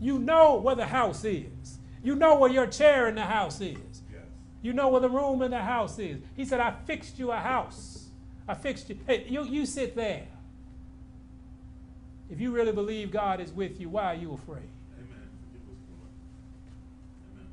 You 0.00 0.18
know 0.18 0.56
where 0.56 0.74
the 0.74 0.86
house 0.86 1.24
is. 1.24 1.78
You 2.02 2.14
know 2.14 2.36
where 2.36 2.50
your 2.50 2.66
chair 2.66 3.08
in 3.08 3.14
the 3.14 3.22
house 3.22 3.60
is. 3.60 3.78
Yes. 4.12 4.22
You 4.60 4.74
know 4.74 4.88
where 4.88 5.00
the 5.00 5.08
room 5.08 5.40
in 5.40 5.50
the 5.50 5.62
house 5.62 5.98
is. 5.98 6.18
He 6.34 6.44
said, 6.44 6.60
I 6.60 6.72
fixed 6.84 7.18
you 7.18 7.32
a 7.32 7.38
house. 7.38 8.08
I 8.46 8.54
fixed 8.54 8.90
you. 8.90 8.98
Hey, 9.06 9.26
you, 9.28 9.44
you 9.44 9.64
sit 9.64 9.96
there. 9.96 10.26
If 12.30 12.38
you 12.40 12.52
really 12.52 12.72
believe 12.72 13.10
God 13.10 13.40
is 13.40 13.50
with 13.50 13.80
you, 13.80 13.88
why 13.88 14.12
are 14.12 14.14
you 14.14 14.34
afraid? 14.34 14.68
Amen. 14.98 15.28
Forgive 15.52 15.68
us, 15.72 15.78
Lord. 15.90 16.10
Amen. 17.32 17.46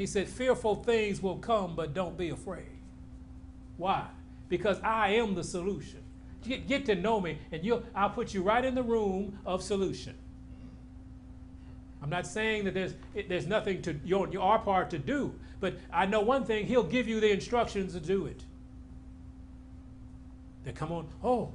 He 0.00 0.06
said, 0.06 0.28
Fearful 0.28 0.76
things 0.76 1.22
will 1.22 1.36
come, 1.36 1.76
but 1.76 1.92
don't 1.92 2.16
be 2.16 2.30
afraid. 2.30 2.78
Why? 3.76 4.06
Because 4.48 4.80
I 4.80 5.10
am 5.10 5.34
the 5.34 5.44
solution. 5.44 6.00
Get, 6.42 6.66
get 6.66 6.86
to 6.86 6.94
know 6.94 7.20
me, 7.20 7.36
and 7.52 7.62
you'll, 7.62 7.82
I'll 7.94 8.08
put 8.08 8.32
you 8.32 8.42
right 8.42 8.64
in 8.64 8.74
the 8.74 8.82
room 8.82 9.38
of 9.44 9.62
solution. 9.62 10.14
I'm 12.02 12.08
not 12.08 12.26
saying 12.26 12.64
that 12.64 12.72
there's, 12.72 12.94
there's 13.28 13.46
nothing 13.46 13.82
to 13.82 13.94
your, 14.02 14.26
your 14.30 14.40
our 14.40 14.58
part 14.60 14.88
to 14.88 14.98
do, 14.98 15.34
but 15.60 15.74
I 15.92 16.06
know 16.06 16.22
one 16.22 16.46
thing, 16.46 16.64
He'll 16.64 16.82
give 16.82 17.06
you 17.06 17.20
the 17.20 17.30
instructions 17.30 17.92
to 17.92 18.00
do 18.00 18.24
it. 18.24 18.42
They 20.64 20.72
come 20.72 20.92
on, 20.92 21.08
oh, 21.22 21.52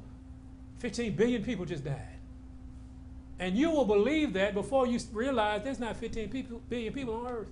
15 0.77 1.15
billion 1.15 1.43
people 1.43 1.65
just 1.65 1.83
died. 1.83 1.97
And 3.39 3.57
you 3.57 3.71
will 3.71 3.85
believe 3.85 4.33
that 4.33 4.53
before 4.53 4.85
you 4.85 4.99
realize 5.13 5.63
there's 5.63 5.79
not 5.79 5.97
15 5.97 6.29
people, 6.29 6.61
billion 6.69 6.93
people 6.93 7.15
on 7.15 7.25
earth. 7.25 7.47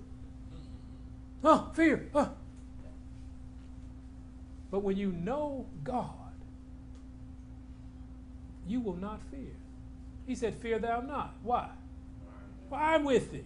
Oh, 1.44 1.70
fear. 1.74 2.08
Oh. 2.14 2.30
But 4.70 4.80
when 4.80 4.96
you 4.96 5.12
know 5.12 5.66
God, 5.84 6.10
you 8.66 8.80
will 8.80 8.96
not 8.96 9.20
fear. 9.30 9.54
He 10.26 10.34
said, 10.34 10.54
Fear 10.54 10.80
thou 10.80 11.00
not. 11.00 11.34
Why? 11.42 11.68
Well, 12.70 12.80
I'm 12.82 13.04
with 13.04 13.30
thee. 13.30 13.44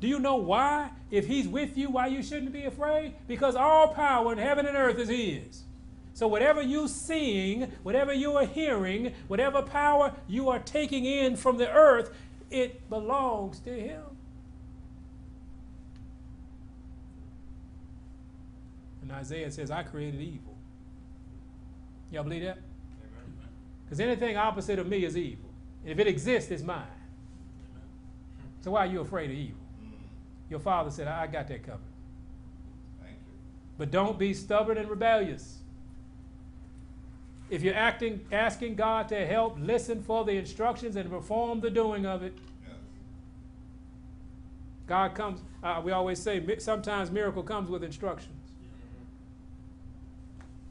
Do 0.00 0.08
you 0.08 0.18
know 0.18 0.36
why? 0.36 0.90
If 1.10 1.26
he's 1.26 1.46
with 1.46 1.76
you, 1.76 1.90
why 1.90 2.08
you 2.08 2.22
shouldn't 2.22 2.52
be 2.52 2.64
afraid? 2.64 3.14
Because 3.28 3.54
all 3.54 3.88
power 3.88 4.32
in 4.32 4.38
heaven 4.38 4.66
and 4.66 4.76
earth 4.76 4.98
is 4.98 5.08
his. 5.08 5.62
So 6.14 6.26
whatever 6.26 6.60
you're 6.60 6.88
seeing, 6.88 7.70
whatever 7.82 8.12
you 8.12 8.36
are 8.36 8.46
hearing, 8.46 9.14
whatever 9.28 9.62
power 9.62 10.14
you 10.26 10.48
are 10.48 10.58
taking 10.58 11.04
in 11.04 11.36
from 11.36 11.58
the 11.58 11.70
earth, 11.70 12.12
it 12.50 12.88
belongs 12.90 13.60
to 13.60 13.70
him. 13.70 14.02
Isaiah 19.10 19.50
says, 19.50 19.70
I 19.70 19.82
created 19.82 20.20
evil. 20.20 20.56
Y'all 22.10 22.24
believe 22.24 22.42
that? 22.42 22.58
Because 23.84 24.00
anything 24.00 24.36
opposite 24.36 24.78
of 24.78 24.86
me 24.86 25.04
is 25.04 25.16
evil. 25.16 25.50
If 25.84 25.98
it 25.98 26.06
exists, 26.06 26.50
it's 26.50 26.62
mine. 26.62 26.84
So 28.60 28.72
why 28.72 28.80
are 28.80 28.86
you 28.86 29.00
afraid 29.00 29.30
of 29.30 29.36
evil? 29.36 29.60
Mm. 29.82 29.92
Your 30.50 30.60
father 30.60 30.90
said, 30.90 31.08
I 31.08 31.26
got 31.26 31.48
that 31.48 31.62
covered. 31.64 31.80
Thank 33.00 33.16
you. 33.16 33.38
But 33.78 33.90
don't 33.90 34.18
be 34.18 34.34
stubborn 34.34 34.78
and 34.78 34.88
rebellious. 34.88 35.58
If 37.48 37.62
you're 37.62 37.74
acting, 37.74 38.20
asking 38.30 38.76
God 38.76 39.08
to 39.08 39.26
help, 39.26 39.56
listen 39.58 40.02
for 40.02 40.24
the 40.24 40.32
instructions 40.32 40.94
and 40.94 41.10
perform 41.10 41.60
the 41.60 41.70
doing 41.70 42.06
of 42.06 42.22
it. 42.22 42.34
Yes. 42.62 42.76
God 44.86 45.14
comes, 45.14 45.40
uh, 45.64 45.80
we 45.82 45.90
always 45.90 46.22
say, 46.22 46.44
sometimes 46.58 47.10
miracle 47.10 47.42
comes 47.42 47.68
with 47.68 47.82
instructions. 47.82 48.39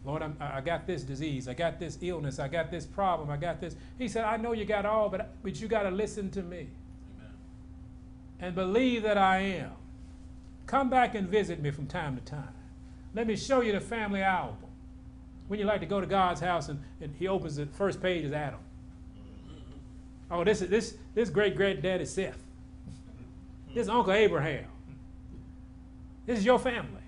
Lord, 0.06 0.24
I'm, 0.24 0.38
I 0.39 0.62
got 0.62 0.88
this 0.88 1.04
disease, 1.04 1.47
I 1.47 1.54
got 1.54 1.80
this 1.80 1.97
illness, 2.02 2.39
I 2.39 2.47
got 2.47 2.72
this 2.72 2.86
problem, 2.86 3.30
I 3.30 3.38
got 3.38 3.60
this. 3.60 3.76
He 3.97 4.08
said, 4.08 4.24
I 4.24 4.38
know 4.38 4.54
you 4.54 4.66
got 4.66 4.86
all, 4.86 5.10
but, 5.10 5.36
but 5.43 5.60
you 5.60 5.68
got 5.68 5.84
to 5.84 5.91
listen 5.91 6.32
to 6.32 6.41
me 6.41 6.70
Amen. 7.18 7.34
and 8.39 8.56
believe 8.56 9.04
that 9.04 9.18
I 9.18 9.39
am. 9.39 9.72
Come 10.66 10.89
back 10.89 11.16
and 11.16 11.28
visit 11.28 11.62
me 11.62 11.72
from 11.72 11.88
time 11.88 12.16
to 12.16 12.22
time. 12.22 12.54
Let 13.14 13.28
me 13.28 13.36
show 13.36 13.62
you 13.62 13.72
the 13.72 13.80
family 13.80 14.22
album. 14.22 14.58
When 15.47 15.60
you 15.60 15.66
like 15.66 15.80
to 15.80 15.88
go 15.88 16.00
to 16.00 16.06
God's 16.06 16.41
house 16.41 16.70
and, 16.70 16.80
and 17.02 17.16
he 17.16 17.28
opens 17.28 17.56
the 17.56 17.66
first 17.66 18.02
page 18.02 18.24
is 18.24 18.32
Adam. 18.32 18.60
Mm-hmm. 19.18 20.34
Oh, 20.34 20.43
this 20.43 20.62
is 20.62 20.70
this 20.70 20.95
this 21.16 21.32
great 21.32 21.58
granddaddy 21.58 22.06
Seth. 22.06 22.38
This 23.74 23.84
is 23.84 23.89
Uncle 23.89 24.14
Abraham. 24.14 24.66
This 26.28 26.38
is 26.38 26.45
your 26.45 26.60
family. 26.60 26.99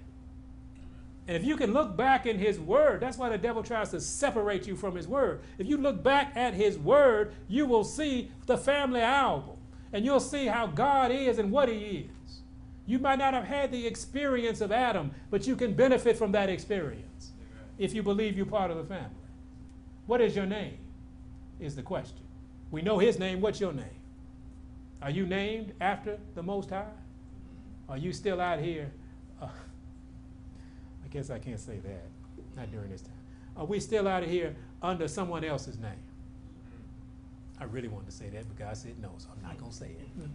And 1.32 1.42
if 1.42 1.48
you 1.48 1.56
can 1.56 1.72
look 1.72 1.96
back 1.96 2.26
in 2.26 2.38
his 2.38 2.60
word, 2.60 3.00
that's 3.00 3.18
why 3.18 3.30
the 3.30 3.38
devil 3.38 3.64
tries 3.64 3.92
to 3.92 4.02
separate 4.02 4.68
you 4.68 4.76
from 4.76 4.98
his 4.98 5.08
word. 5.08 5.40
If 5.58 5.66
you 5.66 5.78
look 5.78 6.04
back 6.04 6.34
at 6.36 6.54
his 6.54 6.78
word, 6.78 7.34
you 7.48 7.66
will 7.66 7.86
see 7.86 8.30
the 8.48 8.58
family 8.58 9.00
album. 9.00 9.56
And 9.94 10.04
you'll 10.04 10.20
see 10.20 10.48
how 10.48 10.68
God 10.68 11.10
is 11.10 11.40
and 11.40 11.50
what 11.50 11.70
he 11.70 12.10
is. 12.26 12.42
You 12.86 13.00
might 13.00 13.18
not 13.18 13.34
have 13.34 13.46
had 13.46 13.72
the 13.72 13.88
experience 13.88 14.60
of 14.60 14.74
Adam, 14.74 15.12
but 15.30 15.48
you 15.48 15.56
can 15.56 15.74
benefit 15.74 16.18
from 16.18 16.34
that 16.34 16.50
experience 16.50 17.32
if 17.78 17.94
you 17.94 18.04
believe 18.04 18.36
you're 18.36 18.46
part 18.46 18.70
of 18.70 18.76
the 18.76 18.84
family. 18.84 19.16
What 20.08 20.20
is 20.20 20.36
your 20.36 20.46
name? 20.46 20.80
Is 21.62 21.78
the 21.78 21.82
question. 21.82 22.26
We 22.72 22.82
know 22.82 23.00
his 23.00 23.18
name. 23.18 23.40
What's 23.40 23.62
your 23.62 23.72
name? 23.72 24.02
Are 25.02 25.10
you 25.10 25.26
named 25.26 25.72
after 25.80 26.20
the 26.36 26.44
Most 26.44 26.72
High? 26.72 26.92
Are 27.88 27.98
you 27.98 28.12
still 28.12 28.42
out 28.42 28.60
here? 28.60 28.92
Uh, 29.42 29.48
guess 31.12 31.30
I 31.30 31.40
can't 31.40 31.60
say 31.60 31.78
that. 31.80 32.06
Not 32.56 32.72
during 32.72 32.90
this 32.90 33.02
time. 33.02 33.14
Are 33.56 33.66
we 33.66 33.80
still 33.80 34.08
out 34.08 34.24
of 34.24 34.30
here 34.30 34.56
under 34.82 35.08
someone 35.08 35.44
else's 35.44 35.78
name? 35.78 35.92
I 37.60 37.66
really 37.66 37.88
wanted 37.88 38.08
to 38.08 38.16
say 38.16 38.30
that, 38.30 38.48
but 38.48 38.58
God 38.58 38.76
said 38.76 39.00
no, 39.02 39.12
so 39.18 39.28
I'm 39.36 39.44
not 39.44 39.58
going 39.60 39.72
to 39.72 39.78
say 39.78 39.86
it. 39.88 40.20
Mm-hmm. 40.20 40.28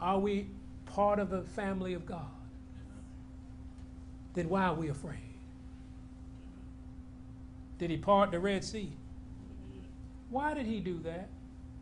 Are 0.00 0.18
we 0.18 0.48
part 0.86 1.18
of 1.18 1.30
the 1.30 1.42
family 1.42 1.92
of 1.94 2.06
God? 2.06 2.24
Then 4.34 4.48
why 4.48 4.64
are 4.64 4.74
we 4.74 4.88
afraid? 4.88 5.18
Did 7.78 7.90
he 7.90 7.96
part 7.96 8.30
the 8.30 8.40
Red 8.40 8.64
Sea? 8.64 8.90
Why 10.30 10.54
did 10.54 10.66
he 10.66 10.80
do 10.80 10.98
that? 11.00 11.28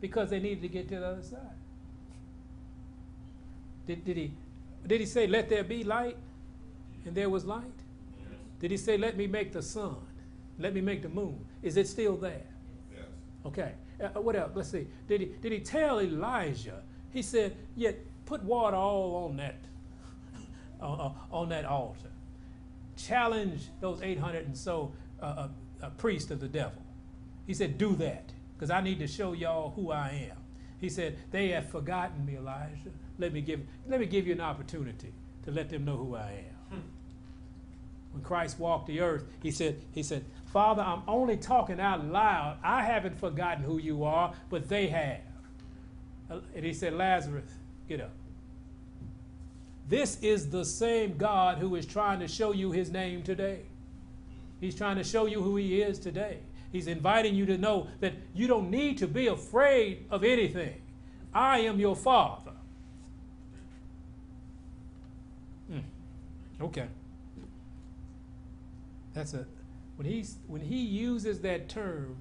Because 0.01 0.29
they 0.29 0.39
needed 0.39 0.61
to 0.61 0.67
get 0.67 0.89
to 0.89 0.99
the 0.99 1.05
other 1.05 1.23
side. 1.23 1.39
Did, 3.87 4.03
did, 4.05 4.17
he, 4.17 4.33
did 4.85 4.99
he 4.99 5.05
say, 5.05 5.27
Let 5.27 5.49
there 5.49 5.63
be 5.63 5.83
light? 5.83 6.17
And 7.05 7.15
there 7.15 7.29
was 7.29 7.45
light? 7.45 7.63
Yes. 8.17 8.27
Did 8.59 8.71
he 8.71 8.77
say, 8.77 8.97
Let 8.97 9.17
me 9.17 9.27
make 9.27 9.51
the 9.51 9.61
sun? 9.61 9.95
Let 10.59 10.73
me 10.73 10.81
make 10.81 11.01
the 11.01 11.09
moon? 11.09 11.43
Is 11.61 11.77
it 11.77 11.87
still 11.87 12.15
there? 12.15 12.45
Yes. 12.91 13.05
Okay. 13.45 13.71
Uh, 14.01 14.21
what 14.21 14.35
else? 14.35 14.51
Let's 14.53 14.71
see. 14.71 14.87
Did 15.07 15.21
he, 15.21 15.27
did 15.41 15.51
he 15.51 15.59
tell 15.59 15.99
Elijah? 16.01 16.81
He 17.11 17.21
said, 17.21 17.55
Yet 17.75 17.99
put 18.25 18.43
water 18.43 18.77
all 18.77 19.25
on 19.25 19.37
that, 19.37 19.59
uh, 20.81 20.93
uh, 20.93 21.11
on 21.31 21.49
that 21.49 21.65
altar. 21.65 22.09
Challenge 22.95 23.61
those 23.81 24.01
800 24.01 24.45
and 24.45 24.57
so 24.57 24.93
uh, 25.21 25.25
uh, 25.25 25.47
uh, 25.81 25.89
priests 25.91 26.31
of 26.31 26.39
the 26.39 26.47
devil. 26.47 26.81
He 27.47 27.53
said, 27.53 27.77
Do 27.77 27.95
that, 27.97 28.31
because 28.55 28.69
I 28.69 28.81
need 28.81 28.99
to 28.99 29.07
show 29.07 29.33
y'all 29.33 29.71
who 29.71 29.91
I 29.91 30.29
am. 30.31 30.37
He 30.79 30.89
said, 30.89 31.17
They 31.31 31.49
have 31.49 31.69
forgotten 31.69 32.25
me, 32.25 32.37
Elijah. 32.37 32.91
Let 33.17 33.33
me 33.33 33.41
give, 33.41 33.61
let 33.87 33.99
me 33.99 34.05
give 34.05 34.27
you 34.27 34.33
an 34.33 34.41
opportunity 34.41 35.13
to 35.45 35.51
let 35.51 35.69
them 35.69 35.85
know 35.85 35.97
who 35.97 36.15
I 36.15 36.45
am. 36.49 36.52
When 38.13 38.23
Christ 38.23 38.59
walked 38.59 38.87
the 38.87 39.01
earth, 39.01 39.25
he 39.41 39.51
said, 39.51 39.81
he 39.91 40.03
said, 40.03 40.23
Father, 40.51 40.83
I'm 40.83 41.01
only 41.07 41.35
talking 41.35 41.79
out 41.79 42.05
loud. 42.05 42.57
I 42.63 42.83
haven't 42.83 43.19
forgotten 43.19 43.63
who 43.63 43.79
you 43.79 44.03
are, 44.03 44.33
but 44.49 44.69
they 44.69 44.87
have. 44.87 45.21
And 46.29 46.63
he 46.63 46.73
said, 46.73 46.93
Lazarus, 46.93 47.51
get 47.89 48.01
up. 48.01 48.11
This 49.89 50.17
is 50.21 50.49
the 50.49 50.63
same 50.63 51.17
God 51.17 51.57
who 51.57 51.75
is 51.75 51.85
trying 51.85 52.19
to 52.19 52.27
show 52.27 52.51
you 52.51 52.71
his 52.71 52.91
name 52.91 53.23
today. 53.23 53.61
He's 54.61 54.75
trying 54.75 54.95
to 54.97 55.03
show 55.03 55.25
you 55.25 55.41
who 55.41 55.55
he 55.57 55.81
is 55.81 55.99
today. 55.99 56.37
He's 56.71 56.87
inviting 56.87 57.35
you 57.35 57.45
to 57.47 57.57
know 57.57 57.87
that 57.99 58.13
you 58.33 58.47
don't 58.47 58.69
need 58.69 58.97
to 58.99 59.07
be 59.07 59.27
afraid 59.27 60.05
of 60.09 60.23
anything. 60.23 60.81
I 61.33 61.59
am 61.59 61.79
your 61.79 61.95
father. 61.95 62.53
Hmm. 65.67 65.79
Okay. 66.61 66.87
That's 69.13 69.33
a 69.33 69.45
when 69.95 70.07
he's 70.07 70.37
when 70.47 70.61
he 70.61 70.77
uses 70.77 71.41
that 71.41 71.69
term, 71.69 72.17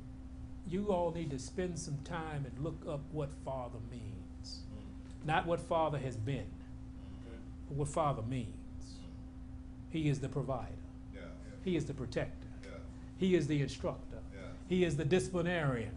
you 0.66 0.88
all 0.92 1.10
need 1.10 1.30
to 1.30 1.38
spend 1.38 1.78
some 1.78 1.98
time 2.04 2.44
and 2.44 2.64
look 2.64 2.84
up 2.88 3.00
what 3.10 3.30
father 3.44 3.78
means. 3.90 4.60
Mm. 4.70 5.26
Not 5.26 5.46
what 5.46 5.60
father 5.60 5.98
has 5.98 6.16
been, 6.16 6.46
Okay. 7.26 7.36
but 7.68 7.76
what 7.76 7.88
father 7.88 8.22
means. 8.22 8.48
Mm. 8.48 9.90
He 9.90 10.08
is 10.08 10.20
the 10.20 10.28
provider. 10.28 10.68
Yeah. 11.14 11.22
He 11.64 11.76
is 11.76 11.86
the 11.86 11.94
protector. 11.94 12.48
Yeah. 12.62 12.70
He 13.16 13.34
is 13.34 13.46
the 13.46 13.62
instructor. 13.62 14.18
Yeah. 14.34 14.48
He 14.68 14.84
is 14.84 14.96
the 14.96 15.04
disciplinarian. 15.04 15.96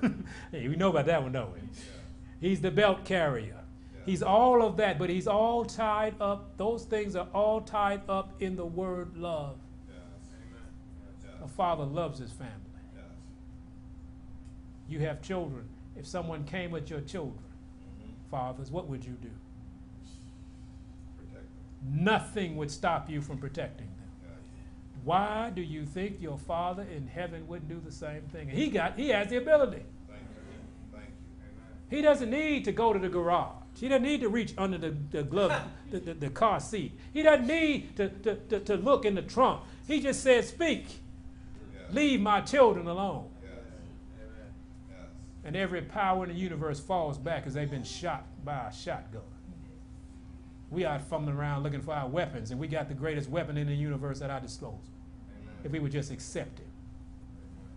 hey, 0.52 0.68
we 0.68 0.76
know 0.76 0.90
about 0.90 1.06
that 1.06 1.22
one, 1.22 1.32
don't 1.32 1.52
we? 1.52 1.60
Yeah. 1.60 1.68
He's 2.40 2.60
the 2.60 2.70
belt 2.70 3.04
carrier. 3.04 3.56
He's 4.06 4.22
all 4.22 4.62
of 4.62 4.78
that, 4.78 4.98
but 4.98 5.10
he's 5.10 5.26
all 5.26 5.66
tied 5.66 6.14
up. 6.18 6.56
Those 6.56 6.84
things 6.84 7.14
are 7.14 7.28
all 7.34 7.60
tied 7.60 8.00
up 8.08 8.40
in 8.40 8.56
the 8.56 8.64
word 8.64 9.18
love. 9.18 9.58
Yes. 11.48 11.54
Amen. 11.54 11.54
A 11.54 11.56
father 11.56 11.84
loves 11.84 12.18
his 12.18 12.32
family. 12.32 12.52
Yes. 12.94 13.04
You 14.88 15.00
have 15.00 15.22
children. 15.22 15.64
If 15.96 16.06
someone 16.06 16.44
came 16.44 16.74
at 16.74 16.88
your 16.90 17.00
children, 17.00 17.38
Mm-hmm. 18.00 18.30
fathers, 18.30 18.70
what 18.70 18.88
would 18.88 19.04
you 19.04 19.12
do? 19.22 19.30
Protect 21.16 21.44
them. 21.82 22.04
Nothing 22.04 22.56
would 22.56 22.70
stop 22.70 23.08
you 23.10 23.20
from 23.20 23.38
protecting 23.38 23.86
them. 23.86 24.08
Yes. 24.22 24.32
Why 25.04 25.50
do 25.54 25.62
you 25.62 25.84
think 25.84 26.20
your 26.20 26.38
Father 26.38 26.84
in 26.94 27.06
heaven 27.06 27.46
wouldn't 27.48 27.68
do 27.68 27.80
the 27.84 27.92
same 27.92 28.22
thing? 28.32 28.48
He 28.48 28.68
got 28.68 28.96
he 28.98 29.08
has 29.08 29.28
the 29.28 29.36
ability. 29.38 29.82
Thank 30.08 30.20
you. 30.20 30.92
Thank 30.92 31.04
you. 31.06 31.10
Amen. 31.42 31.86
He 31.90 32.02
doesn't 32.02 32.30
need 32.30 32.64
to 32.66 32.72
go 32.72 32.92
to 32.92 32.98
the 32.98 33.08
garage. 33.08 33.54
He 33.80 33.88
doesn't 33.88 34.02
need 34.02 34.20
to 34.22 34.28
reach 34.28 34.54
under 34.58 34.76
the, 34.76 34.96
the 35.12 35.22
glove, 35.22 35.52
the, 35.90 36.00
the, 36.00 36.14
the 36.14 36.30
car 36.30 36.58
seat. 36.60 36.98
He 37.12 37.22
doesn't 37.22 37.46
need 37.46 37.96
to, 37.96 38.08
to, 38.08 38.34
to, 38.34 38.60
to 38.60 38.76
look 38.76 39.04
in 39.04 39.14
the 39.14 39.22
trunk. 39.22 39.62
He 39.86 40.00
just 40.00 40.22
said, 40.22 40.44
Speak. 40.44 40.86
Leave 41.90 42.20
my 42.20 42.40
children 42.40 42.86
alone. 42.86 43.28
Yes. 43.42 43.52
Amen. 44.20 44.52
Yes. 44.90 45.08
And 45.44 45.56
every 45.56 45.82
power 45.82 46.24
in 46.24 46.30
the 46.30 46.36
universe 46.38 46.80
falls 46.80 47.18
back 47.18 47.46
as 47.46 47.54
they've 47.54 47.70
been 47.70 47.84
shot 47.84 48.26
by 48.44 48.68
a 48.68 48.72
shotgun. 48.72 49.22
We 50.70 50.84
are 50.84 50.98
fumbling 50.98 51.36
around 51.36 51.62
looking 51.62 51.80
for 51.80 51.94
our 51.94 52.08
weapons, 52.08 52.50
and 52.50 52.60
we 52.60 52.68
got 52.68 52.88
the 52.88 52.94
greatest 52.94 53.30
weapon 53.30 53.56
in 53.56 53.66
the 53.66 53.74
universe 53.74 54.20
at 54.20 54.30
our 54.30 54.40
disposal 54.40 54.80
Amen. 55.40 55.54
if 55.64 55.72
we 55.72 55.78
would 55.78 55.92
just 55.92 56.10
accept 56.10 56.60
it. 56.60 56.66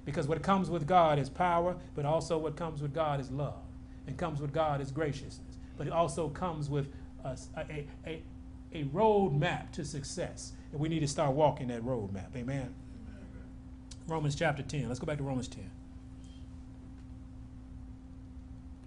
Because 0.03 0.27
what 0.27 0.41
comes 0.41 0.69
with 0.69 0.87
God 0.87 1.19
is 1.19 1.29
power, 1.29 1.77
but 1.95 2.05
also 2.05 2.37
what 2.37 2.55
comes 2.55 2.81
with 2.81 2.93
God 2.93 3.19
is 3.19 3.31
love. 3.31 3.61
And 4.07 4.17
comes 4.17 4.41
with 4.41 4.51
God 4.51 4.81
is 4.81 4.91
graciousness. 4.91 5.57
But 5.77 5.87
it 5.87 5.93
also 5.93 6.27
comes 6.29 6.69
with 6.69 6.89
a, 7.23 7.37
a, 7.55 7.87
a, 8.05 8.23
a 8.73 8.83
road 8.91 9.31
map 9.33 9.71
to 9.73 9.85
success. 9.85 10.53
And 10.71 10.81
we 10.81 10.89
need 10.89 11.01
to 11.01 11.07
start 11.07 11.33
walking 11.33 11.67
that 11.67 11.83
road 11.83 12.11
map. 12.11 12.31
Amen. 12.35 12.73
Romans 14.07 14.35
chapter 14.35 14.63
10. 14.63 14.87
Let's 14.87 14.99
go 14.99 15.05
back 15.05 15.17
to 15.17 15.23
Romans 15.23 15.47
10. 15.47 15.69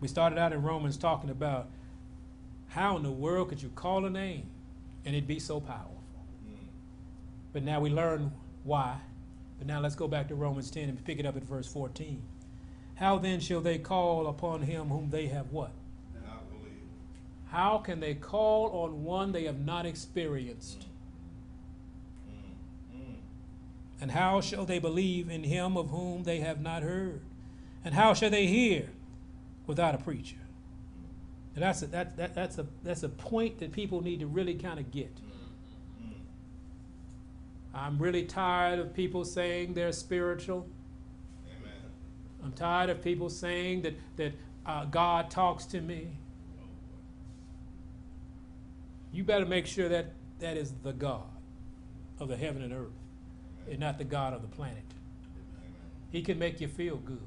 We 0.01 0.09
started 0.09 0.39
out 0.39 0.53
in 0.53 0.63
Romans 0.63 0.97
talking 0.97 1.31
about 1.31 1.69
how 2.69 2.97
in 2.97 3.03
the 3.03 3.11
world 3.11 3.49
could 3.49 3.63
you 3.63 3.71
call 3.71 4.05
a 4.05 4.11
name 4.11 4.47
and 5.05 5.15
it 5.15 5.27
be 5.27 5.39
so 5.39 5.61
powerful. 5.61 6.03
Mm. 6.47 6.67
But 7.53 7.63
now 7.63 7.81
we 7.81 7.91
learn 7.91 8.33
why. 8.65 8.99
But 9.59 9.67
now 9.67 9.81
let's 9.81 9.95
go 9.95 10.09
back 10.09 10.29
to 10.29 10.35
Romans 10.35 10.71
10 10.71 10.89
and 10.89 11.05
pick 11.05 11.19
it 11.19 11.27
up 11.27 11.37
at 11.37 11.45
verse 11.45 11.67
14. 11.67 12.21
How 12.97 13.19
then 13.19 13.41
shall 13.41 13.61
they 13.61 13.79
call 13.79 14.27
upon 14.27 14.63
him 14.63 14.89
whom 14.89 15.11
they 15.11 15.29
have 15.29 15.53
what? 15.53 15.73
How 17.55 17.79
can 17.79 18.01
they 18.01 18.15
call 18.15 18.69
on 18.83 19.05
one 19.05 19.31
they 19.31 19.45
have 19.45 19.61
not 19.61 19.87
experienced? 19.87 20.87
Mm. 22.29 22.99
Mm. 22.99 23.15
And 24.01 24.11
how 24.11 24.41
shall 24.41 24.65
they 24.65 24.79
believe 24.79 25.31
in 25.31 25.45
him 25.45 25.77
of 25.77 25.91
whom 25.91 26.25
they 26.25 26.41
have 26.41 26.61
not 26.61 26.83
heard? 26.83 27.21
And 27.85 27.95
how 27.95 28.15
shall 28.15 28.31
they 28.31 28.47
hear 28.47 28.91
without 29.67 29.95
a 29.95 29.99
preacher? 29.99 30.37
And 31.55 31.63
that's 31.63 31.83
a, 31.83 31.87
that, 31.89 32.17
that, 32.17 32.35
that's, 32.35 32.59
a, 32.59 32.67
that's 32.83 33.03
a 33.03 33.09
point 33.09 33.59
that 33.59 33.73
people 33.73 34.03
need 34.03 34.21
to 34.21 34.27
really 34.27 34.55
kind 34.55 34.81
of 34.81 34.91
get. 34.91 35.13
I'm 37.73 37.99
really 37.99 38.25
tired 38.25 38.79
of 38.79 38.95
people 38.95 39.25
saying 39.25 39.75
they're 39.75 39.93
spiritual. 39.93 40.69
Amen. 41.47 41.73
I'm 42.45 42.53
tired 42.53 42.89
of 42.89 43.03
people 43.03 43.29
saying 43.29 43.83
that, 43.83 43.95
that 44.17 44.33
uh, 44.65 44.85
God 44.85 45.29
talks 45.29 45.65
to 45.67 45.81
me. 45.81 46.09
You 49.13 49.25
better 49.25 49.47
make 49.47 49.67
sure 49.67 49.89
that 49.89 50.13
that 50.39 50.57
is 50.57 50.73
the 50.83 50.93
God 50.93 51.23
of 52.21 52.29
the 52.29 52.37
heaven 52.37 52.63
and 52.63 52.73
earth 52.73 53.04
and 53.71 53.79
not 53.79 53.99
the 53.99 54.05
God 54.05 54.33
of 54.33 54.43
the 54.43 54.49
planet. 54.49 54.83
He 56.11 56.23
can 56.23 56.39
make 56.39 56.61
you 56.61 56.69
feel 56.69 56.97
good. 56.97 57.19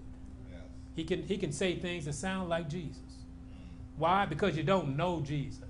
He 0.96 1.04
can, 1.04 1.24
he 1.24 1.38
can 1.38 1.52
say 1.52 1.76
things 1.76 2.06
that 2.06 2.14
sound 2.14 2.50
like 2.50 2.70
Jesus. 2.70 3.02
Why? 3.98 4.26
Because 4.26 4.56
you 4.56 4.64
don't 4.64 4.96
know 4.96 5.22
Jesus. 5.22 5.62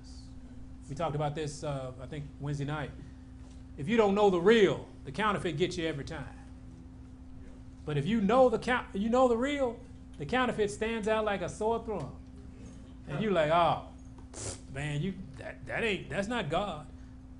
We 0.88 0.94
talked 0.94 1.14
about 1.14 1.34
this, 1.34 1.64
uh, 1.64 1.92
I 2.02 2.06
think, 2.06 2.24
Wednesday 2.40 2.64
night. 2.64 2.90
If 3.76 3.88
you 3.88 3.96
don't 3.96 4.14
know 4.14 4.30
the 4.30 4.40
real, 4.40 4.86
the 5.04 5.12
counterfeit 5.12 5.56
gets 5.56 5.76
you 5.76 5.86
every 5.86 6.04
time. 6.04 6.24
But 7.84 7.96
if 7.96 8.06
you 8.06 8.20
know 8.20 8.48
the 8.48 8.58
count, 8.58 8.86
you 8.92 9.08
know 9.08 9.28
the 9.28 9.36
real, 9.36 9.78
the 10.18 10.26
counterfeit 10.26 10.70
stands 10.70 11.08
out 11.08 11.24
like 11.24 11.42
a 11.42 11.48
sore 11.48 11.78
thumb, 11.78 12.10
and 13.08 13.22
you're 13.22 13.32
like, 13.32 13.50
oh, 13.50 13.82
man, 14.74 15.00
you 15.00 15.14
that, 15.38 15.64
that 15.66 15.84
ain't 15.84 16.10
that's 16.10 16.28
not 16.28 16.50
God. 16.50 16.86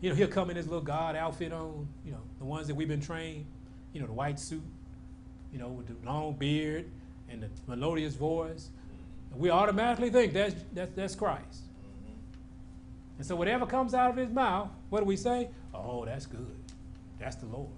You 0.00 0.10
know, 0.10 0.16
he'll 0.16 0.28
come 0.28 0.48
in 0.48 0.56
his 0.56 0.66
little 0.66 0.80
God 0.80 1.16
outfit 1.16 1.52
on, 1.52 1.88
you 2.04 2.12
know, 2.12 2.22
the 2.38 2.44
ones 2.44 2.66
that 2.68 2.74
we've 2.74 2.88
been 2.88 3.00
trained, 3.00 3.46
you 3.92 4.00
know, 4.00 4.06
the 4.06 4.12
white 4.12 4.38
suit, 4.38 4.62
you 5.52 5.58
know, 5.58 5.68
with 5.68 5.86
the 5.86 5.96
long 6.06 6.34
beard 6.34 6.86
and 7.30 7.42
the 7.42 7.48
melodious 7.66 8.14
voice. 8.14 8.70
We 9.34 9.50
automatically 9.50 10.10
think 10.10 10.32
that's 10.32 10.54
that's, 10.72 10.94
that's 10.94 11.14
Christ. 11.14 11.62
And 13.18 13.26
so 13.26 13.34
whatever 13.34 13.66
comes 13.66 13.94
out 13.94 14.10
of 14.10 14.16
his 14.16 14.30
mouth, 14.30 14.70
what 14.90 15.00
do 15.00 15.04
we 15.04 15.16
say? 15.16 15.48
Oh, 15.74 16.04
that's 16.04 16.24
good. 16.24 16.54
That's 17.18 17.36
the 17.36 17.46
Lord. 17.46 17.70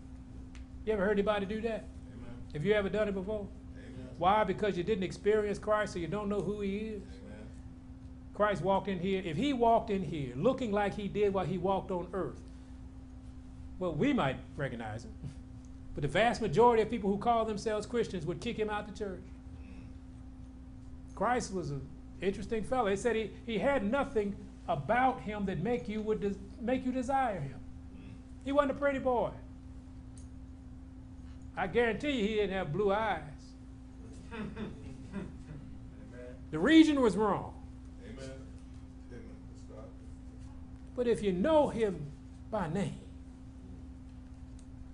You 0.85 0.93
ever 0.93 1.03
heard 1.03 1.13
anybody 1.13 1.47
do 1.47 1.61
that? 1.63 1.85
Amen. 2.13 2.35
Have 2.53 2.65
you 2.65 2.75
ever 2.75 2.91
done 2.91 3.09
it 3.09 3.15
before? 3.15 3.47
Amen. 3.75 4.09
Why? 4.19 4.45
Because 4.45 4.77
you 4.77 4.85
didn't 4.85 5.05
experience 5.05 5.59
Christ, 5.59 5.95
so 5.95 5.99
you 5.99 6.09
don't 6.09 6.29
know 6.29 6.41
who 6.41 6.61
he 6.61 6.77
is. 6.77 7.03
Amen. 7.03 7.47
Christ 8.35 8.63
walked 8.63 8.89
in 8.89 8.99
here. 8.99 9.23
If 9.25 9.37
he 9.37 9.55
walked 9.55 9.89
in 9.89 10.03
here 10.03 10.35
looking 10.37 10.73
like 10.73 10.95
he 10.95 11.09
did 11.09 11.33
while 11.33 11.47
he 11.47 11.57
walked 11.57 11.91
on 11.91 12.09
earth, 12.13 12.41
well, 13.81 13.93
we 13.95 14.13
might 14.13 14.37
recognize 14.57 15.05
him. 15.05 15.11
But 15.95 16.03
the 16.03 16.09
vast 16.09 16.41
majority 16.41 16.83
of 16.83 16.91
people 16.91 17.11
who 17.11 17.19
call 17.19 17.45
themselves 17.45 17.87
Christians 17.87 18.25
would 18.27 18.41
kick 18.41 18.57
him 18.57 18.71
out 18.71 18.87
the 18.87 18.97
church. 18.97 19.23
Christ 21.17 21.53
was 21.53 21.71
an 21.71 21.81
interesting 22.21 22.63
fellow. 22.63 22.87
It 22.87 22.99
said 22.99 23.17
he, 23.17 23.31
he 23.47 23.59
had 23.59 23.91
nothing 23.91 24.37
about 24.69 25.21
him 25.23 25.47
that 25.47 25.63
make 25.63 25.89
you 25.89 26.01
would 26.03 26.21
des- 26.21 26.39
make 26.61 26.87
you 26.87 26.93
desire 26.93 27.41
him. 27.41 27.57
He 28.45 28.53
wasn't 28.53 28.73
a 28.73 28.75
pretty 28.75 29.01
boy. 29.01 29.31
I 31.57 31.67
guarantee 31.67 32.13
you 32.13 32.29
he 32.29 32.35
didn't 32.37 32.53
have 32.53 32.73
blue 32.73 32.93
eyes. 32.93 33.23
The 36.51 36.59
region 36.59 37.01
was 37.01 37.17
wrong. 37.17 37.55
Amen. 38.05 38.31
Amen. 39.11 39.21
That's 39.51 39.63
God. 39.71 39.85
But 40.97 41.07
if 41.07 41.23
you 41.23 41.33
know 41.33 41.69
him 41.69 42.07
by 42.51 42.69
name, 42.69 42.99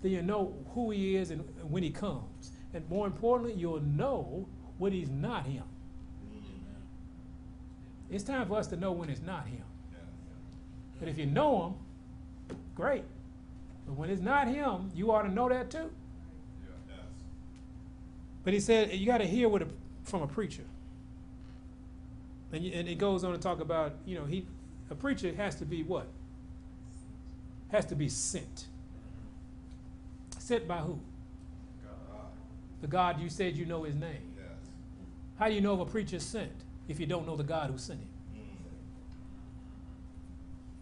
then 0.03 0.13
you 0.13 0.23
know 0.23 0.55
who 0.75 0.91
he 0.91 1.17
is 1.17 1.31
and 1.31 1.43
when 1.69 1.83
he 1.83 1.91
comes. 1.91 2.53
And 2.75 2.89
more 2.89 3.07
importantly, 3.07 3.55
you'll 3.55 3.81
know 3.81 4.47
when 4.79 4.93
he's 4.93 5.09
not 5.09 5.47
him. 5.47 5.65
It's 8.11 8.25
time 8.25 8.47
for 8.47 8.57
us 8.59 8.67
to 8.69 8.77
know 8.77 8.93
when 8.93 9.09
it's 9.09 9.23
not 9.23 9.47
him. 9.47 9.65
But 11.01 11.09
if 11.09 11.19
you 11.19 11.27
know 11.27 11.67
him, 12.49 12.57
great. 12.75 13.05
But 13.87 13.97
when 13.97 14.11
it's 14.11 14.23
not 14.23 14.49
him, 14.49 14.91
you 14.95 15.13
ought 15.13 15.23
to 15.23 15.31
know 15.31 15.49
that 15.49 15.71
too. 15.71 15.91
But 18.45 18.53
he 18.55 18.61
said 18.61 18.93
you 18.93 19.07
got 19.07 19.19
to 19.19 19.27
hear 19.27 19.55
a, 19.55 19.67
from 20.05 20.23
a 20.23 20.27
preacher. 20.27 20.63
And, 22.53 22.65
you, 22.65 22.73
and 22.73 22.87
it 22.87 22.97
goes 22.97 23.25
on 23.25 23.33
to 23.33 23.39
talk 23.39 23.61
about, 23.61 23.95
you 24.07 24.17
know, 24.17 24.25
he 24.25 24.47
a 24.89 24.95
preacher 24.95 25.35
has 25.35 25.57
to 25.57 25.65
be 25.65 25.83
what? 25.83 26.07
Has 27.73 27.85
to 27.87 27.97
be 27.97 28.09
sent. 28.09 28.67
Sent 30.47 30.69
by 30.69 30.77
who? 30.77 31.01
God. 31.83 32.27
The 32.81 32.87
God 32.87 33.21
you 33.21 33.29
said 33.29 33.57
you 33.57 33.67
know 33.67 33.83
his 33.83 33.97
name. 33.97 34.33
Yes. 34.37 34.47
How 35.41 35.49
do 35.49 35.55
you 35.55 35.61
know 35.61 35.75
if 35.75 35.81
a 35.81 35.91
preacher's 35.91 36.23
sent 36.23 36.53
if 36.87 37.01
you 37.01 37.07
don't 37.07 37.27
know 37.27 37.35
the 37.35 37.43
God 37.43 37.69
who 37.69 37.79
sent 37.79 37.99
him? 37.99 38.09
Mm. 38.33 38.43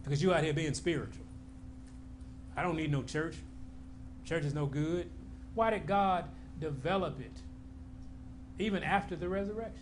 Because 0.03 0.21
you 0.21 0.35
out 0.35 0.43
here 0.43 0.53
being 0.53 0.75
spiritual. 0.75 1.25
I 2.55 2.61
don't 2.61 2.75
need 2.75 2.91
no 2.91 3.01
church. 3.01 3.37
Church 4.23 4.43
is 4.43 4.53
no 4.53 4.67
good. 4.67 5.09
Why 5.55 5.71
did 5.71 5.87
God 5.87 6.25
develop 6.59 7.19
it 7.19 7.33
even 8.59 8.83
after 8.83 9.15
the 9.15 9.27
resurrection? 9.27 9.81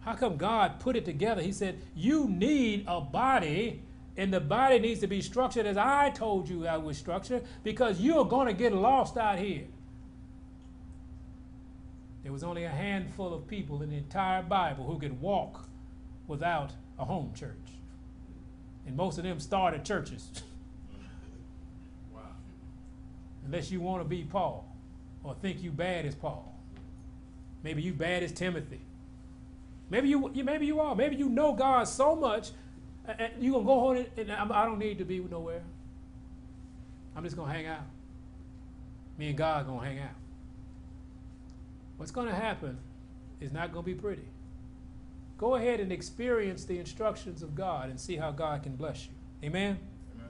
How 0.00 0.14
come 0.14 0.38
God 0.38 0.80
put 0.80 0.96
it 0.96 1.04
together? 1.04 1.42
He 1.42 1.52
said, 1.52 1.82
You 1.94 2.28
need 2.30 2.86
a 2.88 3.02
body, 3.02 3.82
and 4.16 4.32
the 4.32 4.40
body 4.40 4.78
needs 4.78 5.00
to 5.00 5.06
be 5.06 5.20
structured 5.20 5.66
as 5.66 5.76
I 5.76 6.10
told 6.10 6.48
you 6.48 6.66
I 6.66 6.76
would 6.76 6.96
structure 6.96 7.42
because 7.62 8.00
you're 8.00 8.24
going 8.24 8.46
to 8.46 8.52
get 8.52 8.72
lost 8.72 9.16
out 9.16 9.38
here. 9.38 9.64
There 12.22 12.32
was 12.32 12.42
only 12.44 12.64
a 12.64 12.70
handful 12.70 13.34
of 13.34 13.46
people 13.46 13.82
in 13.82 13.90
the 13.90 13.96
entire 13.96 14.42
Bible 14.42 14.84
who 14.84 14.98
could 14.98 15.20
walk 15.20 15.68
without 16.26 16.72
a 16.98 17.04
home 17.04 17.32
church. 17.34 17.52
And 18.86 18.96
most 18.96 19.18
of 19.18 19.24
them 19.24 19.40
started 19.40 19.84
churches, 19.84 20.30
Wow. 22.14 22.20
unless 23.44 23.70
you 23.70 23.80
want 23.80 24.02
to 24.02 24.08
be 24.08 24.22
Paul 24.24 24.66
or 25.22 25.34
think 25.34 25.62
you 25.62 25.70
bad 25.70 26.06
as 26.06 26.14
Paul. 26.14 26.54
Maybe 27.62 27.82
you 27.82 27.92
bad 27.94 28.22
as 28.22 28.30
Timothy. 28.32 28.80
Maybe 29.90 30.08
you, 30.08 30.30
you 30.34 30.44
maybe 30.44 30.66
you 30.66 30.80
are. 30.80 30.94
Maybe 30.94 31.16
you 31.16 31.28
know 31.28 31.52
God 31.52 31.84
so 31.88 32.14
much, 32.14 32.50
and 33.06 33.20
and 33.20 33.42
you 33.42 33.52
gonna 33.52 33.64
go 33.64 33.80
home 33.80 33.96
and, 34.16 34.30
and 34.30 34.32
I 34.52 34.64
don't 34.64 34.78
need 34.78 34.98
to 34.98 35.04
be 35.04 35.18
nowhere. 35.20 35.62
I'm 37.16 37.22
just 37.24 37.36
gonna 37.36 37.52
hang 37.52 37.66
out. 37.66 37.82
Me 39.18 39.28
and 39.28 39.38
God 39.38 39.66
gonna 39.66 39.84
hang 39.86 40.00
out. 40.00 40.08
What's 41.96 42.10
gonna 42.10 42.34
happen 42.34 42.78
is 43.40 43.52
not 43.52 43.72
gonna 43.72 43.84
be 43.84 43.94
pretty. 43.94 44.24
Go 45.38 45.54
ahead 45.56 45.80
and 45.80 45.92
experience 45.92 46.64
the 46.64 46.78
instructions 46.78 47.42
of 47.42 47.54
God 47.54 47.90
and 47.90 47.98
see 48.00 48.16
how 48.16 48.30
God 48.30 48.62
can 48.62 48.76
bless 48.76 49.06
you. 49.06 49.12
Amen. 49.46 49.78
Amen. 50.14 50.28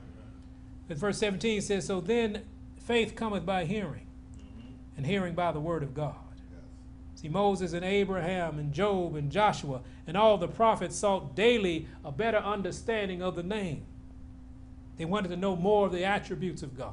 And 0.88 0.98
verse 0.98 1.18
17 1.18 1.60
says, 1.60 1.86
So 1.86 2.00
then 2.00 2.42
faith 2.78 3.14
cometh 3.14 3.44
by 3.46 3.64
hearing, 3.64 4.06
Mm-hmm. 4.38 4.96
and 4.96 5.06
hearing 5.06 5.34
by 5.34 5.52
the 5.52 5.60
word 5.60 5.82
of 5.82 5.94
God. 5.94 6.16
See, 7.24 7.30
Moses 7.30 7.72
and 7.72 7.86
Abraham 7.86 8.58
and 8.58 8.70
Job 8.70 9.16
and 9.16 9.32
Joshua 9.32 9.80
and 10.06 10.14
all 10.14 10.36
the 10.36 10.46
prophets 10.46 10.94
sought 10.94 11.34
daily 11.34 11.88
a 12.04 12.12
better 12.12 12.36
understanding 12.36 13.22
of 13.22 13.34
the 13.34 13.42
name. 13.42 13.86
They 14.98 15.06
wanted 15.06 15.28
to 15.28 15.36
know 15.38 15.56
more 15.56 15.86
of 15.86 15.92
the 15.92 16.04
attributes 16.04 16.62
of 16.62 16.76
God. 16.76 16.92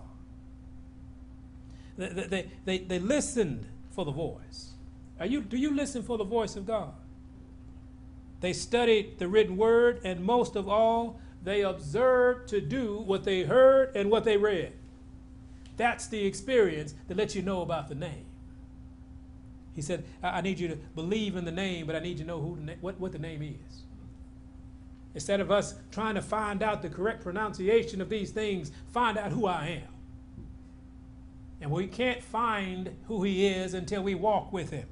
They, 1.97 2.07
they, 2.07 2.51
they, 2.63 2.77
they 2.77 2.97
listened 2.97 3.65
for 3.89 4.05
the 4.05 4.11
voice. 4.11 4.71
Are 5.19 5.25
you, 5.25 5.41
do 5.41 5.57
you 5.57 5.75
listen 5.75 6.01
for 6.01 6.17
the 6.17 6.23
voice 6.23 6.55
of 6.55 6.65
God? 6.65 6.93
They 8.39 8.53
studied 8.53 9.19
the 9.19 9.27
written 9.27 9.57
word, 9.57 9.99
and 10.05 10.23
most 10.23 10.55
of 10.55 10.69
all, 10.69 11.19
they 11.43 11.59
observed 11.59 12.47
to 12.51 12.61
do 12.61 12.99
what 12.99 13.25
they 13.25 13.43
heard 13.43 13.97
and 13.97 14.09
what 14.09 14.23
they 14.23 14.37
read. 14.37 14.71
That's 15.75 16.07
the 16.07 16.25
experience 16.25 16.93
that 17.09 17.17
lets 17.17 17.35
you 17.35 17.41
know 17.41 17.61
about 17.61 17.89
the 17.89 17.95
name. 17.95 18.27
He 19.75 19.81
said, 19.81 20.03
I, 20.21 20.29
I 20.29 20.41
need 20.41 20.59
you 20.59 20.67
to 20.69 20.75
believe 20.95 21.35
in 21.35 21.45
the 21.45 21.51
name, 21.51 21.87
but 21.87 21.95
I 21.95 21.99
need 21.99 22.19
you 22.19 22.23
to 22.23 22.25
know 22.25 22.41
who 22.41 22.57
the 22.63 22.73
what, 22.81 22.99
what 22.99 23.11
the 23.11 23.19
name 23.19 23.41
is. 23.41 23.83
Instead 25.13 25.41
of 25.41 25.51
us 25.51 25.75
trying 25.91 26.15
to 26.15 26.21
find 26.21 26.63
out 26.63 26.81
the 26.81 26.89
correct 26.89 27.21
pronunciation 27.21 28.01
of 28.01 28.09
these 28.09 28.31
things, 28.31 28.71
find 28.93 29.17
out 29.17 29.31
who 29.31 29.45
I 29.45 29.81
am. 29.83 29.93
And 31.59 31.69
we 31.69 31.87
can't 31.87 32.23
find 32.23 32.95
who 33.07 33.23
he 33.23 33.47
is 33.47 33.73
until 33.73 34.01
we 34.03 34.15
walk 34.15 34.51
with 34.53 34.71
him. 34.71 34.87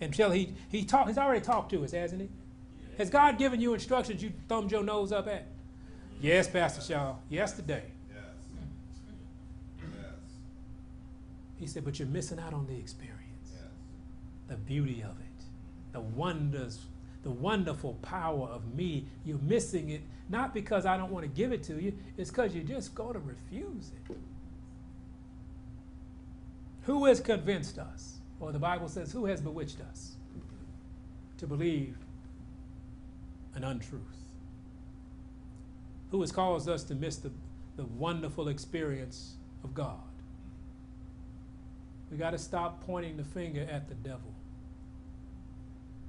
Until 0.00 0.30
he, 0.30 0.54
he 0.68 0.84
talk, 0.84 1.08
he's 1.08 1.18
already 1.18 1.40
talked 1.40 1.70
to 1.70 1.82
us, 1.84 1.92
hasn't 1.92 2.20
he? 2.20 2.28
Has 2.98 3.08
God 3.08 3.38
given 3.38 3.60
you 3.60 3.72
instructions 3.74 4.22
you 4.22 4.32
thumbed 4.48 4.70
your 4.70 4.82
nose 4.82 5.10
up 5.10 5.26
at? 5.26 5.46
Yes, 6.20 6.48
Pastor 6.48 6.82
Shaw. 6.82 7.16
Yesterday. 7.28 7.84
Yes. 8.08 8.24
Yes. 9.80 10.10
He 11.56 11.66
said, 11.66 11.84
but 11.84 11.98
you're 11.98 12.08
missing 12.08 12.38
out 12.38 12.52
on 12.52 12.66
the 12.66 12.76
experience. 12.76 13.21
The 14.52 14.58
beauty 14.58 15.00
of 15.00 15.18
it, 15.18 15.44
the 15.92 16.00
wonders, 16.00 16.80
the 17.22 17.30
wonderful 17.30 17.94
power 18.02 18.48
of 18.48 18.74
me. 18.74 19.06
You're 19.24 19.38
missing 19.38 19.88
it, 19.88 20.02
not 20.28 20.52
because 20.52 20.84
I 20.84 20.98
don't 20.98 21.10
want 21.10 21.24
to 21.24 21.30
give 21.30 21.52
it 21.52 21.62
to 21.64 21.82
you, 21.82 21.94
it's 22.18 22.28
because 22.28 22.54
you're 22.54 22.62
just 22.62 22.94
going 22.94 23.14
to 23.14 23.20
refuse 23.20 23.92
it. 24.10 24.16
Who 26.82 27.06
has 27.06 27.18
convinced 27.18 27.78
us? 27.78 28.18
Or 28.40 28.52
the 28.52 28.58
Bible 28.58 28.90
says, 28.90 29.10
who 29.10 29.24
has 29.24 29.40
bewitched 29.40 29.80
us 29.90 30.16
to 31.38 31.46
believe 31.46 31.96
an 33.54 33.64
untruth? 33.64 34.02
Who 36.10 36.20
has 36.20 36.30
caused 36.30 36.68
us 36.68 36.84
to 36.84 36.94
miss 36.94 37.16
the, 37.16 37.30
the 37.76 37.86
wonderful 37.86 38.48
experience 38.48 39.36
of 39.64 39.72
God? 39.72 39.96
We 42.10 42.18
got 42.18 42.32
to 42.32 42.38
stop 42.38 42.84
pointing 42.84 43.16
the 43.16 43.24
finger 43.24 43.66
at 43.70 43.88
the 43.88 43.94
devil 43.94 44.34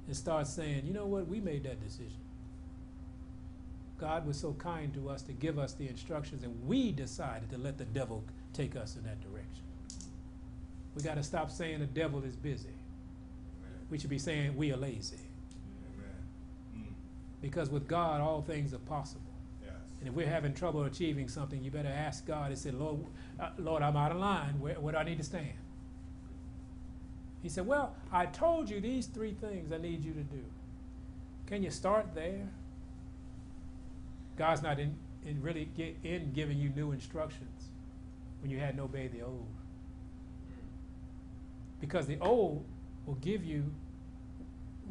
and 0.06 0.16
start 0.16 0.46
saying, 0.46 0.84
you 0.86 0.92
know 0.92 1.06
what, 1.06 1.26
we 1.26 1.40
made 1.40 1.64
that 1.64 1.82
decision. 1.82 2.18
God 3.98 4.26
was 4.26 4.38
so 4.38 4.52
kind 4.54 4.92
to 4.94 5.08
us 5.08 5.22
to 5.22 5.32
give 5.32 5.58
us 5.58 5.72
the 5.72 5.88
instructions, 5.88 6.42
and 6.42 6.66
we 6.66 6.92
decided 6.92 7.50
to 7.50 7.58
let 7.58 7.78
the 7.78 7.84
devil 7.84 8.24
take 8.52 8.76
us 8.76 8.96
in 8.96 9.04
that 9.04 9.20
direction. 9.20 9.62
We 10.94 11.02
got 11.02 11.14
to 11.14 11.22
stop 11.22 11.50
saying 11.50 11.80
the 11.80 11.86
devil 11.86 12.22
is 12.22 12.36
busy. 12.36 12.68
Amen. 12.68 13.86
We 13.90 13.98
should 13.98 14.10
be 14.10 14.18
saying 14.18 14.56
we 14.56 14.72
are 14.72 14.76
lazy. 14.76 15.16
Amen. 15.94 16.86
Mm. 16.88 16.92
Because 17.40 17.70
with 17.70 17.88
God, 17.88 18.20
all 18.20 18.42
things 18.42 18.74
are 18.74 18.78
possible. 18.78 19.22
Yes. 19.62 19.72
And 20.00 20.08
if 20.08 20.14
we're 20.14 20.28
having 20.28 20.54
trouble 20.54 20.84
achieving 20.84 21.28
something, 21.28 21.62
you 21.62 21.70
better 21.70 21.88
ask 21.88 22.26
God 22.26 22.50
and 22.50 22.58
say, 22.58 22.70
Lord, 22.70 22.98
uh, 23.40 23.50
Lord, 23.58 23.82
I'm 23.82 23.96
out 23.96 24.12
of 24.12 24.18
line. 24.18 24.60
Where, 24.60 24.74
where 24.74 24.92
do 24.92 24.98
I 24.98 25.04
need 25.04 25.18
to 25.18 25.24
stand? 25.24 25.54
He 27.44 27.50
said, 27.50 27.66
Well, 27.66 27.94
I 28.10 28.24
told 28.24 28.70
you 28.70 28.80
these 28.80 29.04
three 29.04 29.34
things 29.34 29.70
I 29.70 29.76
need 29.76 30.02
you 30.02 30.14
to 30.14 30.22
do. 30.22 30.42
Can 31.46 31.62
you 31.62 31.68
start 31.68 32.14
there? 32.14 32.48
God's 34.38 34.62
not 34.62 34.80
in, 34.80 34.96
in 35.26 35.42
really 35.42 35.68
get 35.76 35.94
in 36.02 36.32
giving 36.32 36.56
you 36.56 36.70
new 36.70 36.92
instructions 36.92 37.66
when 38.40 38.50
you 38.50 38.58
hadn't 38.58 38.80
obeyed 38.80 39.12
the 39.12 39.20
old. 39.20 39.46
Because 41.82 42.06
the 42.06 42.18
old 42.18 42.64
will 43.04 43.16
give 43.16 43.44
you, 43.44 43.70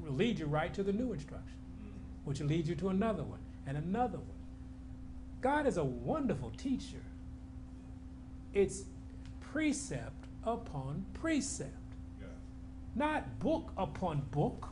will 0.04 0.14
lead 0.14 0.38
you 0.38 0.45
right 0.45 0.72
to 0.76 0.84
the 0.84 0.93
new 0.93 1.12
instruction, 1.12 1.58
which 2.24 2.39
will 2.39 2.47
lead 2.47 2.68
you 2.68 2.76
to 2.76 2.89
another 2.89 3.24
one 3.24 3.39
and 3.66 3.78
another 3.78 4.20
one. 4.20 4.28
God 5.41 5.66
is 5.66 5.78
a 5.78 5.84
wonderful 5.84 6.51
teacher. 6.51 7.01
It's 8.54 8.84
precept 9.39 10.28
upon 10.45 11.04
precept. 11.16 11.74
Not 12.95 13.39
book 13.39 13.71
upon 13.77 14.21
book, 14.31 14.69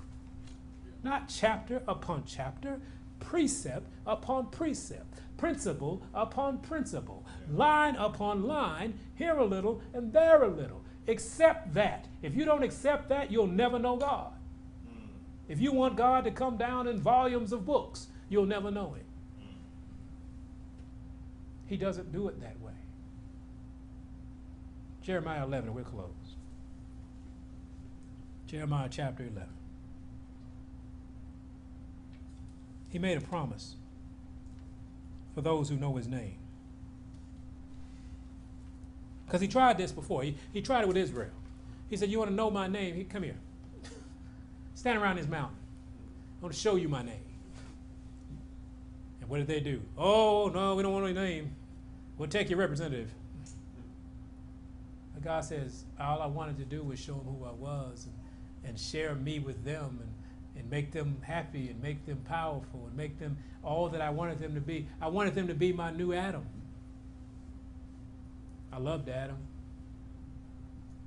not 1.04 1.28
chapter 1.28 1.82
upon 1.88 2.24
chapter, 2.26 2.80
precept 3.20 3.88
upon 4.06 4.48
precept, 4.48 5.20
principle 5.38 6.04
upon 6.14 6.60
principle, 6.60 7.26
line 7.50 7.96
upon 7.96 8.44
line, 8.44 8.94
here 9.16 9.38
a 9.38 9.46
little 9.46 9.82
and 9.94 10.14
there 10.14 10.44
a 10.44 10.48
little. 10.48 10.82
Accept 11.08 11.74
that. 11.74 12.08
If 12.22 12.36
you 12.36 12.46
don't 12.46 12.64
accept 12.64 13.10
that, 13.10 13.32
you'll 13.32 13.48
never 13.48 13.80
know 13.80 13.98
God. 13.98 14.34
If 15.48 15.60
you 15.60 15.74
want 15.74 15.98
God 15.98 16.24
to 16.26 16.32
come 16.32 16.58
down 16.58 16.88
in 16.88 17.00
volumes 17.00 17.52
of 17.52 17.66
books, 17.66 18.08
you'll 18.30 18.46
never 18.46 18.72
know 18.72 18.94
Him. 18.94 19.06
He 21.66 21.78
doesn't 21.78 22.12
do 22.12 22.28
it 22.28 22.40
that 22.42 22.60
way. 22.62 22.74
Jeremiah 25.02 25.44
11, 25.44 25.74
we're 25.74 25.84
close. 25.84 26.10
Jeremiah 28.52 28.90
chapter 28.92 29.24
11. 29.24 29.44
He 32.90 33.00
made 33.00 33.18
a 33.18 33.22
promise 33.22 33.76
for 35.34 35.40
those 35.40 35.70
who 35.70 35.78
know 35.78 35.96
his 35.96 36.06
name. 36.06 36.36
Because 39.26 39.40
he 39.40 39.48
tried 39.48 39.78
this 39.78 39.94
before. 39.94 40.24
He, 40.24 40.36
he 40.52 40.62
tried 40.62 40.82
it 40.82 40.90
with 40.90 40.98
Israel. 40.98 41.30
He 41.90 41.96
said, 41.96 42.10
You 42.10 42.18
want 42.18 42.30
to 42.30 42.36
know 42.36 42.52
my 42.52 42.68
name? 42.68 42.96
He, 42.96 43.06
come 43.06 43.24
here. 43.24 43.38
Stand 44.76 45.02
around 45.02 45.16
this 45.16 45.30
mountain. 45.30 45.56
I 46.40 46.44
want 46.44 46.54
to 46.54 46.60
show 46.60 46.76
you 46.76 46.90
my 46.90 47.04
name. 47.04 47.24
And 49.22 49.30
what 49.30 49.38
did 49.38 49.48
they 49.48 49.62
do? 49.62 49.82
Oh, 49.98 50.52
no, 50.54 50.76
we 50.76 50.84
don't 50.84 50.92
want 50.92 51.06
any 51.06 51.14
name. 51.14 51.56
We'll 52.18 52.28
take 52.28 52.50
your 52.50 52.60
representative. 52.60 53.12
But 55.14 55.24
God 55.24 55.46
says, 55.46 55.86
all 55.98 56.22
I 56.22 56.26
wanted 56.26 56.58
to 56.58 56.66
do 56.66 56.84
was 56.84 57.00
show 57.00 57.14
him 57.14 57.24
who 57.24 57.46
I 57.46 57.52
was 57.52 58.08
and, 58.08 58.21
and 58.66 58.80
share 58.80 59.16
me 59.16 59.40
with 59.40 59.64
them 59.64 60.00
and, 60.02 60.62
and 60.62 60.70
make 60.70 60.92
them 60.92 61.18
happy 61.22 61.70
and 61.70 61.82
make 61.82 62.06
them 62.06 62.22
powerful 62.28 62.86
and 62.88 62.96
make 62.96 63.20
them 63.20 63.38
all 63.64 63.90
that 63.90 64.02
I 64.02 64.10
wanted 64.10 64.40
them 64.40 64.56
to 64.56 64.62
be. 64.62 64.88
I 65.02 65.08
wanted 65.08 65.36
them 65.36 65.48
to 65.48 65.54
be 65.54 65.74
my 65.74 65.92
new 65.92 66.14
Adam. 66.14 66.46
I 68.72 68.78
loved 68.78 69.10
Adam. 69.10 69.38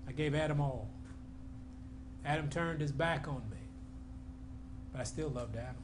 I 0.07 0.13
gave 0.13 0.35
Adam 0.35 0.61
all. 0.61 0.89
Adam 2.25 2.49
turned 2.49 2.81
his 2.81 2.93
back 2.93 3.29
on 3.29 3.43
me, 3.51 3.59
but 4.93 5.01
I 5.01 5.05
still 5.05 5.29
loved 5.29 5.57
Adam. 5.57 5.77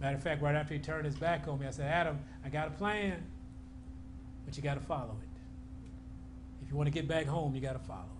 Matter 0.00 0.16
of 0.16 0.22
fact, 0.22 0.42
right 0.42 0.54
after 0.54 0.74
he 0.74 0.80
turned 0.80 1.04
his 1.04 1.14
back 1.14 1.46
on 1.46 1.58
me, 1.58 1.66
I 1.66 1.70
said, 1.70 1.90
Adam, 1.90 2.18
I 2.44 2.48
got 2.48 2.68
a 2.68 2.70
plan, 2.70 3.22
but 4.44 4.56
you 4.56 4.62
got 4.62 4.74
to 4.74 4.80
follow 4.80 5.16
it. 5.22 5.28
If 6.62 6.70
you 6.70 6.76
want 6.76 6.86
to 6.86 6.90
get 6.90 7.06
back 7.06 7.26
home, 7.26 7.54
you 7.54 7.60
got 7.60 7.74
to 7.74 7.78
follow 7.78 8.08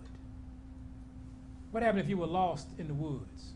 What 1.71 1.83
happened 1.83 2.01
if 2.01 2.09
you 2.09 2.17
were 2.17 2.27
lost 2.27 2.67
in 2.77 2.87
the 2.87 2.93
woods? 2.93 3.53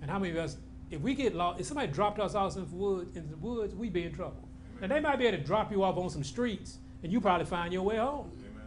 And 0.00 0.10
how 0.10 0.18
many 0.18 0.30
of 0.30 0.38
us, 0.38 0.56
if 0.90 1.00
we 1.00 1.14
get 1.14 1.34
lost, 1.34 1.60
if 1.60 1.66
somebody 1.66 1.92
dropped 1.92 2.20
us 2.20 2.34
off 2.34 2.56
in 2.56 2.68
the 2.68 2.76
woods, 2.76 3.16
in 3.16 3.28
the 3.28 3.36
woods 3.36 3.74
we'd 3.74 3.92
be 3.92 4.04
in 4.04 4.14
trouble. 4.14 4.48
Now 4.80 4.86
they 4.86 5.00
might 5.00 5.18
be 5.18 5.26
able 5.26 5.38
to 5.38 5.44
drop 5.44 5.72
you 5.72 5.82
off 5.82 5.96
on 5.98 6.08
some 6.08 6.22
streets, 6.22 6.78
and 7.02 7.12
you 7.12 7.20
probably 7.20 7.46
find 7.46 7.72
your 7.72 7.82
way 7.82 7.96
home. 7.96 8.30
Amen. 8.38 8.62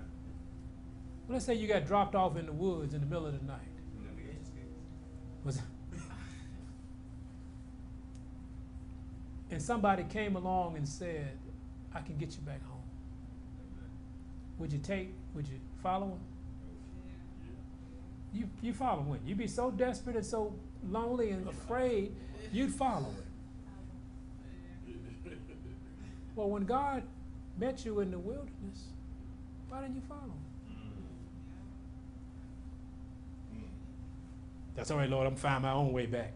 But 1.27 1.33
let's 1.33 1.45
say 1.45 1.55
you 1.55 1.67
got 1.67 1.87
dropped 1.87 2.15
off 2.15 2.35
in 2.37 2.45
the 2.45 2.51
woods 2.51 2.93
in 2.93 2.99
the 2.99 3.05
middle 3.05 3.25
of 3.25 3.39
the 3.39 3.45
night. 3.45 3.59
Was 5.43 5.59
and 9.49 9.59
somebody 9.59 10.03
came 10.03 10.35
along 10.35 10.75
and 10.75 10.87
said, 10.87 11.39
"I 11.95 12.01
can 12.01 12.17
get 12.17 12.35
you 12.35 12.41
back 12.41 12.63
home." 12.67 12.83
Would 14.59 14.71
you 14.71 14.77
take? 14.79 15.15
Would 15.33 15.47
you 15.47 15.59
follow 15.81 16.09
him? 16.09 16.19
You 18.33 18.49
you 18.61 18.73
follow 18.73 19.03
him? 19.03 19.19
You'd 19.25 19.37
be 19.37 19.47
so 19.47 19.71
desperate 19.71 20.15
and 20.15 20.25
so 20.25 20.53
lonely 20.89 21.31
and 21.31 21.47
afraid, 21.47 22.15
you'd 22.51 22.73
follow 22.73 23.07
him. 23.07 23.23
Well, 26.35 26.49
when 26.49 26.65
God 26.65 27.03
met 27.57 27.85
you 27.85 27.99
in 27.99 28.11
the 28.11 28.19
wilderness, 28.19 28.87
why 29.69 29.81
didn't 29.81 29.95
you 29.95 30.01
follow 30.07 30.21
him? 30.21 30.51
That's 34.75 34.89
all 34.89 34.97
right, 34.97 35.09
Lord. 35.09 35.27
I'm 35.27 35.35
find 35.35 35.63
my 35.63 35.71
own 35.71 35.91
way 35.91 36.05
back. 36.05 36.31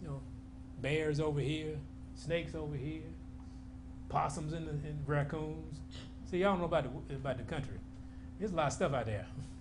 You 0.00 0.08
know, 0.08 0.20
bears 0.80 1.20
over 1.20 1.40
here, 1.40 1.76
snakes 2.14 2.54
over 2.54 2.76
here, 2.76 3.02
possums 4.08 4.52
and, 4.52 4.68
and 4.68 4.98
raccoons. 5.06 5.80
See, 6.30 6.38
y'all 6.38 6.52
don't 6.52 6.60
know 6.60 6.66
about 6.66 7.08
the, 7.08 7.16
about 7.16 7.38
the 7.38 7.44
country. 7.44 7.78
There's 8.38 8.52
a 8.52 8.54
lot 8.54 8.68
of 8.68 8.72
stuff 8.72 8.94
out 8.94 9.06
there. 9.06 9.26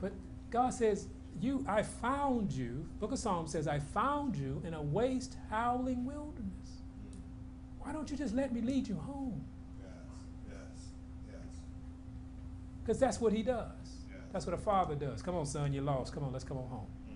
But 0.00 0.12
God 0.50 0.74
says, 0.74 1.08
"You, 1.40 1.64
I 1.68 1.82
found 1.82 2.52
you." 2.52 2.86
Book 3.00 3.12
of 3.12 3.18
Psalms 3.18 3.52
says, 3.52 3.66
"I 3.66 3.78
found 3.78 4.36
you 4.36 4.62
in 4.64 4.74
a 4.74 4.82
waste, 4.82 5.36
howling 5.50 6.04
wilderness." 6.04 6.82
Why 7.80 7.92
don't 7.92 8.10
you 8.10 8.16
just 8.16 8.34
let 8.34 8.52
me 8.52 8.62
lead 8.62 8.88
you 8.88 8.96
home? 8.96 9.44
Yes, 9.78 9.90
yes, 10.48 10.86
yes. 11.30 11.60
Because 12.82 12.98
that's 12.98 13.20
what 13.20 13.32
He 13.32 13.42
does. 13.42 13.94
That's 14.34 14.46
what 14.46 14.54
a 14.54 14.58
father 14.58 14.96
does. 14.96 15.22
Come 15.22 15.36
on, 15.36 15.46
son, 15.46 15.72
you're 15.72 15.84
lost. 15.84 16.12
Come 16.12 16.24
on, 16.24 16.32
let's 16.32 16.44
come 16.44 16.58
on 16.58 16.68
home. 16.68 16.86
Mm. 17.08 17.14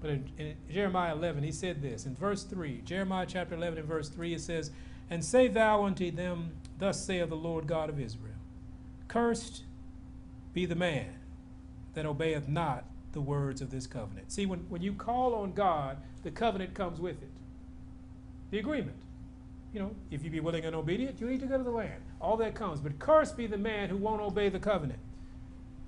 But 0.00 0.10
in, 0.10 0.30
in 0.38 0.56
Jeremiah 0.72 1.14
11, 1.14 1.42
he 1.42 1.52
said 1.52 1.82
this. 1.82 2.06
In 2.06 2.16
verse 2.16 2.42
3, 2.44 2.80
Jeremiah 2.86 3.26
chapter 3.28 3.54
11 3.54 3.80
and 3.80 3.86
verse 3.86 4.08
3, 4.08 4.32
it 4.32 4.40
says, 4.40 4.70
And 5.10 5.22
say 5.22 5.46
thou 5.48 5.84
unto 5.84 6.10
them, 6.10 6.52
Thus 6.78 7.04
saith 7.04 7.28
the 7.28 7.36
Lord 7.36 7.66
God 7.66 7.90
of 7.90 8.00
Israel, 8.00 8.32
Cursed 9.08 9.64
be 10.54 10.64
the 10.64 10.74
man 10.74 11.19
that 11.94 12.06
obeyeth 12.06 12.48
not 12.48 12.84
the 13.12 13.20
words 13.20 13.60
of 13.60 13.70
this 13.70 13.86
covenant. 13.86 14.30
See, 14.30 14.46
when, 14.46 14.60
when 14.68 14.82
you 14.82 14.92
call 14.92 15.34
on 15.34 15.52
God, 15.52 15.98
the 16.22 16.30
covenant 16.30 16.74
comes 16.74 17.00
with 17.00 17.22
it. 17.22 17.30
The 18.50 18.58
agreement. 18.58 18.96
You 19.72 19.80
know, 19.80 19.94
if 20.10 20.24
you 20.24 20.30
be 20.30 20.40
willing 20.40 20.64
and 20.64 20.74
obedient, 20.74 21.20
you 21.20 21.28
need 21.28 21.40
to 21.40 21.46
go 21.46 21.58
to 21.58 21.64
the 21.64 21.70
land. 21.70 22.02
All 22.20 22.36
that 22.38 22.54
comes. 22.54 22.80
But 22.80 22.98
cursed 22.98 23.36
be 23.36 23.46
the 23.46 23.58
man 23.58 23.88
who 23.88 23.96
won't 23.96 24.20
obey 24.20 24.48
the 24.48 24.58
covenant. 24.58 24.98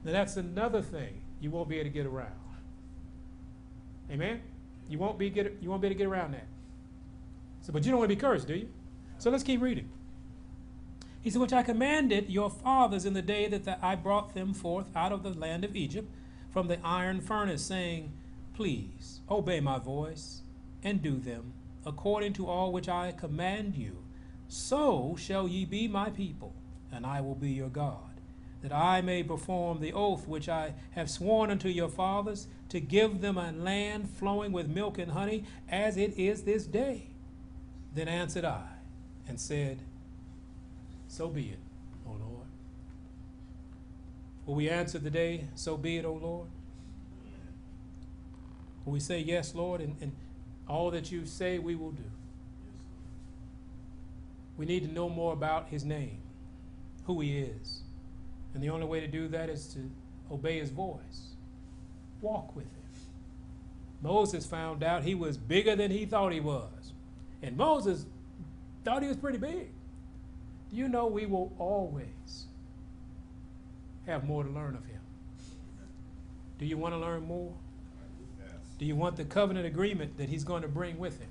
Now 0.05 0.13
that's 0.13 0.37
another 0.37 0.83
thing 0.83 1.23
you 1.41 1.51
won't 1.51 1.69
be 1.69 1.77
able 1.77 1.91
to 1.91 1.95
get 1.95 2.07
around. 2.07 2.33
Amen? 4.11 4.43
You 4.89 4.99
won't 4.99 5.19
be 5.19 5.31
get 5.31 5.57
you 5.61 5.71
won't 5.71 5.83
be 5.83 5.89
able 5.89 5.95
to 5.95 5.99
get 5.99 6.07
around 6.07 6.35
that. 6.35 6.47
So, 7.63 7.73
but 7.73 7.85
you 7.85 7.91
don't 7.91 7.99
want 8.01 8.11
to 8.11 8.17
be 8.17 8.21
cursed, 8.21 8.47
do 8.47 8.55
you? 8.55 8.69
So 9.19 9.31
let's 9.31 9.45
keep 9.45 9.61
reading. 9.61 9.89
He 11.23 11.31
said, 11.31 11.41
Which 11.41 11.53
I 11.53 11.63
commanded 11.63 12.29
your 12.29 12.51
fathers 12.51 13.07
in 13.07 13.15
the 13.15 13.23
day 13.23 13.49
that 13.49 13.65
the, 13.65 13.83
I 13.85 13.95
brought 13.95 14.35
them 14.35 14.53
forth 14.53 14.95
out 14.97 15.13
of 15.13 15.23
the 15.23 15.31
land 15.31 15.65
of 15.65 15.77
Egypt 15.77 16.13
from 16.51 16.67
the 16.69 16.85
iron 16.85 17.21
furnace, 17.21 17.65
saying, 17.65 18.13
Please 18.55 19.21
obey 19.31 19.61
my 19.61 19.79
voice 19.79 20.43
and 20.83 21.01
do 21.01 21.19
them 21.19 21.55
according 21.85 22.33
to 22.35 22.47
all 22.47 22.73
which 22.73 22.89
I 22.89 23.13
command 23.13 23.77
you. 23.77 24.05
So 24.49 25.17
shall 25.19 25.49
ye 25.49 25.65
be 25.65 25.89
my 25.89 26.11
people, 26.11 26.55
and 26.93 27.07
I 27.07 27.21
will 27.21 27.35
be 27.35 27.51
your 27.51 27.69
God, 27.69 28.21
that 28.61 28.73
I 28.73 29.01
may 29.01 29.23
perform 29.23 29.81
the 29.81 29.93
oath 29.93 30.29
which 30.29 30.49
I 30.49 30.75
have 30.93 31.11
sworn 31.11 31.51
unto 31.51 31.69
your 31.69 31.89
fathers 31.89 32.49
to 32.69 32.81
give 32.81 33.21
them 33.21 33.39
a 33.39 33.53
land 33.53 34.11
flowing 34.11 34.53
with 34.53 34.69
milk 34.69 34.99
and 34.99 35.13
honey, 35.13 35.45
as 35.69 35.97
it 35.97 36.19
is 36.19 36.43
this 36.43 36.67
day. 36.67 37.09
Then 37.95 38.09
answered 38.09 38.45
I 38.45 38.67
and 39.27 39.41
said, 39.41 39.81
So 41.13 41.29
be 41.29 41.51
it, 41.51 41.59
O 42.07 42.13
Lord. 42.13 42.47
Will 44.47 44.55
we 44.55 44.71
answer 44.71 44.99
the 44.99 45.11
day, 45.11 45.45
So 45.55 45.77
be 45.77 45.99
it, 45.99 46.07
O 46.07 46.15
Lord? 46.15 46.49
Will 48.87 48.95
we 48.95 49.01
say, 49.01 49.21
Yes, 49.21 49.55
Lord, 49.55 49.83
and, 49.83 49.95
and 50.01 50.13
all 50.67 50.91
that 50.93 51.13
you 51.13 51.27
say 51.27 51.59
we 51.59 51.75
will 51.75 51.91
do? 51.91 52.11
We 54.57 54.65
need 54.65 54.85
to 54.85 54.91
know 54.91 55.11
more 55.11 55.35
about 55.35 55.69
his 55.69 55.85
name, 55.85 56.23
who 57.05 57.21
he 57.21 57.41
is. 57.41 57.83
And 58.55 58.63
the 58.63 58.71
only 58.71 58.87
way 58.87 59.01
to 59.01 59.07
do 59.07 59.29
that 59.29 59.51
is 59.51 59.67
to 59.75 59.91
obey 60.31 60.61
his 60.61 60.71
voice, 60.71 61.35
walk 62.23 62.57
with 62.57 62.65
him. 62.65 62.83
Moses 64.01 64.47
found 64.47 64.83
out 64.83 65.03
he 65.03 65.15
was 65.15 65.37
bigger 65.37 65.77
than 65.77 65.91
he 65.91 66.07
thought 66.07 66.33
he 66.33 66.41
was. 66.41 66.95
And 67.43 67.55
Moses 67.55 68.07
thought 68.83 69.03
he 69.03 69.09
was 69.09 69.19
pretty 69.19 69.37
big. 69.37 69.69
You 70.73 70.89
know 70.89 71.07
we 71.07 71.27
will 71.27 71.53
always 71.59 72.47
have 74.07 74.25
more 74.25 74.43
to 74.43 74.51
learn 74.51 74.75
of 74.75 74.85
him? 74.87 75.01
Do 76.59 76.65
you 76.65 76.79
want 76.79 76.95
to 76.95 76.99
learn 76.99 77.27
more? 77.27 77.53
Do 78.79 78.87
you 78.87 78.97
want 78.97 79.17
the 79.17 79.25
covenant 79.25 79.67
agreement 79.67 80.17
that 80.17 80.29
he's 80.29 80.45
going 80.45 80.63
to 80.63 80.69
bring 80.69 80.99
with 80.99 81.21
him? 81.21 81.29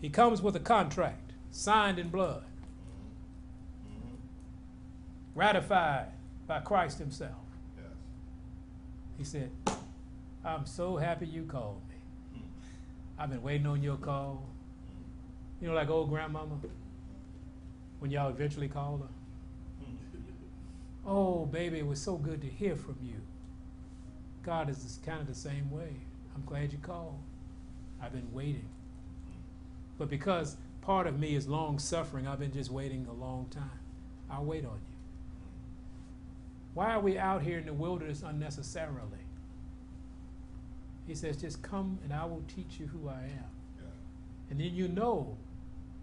He 0.00 0.08
comes 0.08 0.42
with 0.42 0.56
a 0.56 0.60
contract, 0.60 1.32
signed 1.50 1.98
in 1.98 2.08
blood, 2.08 2.44
ratified 5.34 6.08
by 6.46 6.60
Christ 6.60 6.98
himself. 6.98 7.36
He 9.18 9.24
said, 9.24 9.50
I'm 10.44 10.66
so 10.66 10.96
happy 10.96 11.26
you 11.26 11.44
called 11.44 11.82
me. 11.88 12.42
I've 13.18 13.30
been 13.30 13.42
waiting 13.42 13.66
on 13.66 13.82
your 13.82 13.96
call. 13.96 14.48
You 15.60 15.68
know, 15.68 15.74
like 15.74 15.90
old 15.90 16.08
grandmama, 16.08 16.56
when 18.02 18.10
y'all 18.10 18.30
eventually 18.30 18.66
called 18.66 19.00
her. 19.00 19.86
Oh, 21.06 21.46
baby, 21.46 21.78
it 21.78 21.86
was 21.86 22.00
so 22.00 22.16
good 22.16 22.40
to 22.40 22.48
hear 22.48 22.74
from 22.74 22.96
you. 23.00 23.14
God 24.42 24.68
is 24.68 24.98
kind 25.06 25.20
of 25.20 25.28
the 25.28 25.34
same 25.36 25.70
way. 25.70 25.94
I'm 26.34 26.42
glad 26.44 26.72
you 26.72 26.78
called. 26.78 27.20
I've 28.02 28.12
been 28.12 28.32
waiting. 28.32 28.68
But 29.98 30.10
because 30.10 30.56
part 30.80 31.06
of 31.06 31.20
me 31.20 31.36
is 31.36 31.46
long 31.46 31.78
suffering, 31.78 32.26
I've 32.26 32.40
been 32.40 32.52
just 32.52 32.72
waiting 32.72 33.06
a 33.08 33.12
long 33.12 33.46
time. 33.52 33.78
I'll 34.28 34.44
wait 34.44 34.64
on 34.64 34.80
you. 34.88 34.96
Why 36.74 36.94
are 36.94 37.00
we 37.00 37.18
out 37.18 37.42
here 37.42 37.58
in 37.58 37.66
the 37.66 37.72
wilderness 37.72 38.24
unnecessarily? 38.26 39.26
He 41.06 41.14
says, 41.14 41.36
just 41.36 41.62
come 41.62 42.00
and 42.02 42.12
I 42.12 42.24
will 42.24 42.42
teach 42.52 42.80
you 42.80 42.88
who 42.88 43.08
I 43.08 43.22
am. 43.22 43.50
Yeah. 43.78 43.84
And 44.50 44.58
then 44.58 44.74
you 44.74 44.88
know 44.88 45.36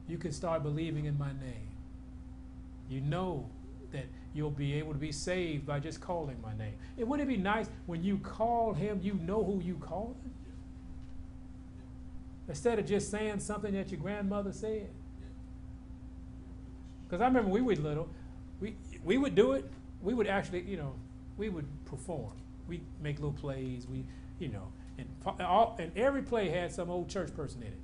you 0.07 0.17
can 0.17 0.31
start 0.31 0.63
believing 0.63 1.03
in 1.03 1.17
my 1.17 1.33
name. 1.33 1.68
You 2.89 3.01
know 3.01 3.49
that 3.91 4.05
you'll 4.33 4.51
be 4.51 4.73
able 4.75 4.93
to 4.93 4.99
be 4.99 5.11
saved 5.11 5.65
by 5.65 5.79
just 5.79 6.01
calling 6.01 6.39
my 6.41 6.55
name. 6.57 6.73
And 6.97 7.07
wouldn't 7.07 7.29
it 7.29 7.31
be 7.31 7.41
nice 7.41 7.69
when 7.85 8.03
you 8.03 8.17
call 8.17 8.73
him, 8.73 8.99
you 9.01 9.13
know 9.13 9.43
who 9.43 9.61
you 9.61 9.75
call? 9.75 10.15
Instead 12.47 12.79
of 12.79 12.85
just 12.85 13.11
saying 13.11 13.39
something 13.39 13.73
that 13.73 13.91
your 13.91 13.99
grandmother 13.99 14.51
said. 14.51 14.89
Because 17.03 17.21
I 17.21 17.25
remember 17.27 17.49
we 17.49 17.61
were 17.61 17.75
little, 17.75 18.09
we, 18.59 18.75
we 19.03 19.17
would 19.17 19.35
do 19.35 19.53
it. 19.53 19.69
We 20.01 20.13
would 20.13 20.27
actually, 20.27 20.61
you 20.61 20.77
know, 20.77 20.95
we 21.37 21.49
would 21.49 21.67
perform. 21.85 22.33
We'd 22.67 22.83
make 23.01 23.17
little 23.17 23.33
plays. 23.33 23.87
We, 23.87 24.05
you 24.39 24.49
know, 24.49 24.71
and, 24.97 25.07
all, 25.41 25.75
and 25.79 25.91
every 25.97 26.21
play 26.21 26.49
had 26.49 26.71
some 26.71 26.89
old 26.89 27.09
church 27.09 27.35
person 27.35 27.61
in 27.61 27.69
it. 27.69 27.79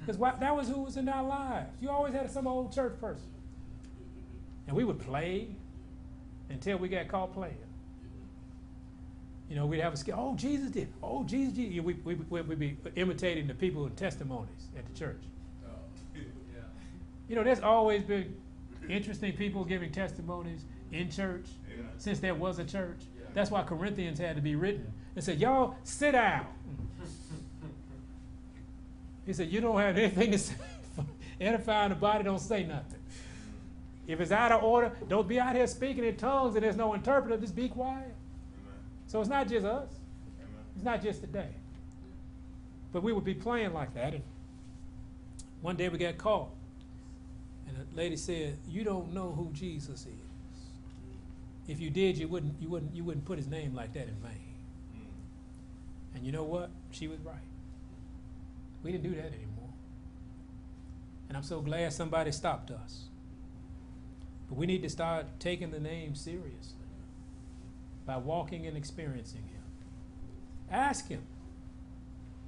Because 0.00 0.18
that 0.40 0.54
was 0.54 0.68
who 0.68 0.82
was 0.82 0.96
in 0.96 1.08
our 1.08 1.24
lives. 1.24 1.70
You 1.80 1.90
always 1.90 2.12
had 2.14 2.30
some 2.30 2.46
old 2.46 2.72
church 2.72 3.00
person. 3.00 3.33
And 4.66 4.76
we 4.76 4.84
would 4.84 4.98
play 4.98 5.48
until 6.50 6.78
we 6.78 6.88
got 6.88 7.08
caught 7.08 7.32
playing. 7.32 7.56
You 9.48 9.56
know, 9.56 9.66
we'd 9.66 9.80
have 9.80 9.92
a 9.92 9.96
skill. 9.96 10.16
Oh, 10.18 10.34
Jesus 10.36 10.70
did. 10.70 10.88
Oh, 11.02 11.22
Jesus 11.24 11.54
did. 11.54 11.84
We, 11.84 11.94
we, 11.94 12.14
we, 12.14 12.40
we'd 12.40 12.58
be 12.58 12.76
imitating 12.96 13.46
the 13.46 13.54
people 13.54 13.86
in 13.86 13.92
testimonies 13.92 14.68
at 14.76 14.86
the 14.86 14.98
church. 14.98 15.22
Oh, 15.66 15.70
yeah. 16.16 16.62
You 17.28 17.36
know, 17.36 17.44
there's 17.44 17.60
always 17.60 18.02
been 18.02 18.34
interesting 18.88 19.32
people 19.34 19.64
giving 19.64 19.92
testimonies 19.92 20.64
in 20.92 21.10
church 21.10 21.46
Amen. 21.72 21.88
since 21.98 22.20
there 22.20 22.34
was 22.34 22.58
a 22.58 22.64
church. 22.64 23.00
Yeah. 23.16 23.26
That's 23.34 23.50
why 23.50 23.62
Corinthians 23.64 24.18
had 24.18 24.36
to 24.36 24.42
be 24.42 24.54
written. 24.54 24.90
It 25.14 25.24
said, 25.24 25.38
Y'all 25.38 25.76
sit 25.84 26.12
down. 26.12 26.46
He 29.26 29.32
said, 29.32 29.50
You 29.50 29.62
don't 29.62 29.78
have 29.78 29.96
anything 29.96 30.32
to 30.32 30.38
say. 30.38 30.54
Edifying 31.40 31.88
the 31.88 31.94
body, 31.94 32.24
don't 32.24 32.38
say 32.38 32.62
nothing. 32.62 33.00
If 34.06 34.20
it's 34.20 34.32
out 34.32 34.52
of 34.52 34.62
order, 34.62 34.92
don't 35.08 35.26
be 35.26 35.40
out 35.40 35.54
here 35.54 35.66
speaking 35.66 36.04
in 36.04 36.16
tongues 36.16 36.54
and 36.54 36.64
there's 36.64 36.76
no 36.76 36.92
interpreter, 36.94 37.36
just 37.38 37.56
be 37.56 37.68
quiet. 37.68 38.02
Amen. 38.02 38.78
So 39.06 39.20
it's 39.20 39.30
not 39.30 39.48
just 39.48 39.64
us, 39.64 39.88
Amen. 40.38 40.48
it's 40.76 40.84
not 40.84 41.02
just 41.02 41.20
today. 41.22 41.48
But 42.92 43.02
we 43.02 43.12
would 43.12 43.24
be 43.24 43.34
playing 43.34 43.72
like 43.72 43.94
that. 43.94 44.14
And 44.14 44.22
one 45.62 45.76
day 45.76 45.88
we 45.88 45.98
got 45.98 46.18
caught. 46.18 46.50
And 47.66 47.76
a 47.76 47.96
lady 47.96 48.16
said, 48.16 48.58
You 48.68 48.84
don't 48.84 49.12
know 49.12 49.32
who 49.32 49.50
Jesus 49.52 50.02
is. 50.02 50.12
If 51.66 51.80
you 51.80 51.88
did, 51.88 52.18
you 52.18 52.28
wouldn't, 52.28 52.54
you 52.60 52.68
wouldn't, 52.68 52.94
you 52.94 53.04
wouldn't 53.04 53.24
put 53.24 53.38
his 53.38 53.48
name 53.48 53.74
like 53.74 53.94
that 53.94 54.06
in 54.06 54.14
vain. 54.16 54.54
Mm. 54.94 56.16
And 56.16 56.26
you 56.26 56.30
know 56.30 56.44
what? 56.44 56.70
She 56.90 57.08
was 57.08 57.18
right. 57.20 57.36
We 58.82 58.92
didn't 58.92 59.10
do 59.10 59.16
that 59.16 59.32
anymore. 59.32 59.72
And 61.28 61.38
I'm 61.38 61.42
so 61.42 61.62
glad 61.62 61.92
somebody 61.94 62.30
stopped 62.32 62.70
us. 62.70 63.04
We 64.54 64.66
need 64.66 64.82
to 64.82 64.88
start 64.88 65.26
taking 65.40 65.70
the 65.70 65.80
name 65.80 66.14
seriously 66.14 66.78
by 68.06 68.18
walking 68.18 68.66
and 68.66 68.76
experiencing 68.76 69.42
him. 69.42 69.62
Ask 70.70 71.08
him. 71.08 71.22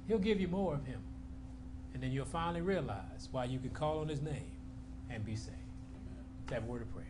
He'll 0.07 0.17
give 0.17 0.39
you 0.39 0.47
more 0.47 0.73
of 0.73 0.85
him. 0.85 1.01
And 1.93 2.01
then 2.01 2.11
you'll 2.11 2.25
finally 2.25 2.61
realize 2.61 3.27
why 3.31 3.45
you 3.45 3.59
can 3.59 3.71
call 3.71 3.99
on 3.99 4.07
his 4.07 4.21
name 4.21 4.51
and 5.09 5.25
be 5.25 5.35
saved. 5.35 5.57
A 6.51 6.61
word 6.61 6.83
of 6.83 6.93
prayer. 6.93 7.06